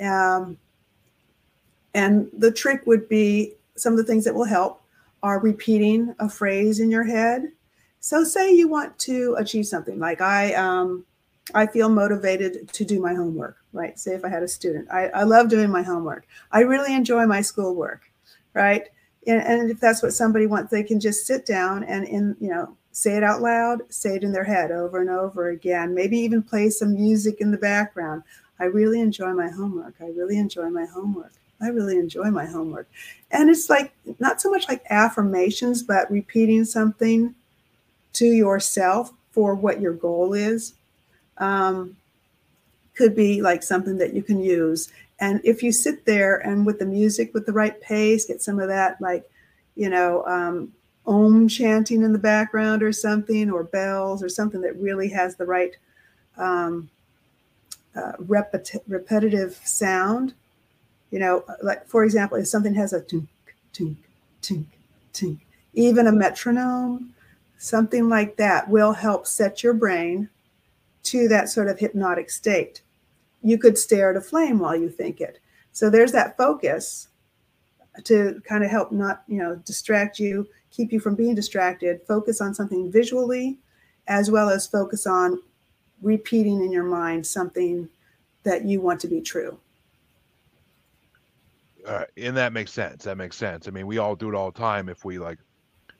Um, 0.00 0.58
and 1.94 2.28
the 2.36 2.50
trick 2.50 2.86
would 2.86 3.08
be 3.08 3.54
some 3.76 3.92
of 3.92 3.98
the 3.98 4.04
things 4.04 4.24
that 4.24 4.34
will 4.34 4.44
help 4.44 4.82
are 5.22 5.38
repeating 5.38 6.14
a 6.18 6.28
phrase 6.28 6.80
in 6.80 6.90
your 6.90 7.04
head. 7.04 7.52
So, 8.00 8.24
say 8.24 8.52
you 8.52 8.68
want 8.68 8.98
to 9.00 9.36
achieve 9.38 9.66
something, 9.66 9.98
like 9.98 10.20
I 10.20 10.54
um, 10.54 11.04
I 11.54 11.66
feel 11.66 11.88
motivated 11.88 12.72
to 12.72 12.84
do 12.84 13.00
my 13.00 13.14
homework, 13.14 13.56
right? 13.72 13.98
Say 13.98 14.14
if 14.14 14.24
I 14.24 14.28
had 14.28 14.42
a 14.42 14.48
student, 14.48 14.88
I, 14.90 15.08
I 15.08 15.22
love 15.24 15.48
doing 15.48 15.70
my 15.70 15.82
homework. 15.82 16.26
I 16.50 16.60
really 16.60 16.94
enjoy 16.94 17.26
my 17.26 17.40
schoolwork, 17.40 18.10
right? 18.54 18.88
And, 19.26 19.42
and 19.42 19.70
if 19.70 19.80
that's 19.80 20.02
what 20.02 20.14
somebody 20.14 20.46
wants, 20.46 20.70
they 20.70 20.82
can 20.82 21.00
just 21.00 21.26
sit 21.26 21.46
down 21.46 21.84
and 21.84 22.06
in, 22.06 22.36
you 22.40 22.50
know, 22.50 22.76
say 22.92 23.16
it 23.16 23.22
out 23.22 23.40
loud, 23.40 23.82
say 23.88 24.16
it 24.16 24.24
in 24.24 24.32
their 24.32 24.44
head 24.44 24.70
over 24.70 25.00
and 25.00 25.10
over 25.10 25.48
again, 25.48 25.94
maybe 25.94 26.18
even 26.18 26.42
play 26.42 26.70
some 26.70 26.94
music 26.94 27.40
in 27.40 27.50
the 27.50 27.58
background. 27.58 28.22
I 28.58 28.64
really 28.64 29.00
enjoy 29.00 29.32
my 29.32 29.48
homework. 29.48 29.94
I 30.00 30.06
really 30.06 30.38
enjoy 30.38 30.70
my 30.70 30.86
homework. 30.86 31.32
I 31.62 31.68
really 31.68 31.98
enjoy 31.98 32.30
my 32.30 32.44
homework. 32.44 32.88
And 33.30 33.48
it's 33.48 33.70
like 33.70 33.92
not 34.18 34.40
so 34.40 34.50
much 34.50 34.68
like 34.68 34.84
affirmations, 34.90 35.82
but 35.82 36.10
repeating 36.10 36.64
something 36.64 37.34
to 38.14 38.26
yourself 38.26 39.12
for 39.30 39.54
what 39.54 39.80
your 39.80 39.94
goal 39.94 40.34
is. 40.34 40.74
Um, 41.38 41.96
could 42.94 43.16
be 43.16 43.40
like 43.40 43.62
something 43.62 43.96
that 43.98 44.14
you 44.14 44.22
can 44.22 44.42
use. 44.42 44.90
And 45.18 45.40
if 45.44 45.62
you 45.62 45.72
sit 45.72 46.04
there 46.04 46.38
and 46.38 46.66
with 46.66 46.78
the 46.78 46.84
music 46.84 47.32
with 47.32 47.46
the 47.46 47.52
right 47.52 47.80
pace, 47.80 48.26
get 48.26 48.42
some 48.42 48.58
of 48.58 48.68
that 48.68 49.00
like, 49.00 49.28
you 49.76 49.88
know, 49.88 50.24
um, 50.26 50.72
om 51.06 51.48
chanting 51.48 52.02
in 52.02 52.12
the 52.12 52.18
background 52.18 52.82
or 52.82 52.92
something, 52.92 53.50
or 53.50 53.64
bells 53.64 54.22
or 54.22 54.28
something 54.28 54.60
that 54.60 54.76
really 54.76 55.08
has 55.08 55.36
the 55.36 55.46
right 55.46 55.76
um, 56.36 56.88
uh, 57.96 58.12
repeti- 58.22 58.82
repetitive 58.86 59.60
sound. 59.64 60.34
You 61.12 61.20
know, 61.20 61.44
like 61.62 61.86
for 61.86 62.02
example, 62.02 62.38
if 62.38 62.48
something 62.48 62.74
has 62.74 62.92
a 62.92 63.00
tink, 63.00 63.28
tink, 63.72 63.96
tink, 64.42 64.66
tink, 65.14 65.38
even 65.74 66.08
a 66.08 66.12
metronome, 66.12 67.14
something 67.58 68.08
like 68.08 68.36
that 68.38 68.68
will 68.68 68.92
help 68.92 69.26
set 69.26 69.62
your 69.62 69.74
brain 69.74 70.28
to 71.04 71.28
that 71.28 71.48
sort 71.48 71.68
of 71.68 71.78
hypnotic 71.78 72.30
state. 72.30 72.82
You 73.42 73.58
could 73.58 73.78
stare 73.78 74.10
at 74.10 74.16
a 74.16 74.20
flame 74.20 74.58
while 74.58 74.74
you 74.74 74.88
think 74.88 75.20
it. 75.20 75.38
So 75.72 75.90
there's 75.90 76.12
that 76.12 76.36
focus 76.36 77.08
to 78.04 78.40
kind 78.48 78.64
of 78.64 78.70
help 78.70 78.90
not, 78.90 79.22
you 79.28 79.38
know, 79.38 79.56
distract 79.56 80.18
you, 80.18 80.48
keep 80.70 80.92
you 80.92 81.00
from 81.00 81.14
being 81.14 81.34
distracted. 81.34 82.00
Focus 82.08 82.40
on 82.40 82.54
something 82.54 82.90
visually 82.90 83.58
as 84.06 84.30
well 84.30 84.48
as 84.48 84.66
focus 84.66 85.06
on 85.06 85.40
repeating 86.00 86.64
in 86.64 86.72
your 86.72 86.84
mind 86.84 87.26
something 87.26 87.88
that 88.44 88.64
you 88.64 88.80
want 88.80 89.00
to 89.00 89.08
be 89.08 89.20
true. 89.20 89.58
Uh, 91.86 92.04
and 92.16 92.36
that 92.36 92.52
makes 92.52 92.72
sense. 92.72 93.04
That 93.04 93.16
makes 93.16 93.36
sense. 93.36 93.68
I 93.68 93.70
mean, 93.70 93.86
we 93.86 93.98
all 93.98 94.14
do 94.14 94.28
it 94.28 94.34
all 94.34 94.50
the 94.50 94.58
time. 94.58 94.88
If 94.88 95.04
we 95.04 95.18
like, 95.18 95.38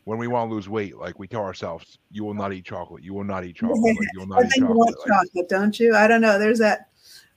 when 0.05 0.19
we 0.19 0.27
want 0.27 0.51
to 0.51 0.55
lose 0.55 0.69
weight, 0.69 0.97
like 0.97 1.19
we 1.19 1.27
tell 1.27 1.43
ourselves, 1.43 1.99
"You 2.11 2.25
will 2.25 2.35
not 2.35 2.53
eat 2.53 2.65
chocolate. 2.65 3.03
You 3.03 3.15
will 3.15 3.25
not 3.25 3.45
eat 3.45 3.57
chocolate. 3.57 3.97
Like, 3.97 4.09
you 4.13 4.21
will 4.21 4.27
not 4.27 4.41
I 4.41 4.47
eat 4.47 4.51
think 4.51 4.69
you 4.69 4.75
want 4.75 4.97
chocolate." 4.97 5.11
Like, 5.11 5.27
chocolate, 5.27 5.49
don't 5.49 5.81
you? 5.81 5.95
I 5.95 6.07
don't 6.07 6.21
know. 6.21 6.39
There's 6.39 6.59
that, 6.59 6.89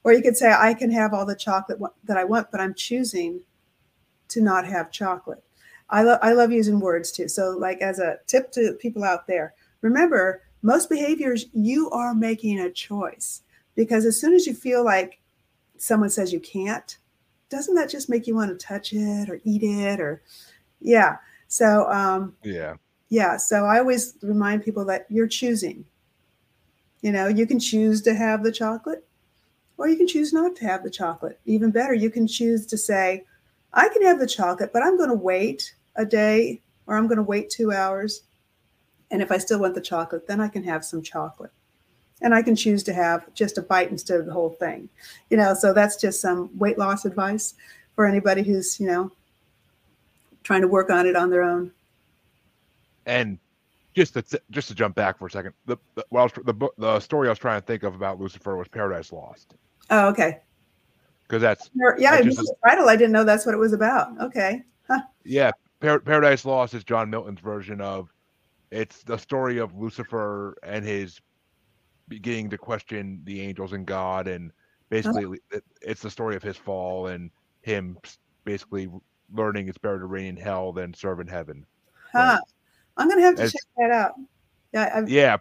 or 0.04 0.14
you 0.14 0.22
could 0.22 0.38
say, 0.38 0.52
I 0.52 0.74
can 0.74 0.91
have 0.91 1.14
all 1.14 1.26
the 1.26 1.36
chocolate 1.36 1.80
that 2.04 2.18
I 2.18 2.24
want, 2.24 2.52
but 2.52 2.60
I'm 2.60 2.74
choosing 2.74 3.41
to 4.30 4.41
not 4.41 4.66
have 4.66 4.91
chocolate. 4.91 5.43
I, 5.89 6.04
lo- 6.04 6.20
I 6.22 6.34
love 6.34 6.52
using 6.52 6.80
words 6.80 7.12
too. 7.12 7.28
So, 7.28 7.52
like, 7.52 7.82
as 7.82 8.00
a 8.00 8.18
tip 8.28 8.52
to 8.54 8.74
people 8.74 9.04
out 9.04 9.28
there, 9.28 9.54
remember 9.82 10.43
most 10.62 10.89
behaviors, 10.89 11.46
you 11.54 11.91
are 11.91 12.16
making 12.16 12.60
a 12.60 12.72
choice 12.72 13.43
because 13.76 14.06
as 14.06 14.20
soon 14.20 14.34
as 14.34 14.48
you 14.48 14.54
feel 14.56 14.84
like 14.84 15.20
someone 15.78 16.10
says 16.10 16.34
you 16.34 16.39
can't, 16.39 16.98
doesn't 17.50 17.76
that 17.76 17.89
just 17.89 18.10
make 18.10 18.28
you 18.28 18.36
want 18.36 18.52
to 18.52 18.66
touch 18.66 18.93
it 18.93 19.30
or 19.30 19.39
eat 19.43 19.64
it 19.64 20.00
or, 20.00 20.22
yeah. 20.82 21.18
So, 21.48 21.89
um, 21.91 22.36
yeah, 22.43 22.76
yeah 23.10 23.38
so 23.38 23.66
i 23.66 23.78
always 23.78 24.16
remind 24.22 24.64
people 24.64 24.86
that 24.86 25.06
you're 25.10 25.28
choosing. 25.28 25.86
You 27.02 27.12
know 27.12 27.28
you 27.28 27.46
can 27.46 27.60
choose 27.60 28.02
to 28.02 28.16
have 28.16 28.43
the 28.43 28.52
chocolate 28.52 29.06
or 29.78 29.88
you 29.88 29.96
can 29.96 30.08
choose 30.08 30.34
not 30.34 30.56
to 30.58 30.66
have 30.66 30.84
the 30.84 30.89
chocolate. 30.89 31.39
Even 31.46 31.70
better 31.72 31.93
you 31.93 32.10
can 32.10 32.28
choose 32.28 32.66
to 32.66 32.78
say 32.78 33.24
i 33.76 33.89
can 33.89 34.02
have 34.02 34.20
the 34.20 34.28
chocolate 34.28 34.72
but 34.74 34.82
i'm 34.84 34.98
going 34.98 35.10
to 35.10 35.16
wait 35.16 35.76
a 35.98 36.06
day 36.06 36.62
or 36.88 36.98
i'm 36.98 37.08
going 37.08 37.18
to 37.18 37.24
wait 37.24 37.50
two 37.50 37.72
hours 37.72 38.24
and 39.12 39.22
if 39.22 39.32
i 39.32 39.38
still 39.38 39.60
want 39.60 39.76
the 39.76 39.82
chocolate 39.82 40.28
then 40.28 40.41
i 40.41 40.48
can 40.48 40.64
have 40.64 40.84
some 40.84 41.02
chocolate 41.02 41.52
and 42.26 42.36
i 42.36 42.41
can 42.41 42.55
choose 42.55 42.84
to 42.84 42.93
have 42.93 43.34
just 43.34 43.57
a 43.57 43.61
bite 43.61 43.89
instead 43.89 44.19
of 44.19 44.26
the 44.26 44.34
whole 44.34 44.49
thing 44.49 44.89
you 45.30 45.38
know 45.38 45.53
so 45.53 45.71
that's 45.71 45.95
just 45.95 46.19
some 46.19 46.49
weight 46.57 46.78
loss 46.78 47.05
advice 47.05 47.53
for 47.95 48.05
anybody 48.05 48.43
who's 48.43 48.78
you 48.80 48.88
know 48.88 49.09
trying 50.43 50.61
to 50.61 50.67
work 50.67 50.89
on 50.89 51.07
it 51.07 51.15
on 51.15 51.30
their 51.30 51.43
own 51.43 51.71
and 53.05 53.39
just 53.95 54.13
to 54.13 54.41
just 54.51 54.67
to 54.67 54.76
jump 54.76 54.93
back 54.93 55.17
for 55.17 55.28
a 55.28 55.32
second, 55.32 55.53
the 55.67 55.78
the, 55.93 56.05
well, 56.09 56.30
the 56.43 56.53
book 56.53 56.73
the 56.78 56.99
story 56.99 57.30
I 57.30 57.32
was 57.32 57.39
trying 57.39 57.61
to 57.61 57.65
think 57.65 57.84
of 57.84 57.95
about 57.95 58.19
Lucifer 58.19 58.57
was 58.57 58.67
Paradise 58.67 59.13
Lost 59.13 59.55
oh 59.89 60.09
okay 60.09 60.41
because 61.28 61.41
that's 61.41 61.69
Yeah, 61.97 62.11
I 62.11 62.21
just 62.21 62.38
the 62.38 62.55
title. 62.67 62.89
I 62.89 62.95
didn't 62.95 63.11
know 63.11 63.23
that's 63.23 63.45
what 63.45 63.55
it 63.55 63.57
was 63.57 63.73
about. 63.73 64.19
Okay. 64.21 64.63
yeah, 65.23 65.51
Par- 65.80 65.99
Paradise 65.99 66.45
Lost 66.45 66.73
is 66.73 66.84
John 66.84 67.09
Milton's 67.09 67.39
version 67.39 67.82
of 67.82 68.13
it's 68.71 69.03
the 69.03 69.17
story 69.17 69.57
of 69.57 69.76
Lucifer 69.76 70.55
and 70.63 70.86
his 70.86 71.19
beginning 72.08 72.49
to 72.51 72.58
question 72.58 73.22
the 73.24 73.41
angels 73.41 73.74
and 73.74 73.86
God, 73.86 74.28
and 74.28 74.49
uh-huh. 74.49 74.53
basically 74.89 75.39
it, 75.51 75.64
it's 75.82 76.01
the 76.01 76.10
story 76.10 76.36
of 76.36 76.43
his 76.43 76.58
fall 76.58 77.08
and 77.08 77.32
him 77.62 77.97
basically 78.43 78.89
learning 79.34 79.68
it's 79.68 79.78
better 79.78 79.99
to 79.99 80.06
reign 80.06 80.26
in 80.26 80.38
hell 80.38 80.72
than 80.72 80.93
serve 80.93 81.20
in 81.20 81.28
heaven. 81.28 81.66
Huh. 82.12 82.39
I'm 82.97 83.10
gonna 83.10 83.22
have 83.22 83.36
to 83.36 83.43
It's- 83.43 83.53
check 83.53 83.62
that 83.78 83.91
out. 83.91 84.14
Yeah, 84.72 84.91
I'm 84.93 85.08
Yeah. 85.08 85.38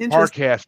Parcast 0.00 0.66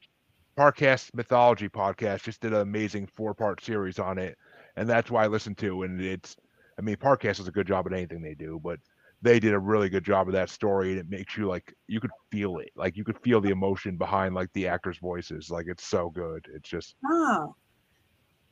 Parcast 0.56 1.14
Mythology 1.14 1.68
podcast 1.68 2.24
just 2.24 2.40
did 2.40 2.52
an 2.52 2.60
amazing 2.60 3.06
four 3.06 3.34
part 3.34 3.62
series 3.62 3.98
on 3.98 4.18
it, 4.18 4.36
and 4.76 4.88
that's 4.88 5.10
why 5.10 5.24
I 5.24 5.28
listen 5.28 5.54
to. 5.56 5.84
And 5.84 6.00
it's, 6.00 6.36
I 6.78 6.82
mean, 6.82 6.96
Parcast 6.96 7.36
does 7.36 7.48
a 7.48 7.52
good 7.52 7.66
job 7.66 7.86
at 7.86 7.92
anything 7.92 8.20
they 8.20 8.34
do, 8.34 8.60
but 8.62 8.80
they 9.22 9.38
did 9.38 9.52
a 9.52 9.58
really 9.58 9.88
good 9.88 10.04
job 10.04 10.28
of 10.28 10.32
that 10.34 10.48
story, 10.50 10.90
and 10.90 10.98
it 10.98 11.08
makes 11.10 11.36
you 11.36 11.46
like 11.46 11.74
you 11.88 12.00
could 12.00 12.10
feel 12.30 12.58
it, 12.58 12.70
like 12.74 12.96
you 12.96 13.04
could 13.04 13.18
feel 13.20 13.40
the 13.40 13.50
emotion 13.50 13.96
behind 13.96 14.34
like 14.34 14.52
the 14.54 14.66
actors' 14.66 14.98
voices. 14.98 15.50
Like 15.50 15.66
it's 15.68 15.84
so 15.84 16.10
good. 16.10 16.46
It's 16.54 16.68
just 16.68 16.94
Oh. 17.10 17.54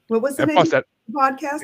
What 0.09 0.23
was 0.23 0.37
the 0.37 0.47
name 0.47 0.57
plus 0.57 0.69
of 0.69 0.71
that 0.73 0.85
podcast? 1.13 1.61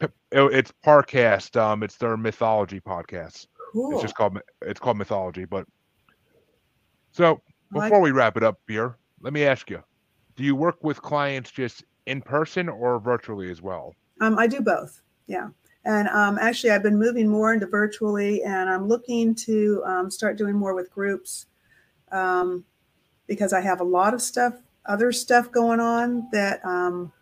It- 0.00 0.12
it's 0.30 0.72
Parcast. 0.84 1.60
Um, 1.60 1.82
it's 1.82 1.96
their 1.96 2.16
mythology 2.16 2.80
podcast. 2.80 3.46
Cool. 3.72 3.92
It's 3.92 4.02
just 4.02 4.14
called 4.14 4.38
it's 4.62 4.78
called 4.80 4.96
mythology. 4.96 5.44
But 5.44 5.66
so 7.10 7.40
I 7.74 7.78
like 7.78 7.90
before 7.90 8.00
we 8.00 8.12
wrap 8.12 8.36
it 8.36 8.42
up 8.42 8.58
here, 8.68 8.96
let 9.20 9.32
me 9.32 9.44
ask 9.44 9.68
you: 9.70 9.82
Do 10.36 10.44
you 10.44 10.54
work 10.54 10.82
with 10.84 11.02
clients 11.02 11.50
just 11.50 11.84
in 12.06 12.22
person 12.22 12.68
or 12.68 13.00
virtually 13.00 13.50
as 13.50 13.60
well? 13.60 13.94
Um, 14.20 14.38
I 14.38 14.46
do 14.46 14.60
both. 14.60 15.02
Yeah. 15.26 15.48
And 15.84 16.08
um, 16.08 16.38
actually, 16.40 16.70
I've 16.70 16.82
been 16.82 16.98
moving 16.98 17.28
more 17.28 17.54
into 17.54 17.66
virtually, 17.66 18.42
and 18.42 18.68
I'm 18.68 18.88
looking 18.88 19.34
to 19.36 19.82
um, 19.86 20.10
start 20.10 20.36
doing 20.36 20.54
more 20.54 20.74
with 20.74 20.90
groups 20.90 21.46
um, 22.12 22.64
because 23.26 23.52
I 23.52 23.60
have 23.60 23.80
a 23.80 23.84
lot 23.84 24.12
of 24.12 24.20
stuff, 24.20 24.54
other 24.86 25.12
stuff 25.12 25.50
going 25.50 25.80
on 25.80 26.28
that, 26.32 26.64
um, 26.64 27.12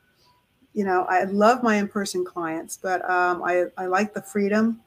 you 0.73 0.85
know, 0.85 1.07
I 1.09 1.25
love 1.25 1.63
my 1.63 1.77
in-person 1.77 2.25
clients, 2.25 2.77
but 2.77 3.09
um, 3.09 3.43
I, 3.43 3.67
I 3.77 3.87
like 3.87 4.15
the 4.15 4.23
freedom 4.23 4.81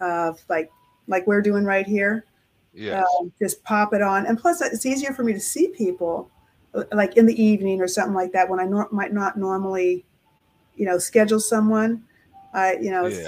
of 0.00 0.42
like 0.48 0.70
like 1.06 1.26
we're 1.26 1.42
doing 1.42 1.64
right 1.64 1.86
here. 1.86 2.24
Yeah. 2.72 3.02
um, 3.18 3.32
just 3.38 3.62
pop 3.64 3.92
it 3.92 4.00
on. 4.00 4.26
And 4.26 4.38
plus, 4.38 4.60
it's 4.62 4.86
easier 4.86 5.12
for 5.12 5.24
me 5.24 5.32
to 5.32 5.40
see 5.40 5.68
people 5.68 6.30
uh, 6.72 6.84
like 6.92 7.16
in 7.16 7.26
the 7.26 7.42
evening 7.42 7.80
or 7.80 7.88
something 7.88 8.14
like 8.14 8.32
that 8.32 8.48
when 8.48 8.60
I 8.60 8.64
nor- 8.64 8.88
might 8.92 9.12
not 9.12 9.36
normally, 9.36 10.04
you 10.76 10.86
know, 10.86 10.98
schedule 10.98 11.40
someone. 11.40 12.04
I, 12.52 12.74
you 12.74 12.90
know, 12.90 13.04
it's, 13.06 13.18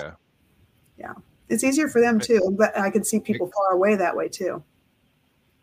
yeah. 0.98 1.12
it's 1.48 1.64
easier 1.64 1.88
for 1.88 2.00
them 2.00 2.18
too. 2.18 2.54
But 2.58 2.76
I 2.76 2.90
can 2.90 3.04
see 3.04 3.20
people 3.20 3.50
far 3.54 3.72
away 3.72 3.96
that 3.96 4.16
way 4.16 4.28
too. 4.28 4.62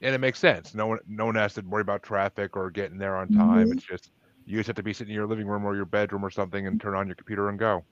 And 0.02 0.16
it 0.16 0.20
makes 0.20 0.40
sense. 0.40 0.74
No 0.74 0.88
one 0.88 1.00
no 1.08 1.26
one 1.26 1.36
has 1.36 1.54
to 1.56 1.62
worry 1.62 1.82
about 1.82 2.04
traffic 2.04 2.56
or 2.56 2.70
getting 2.72 2.98
there 2.98 3.18
on 3.18 3.28
time. 3.30 3.68
Mhm. 3.68 3.74
It's 3.74 3.84
just 3.84 4.12
you 4.46 4.58
just 4.58 4.68
have 4.68 4.76
to 4.78 4.84
be 4.84 4.94
sitting 4.94 5.12
in 5.12 5.16
your 5.16 5.28
living 5.28 5.46
room 5.46 5.66
or 5.66 5.76
your 5.76 5.86
bedroom 5.86 6.26
or 6.26 6.30
something 6.30 6.66
and 6.68 6.80
turn 6.80 6.96
on 6.96 7.06
your 7.06 7.16
computer 7.16 7.50
and 7.50 7.60
go. 7.60 7.84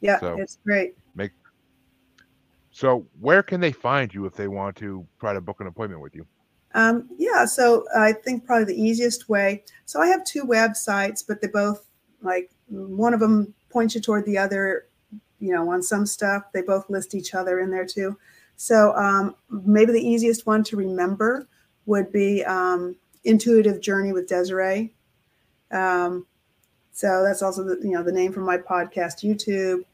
Yeah, 0.00 0.18
So- 0.20 0.36
it's 0.38 0.58
great. 0.64 0.94
So 2.76 3.06
where 3.20 3.44
can 3.44 3.60
they 3.60 3.70
find 3.70 4.12
you 4.12 4.26
if 4.26 4.34
they 4.34 4.48
want 4.48 4.74
to 4.78 5.06
try 5.20 5.32
to 5.32 5.40
book 5.40 5.60
an 5.60 5.68
appointment 5.68 6.02
with 6.02 6.12
you? 6.16 6.26
Um, 6.74 7.08
yeah, 7.16 7.44
so 7.44 7.86
I 7.96 8.12
think 8.12 8.44
probably 8.44 8.64
the 8.64 8.82
easiest 8.82 9.28
way. 9.28 9.62
So 9.84 10.00
I 10.00 10.08
have 10.08 10.24
two 10.24 10.42
websites, 10.42 11.24
but 11.26 11.40
they 11.40 11.46
both 11.46 11.86
like 12.20 12.50
one 12.68 13.14
of 13.14 13.20
them 13.20 13.54
points 13.70 13.94
you 13.94 14.00
toward 14.00 14.26
the 14.26 14.36
other. 14.36 14.88
You 15.44 15.52
know, 15.52 15.70
on 15.70 15.82
some 15.82 16.06
stuff 16.06 16.44
they 16.52 16.62
both 16.62 16.88
list 16.88 17.14
each 17.14 17.34
other 17.34 17.60
in 17.60 17.70
there 17.70 17.84
too. 17.84 18.16
So 18.56 18.96
um, 18.96 19.34
maybe 19.50 19.92
the 19.92 20.00
easiest 20.00 20.46
one 20.46 20.64
to 20.64 20.76
remember 20.76 21.46
would 21.84 22.10
be 22.12 22.42
um, 22.44 22.96
Intuitive 23.24 23.82
Journey 23.82 24.12
with 24.12 24.26
Desiree. 24.26 24.94
Um, 25.70 26.24
so 26.92 27.22
that's 27.22 27.42
also 27.42 27.62
the, 27.62 27.78
you 27.82 27.90
know 27.92 28.02
the 28.02 28.12
name 28.12 28.32
from 28.32 28.44
my 28.44 28.56
podcast 28.56 29.22
YouTube, 29.22 29.84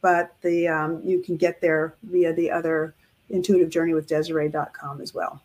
But 0.00 0.34
the 0.42 0.68
um, 0.68 1.02
you 1.04 1.20
can 1.20 1.36
get 1.36 1.60
there 1.60 1.96
via 2.04 2.32
the 2.32 2.50
other 2.50 2.94
intuitive 3.30 3.70
journey 3.70 3.94
with 3.94 4.06
Desiree.com 4.06 5.00
as 5.00 5.14
well. 5.14 5.42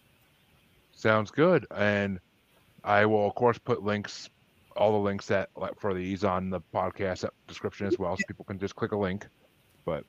Sounds 0.92 1.32
good. 1.32 1.66
And 1.76 2.20
I 2.84 3.06
will, 3.06 3.28
of 3.28 3.36
course, 3.36 3.58
put 3.58 3.84
links, 3.84 4.30
all 4.76 4.92
the 4.92 4.98
links 4.98 5.28
that 5.28 5.50
for 5.78 5.94
these 5.94 6.24
on 6.24 6.50
the 6.50 6.62
podcast 6.74 7.28
description 7.48 7.88
as 7.88 8.00
well, 8.00 8.16
so 8.16 8.24
people 8.28 8.46
can 8.46 8.60
just 8.60 8.76
click 8.76 8.92
a 8.92 8.98
link. 8.98 9.28
But 9.86 10.06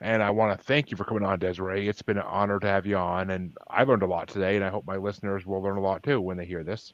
and 0.00 0.22
I 0.22 0.30
want 0.30 0.58
to 0.58 0.64
thank 0.64 0.90
you 0.90 0.96
for 0.96 1.04
coming 1.04 1.24
on, 1.24 1.38
Desiree. 1.38 1.88
It's 1.88 2.02
been 2.02 2.18
an 2.18 2.24
honor 2.26 2.58
to 2.60 2.66
have 2.66 2.86
you 2.86 2.96
on, 2.96 3.30
and 3.30 3.56
I 3.68 3.84
learned 3.84 4.02
a 4.02 4.06
lot 4.06 4.28
today, 4.28 4.56
and 4.56 4.64
I 4.64 4.68
hope 4.68 4.86
my 4.86 4.96
listeners 4.96 5.46
will 5.46 5.62
learn 5.62 5.76
a 5.76 5.80
lot 5.80 6.02
too 6.02 6.20
when 6.20 6.36
they 6.36 6.44
hear 6.44 6.64
this, 6.64 6.92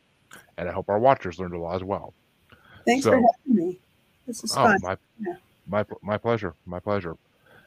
and 0.59 0.69
I 0.69 0.73
hope 0.73 0.89
our 0.89 0.99
watchers 0.99 1.39
learned 1.39 1.55
a 1.55 1.59
lot 1.59 1.77
as 1.77 1.85
well. 1.85 2.15
Thanks 2.87 3.05
so, 3.05 3.11
for 3.11 3.17
having 3.17 3.67
me. 3.67 3.81
This 4.27 4.45
is 4.45 4.53
oh, 4.53 4.63
fun. 4.63 4.79
My, 4.83 4.97
yeah. 5.19 5.35
My 5.71 5.85
my 6.03 6.19
pleasure. 6.19 6.55
My 6.67 6.81
pleasure. 6.81 7.17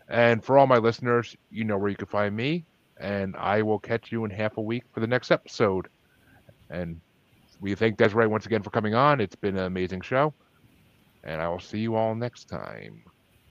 And 0.10 0.44
for 0.44 0.58
all 0.58 0.68
my 0.68 0.78
listeners, 0.78 1.36
you 1.50 1.66
know 1.66 1.78
where 1.78 1.90
you 1.90 1.98
can 1.98 2.08
find 2.08 2.36
me, 2.36 2.66
and 3.00 3.36
I 3.38 3.64
will 3.64 3.80
catch 3.80 4.12
you 4.12 4.26
in 4.26 4.32
half 4.32 4.58
a 4.58 4.62
week 4.62 4.84
for 4.94 5.02
the 5.02 5.08
next 5.08 5.32
episode. 5.32 5.88
And 6.70 7.02
we 7.60 7.76
thank 7.76 7.98
Desiree 7.98 8.28
once 8.28 8.46
again 8.46 8.64
for 8.64 8.72
coming 8.72 8.96
on. 8.96 9.22
It's 9.22 9.36
been 9.36 9.58
an 9.58 9.66
amazing 9.66 10.02
show, 10.02 10.36
and 11.24 11.42
I 11.42 11.50
will 11.50 11.60
see 11.60 11.80
you 11.80 11.96
all 11.96 12.16
next 12.16 12.46
time. 12.46 13.13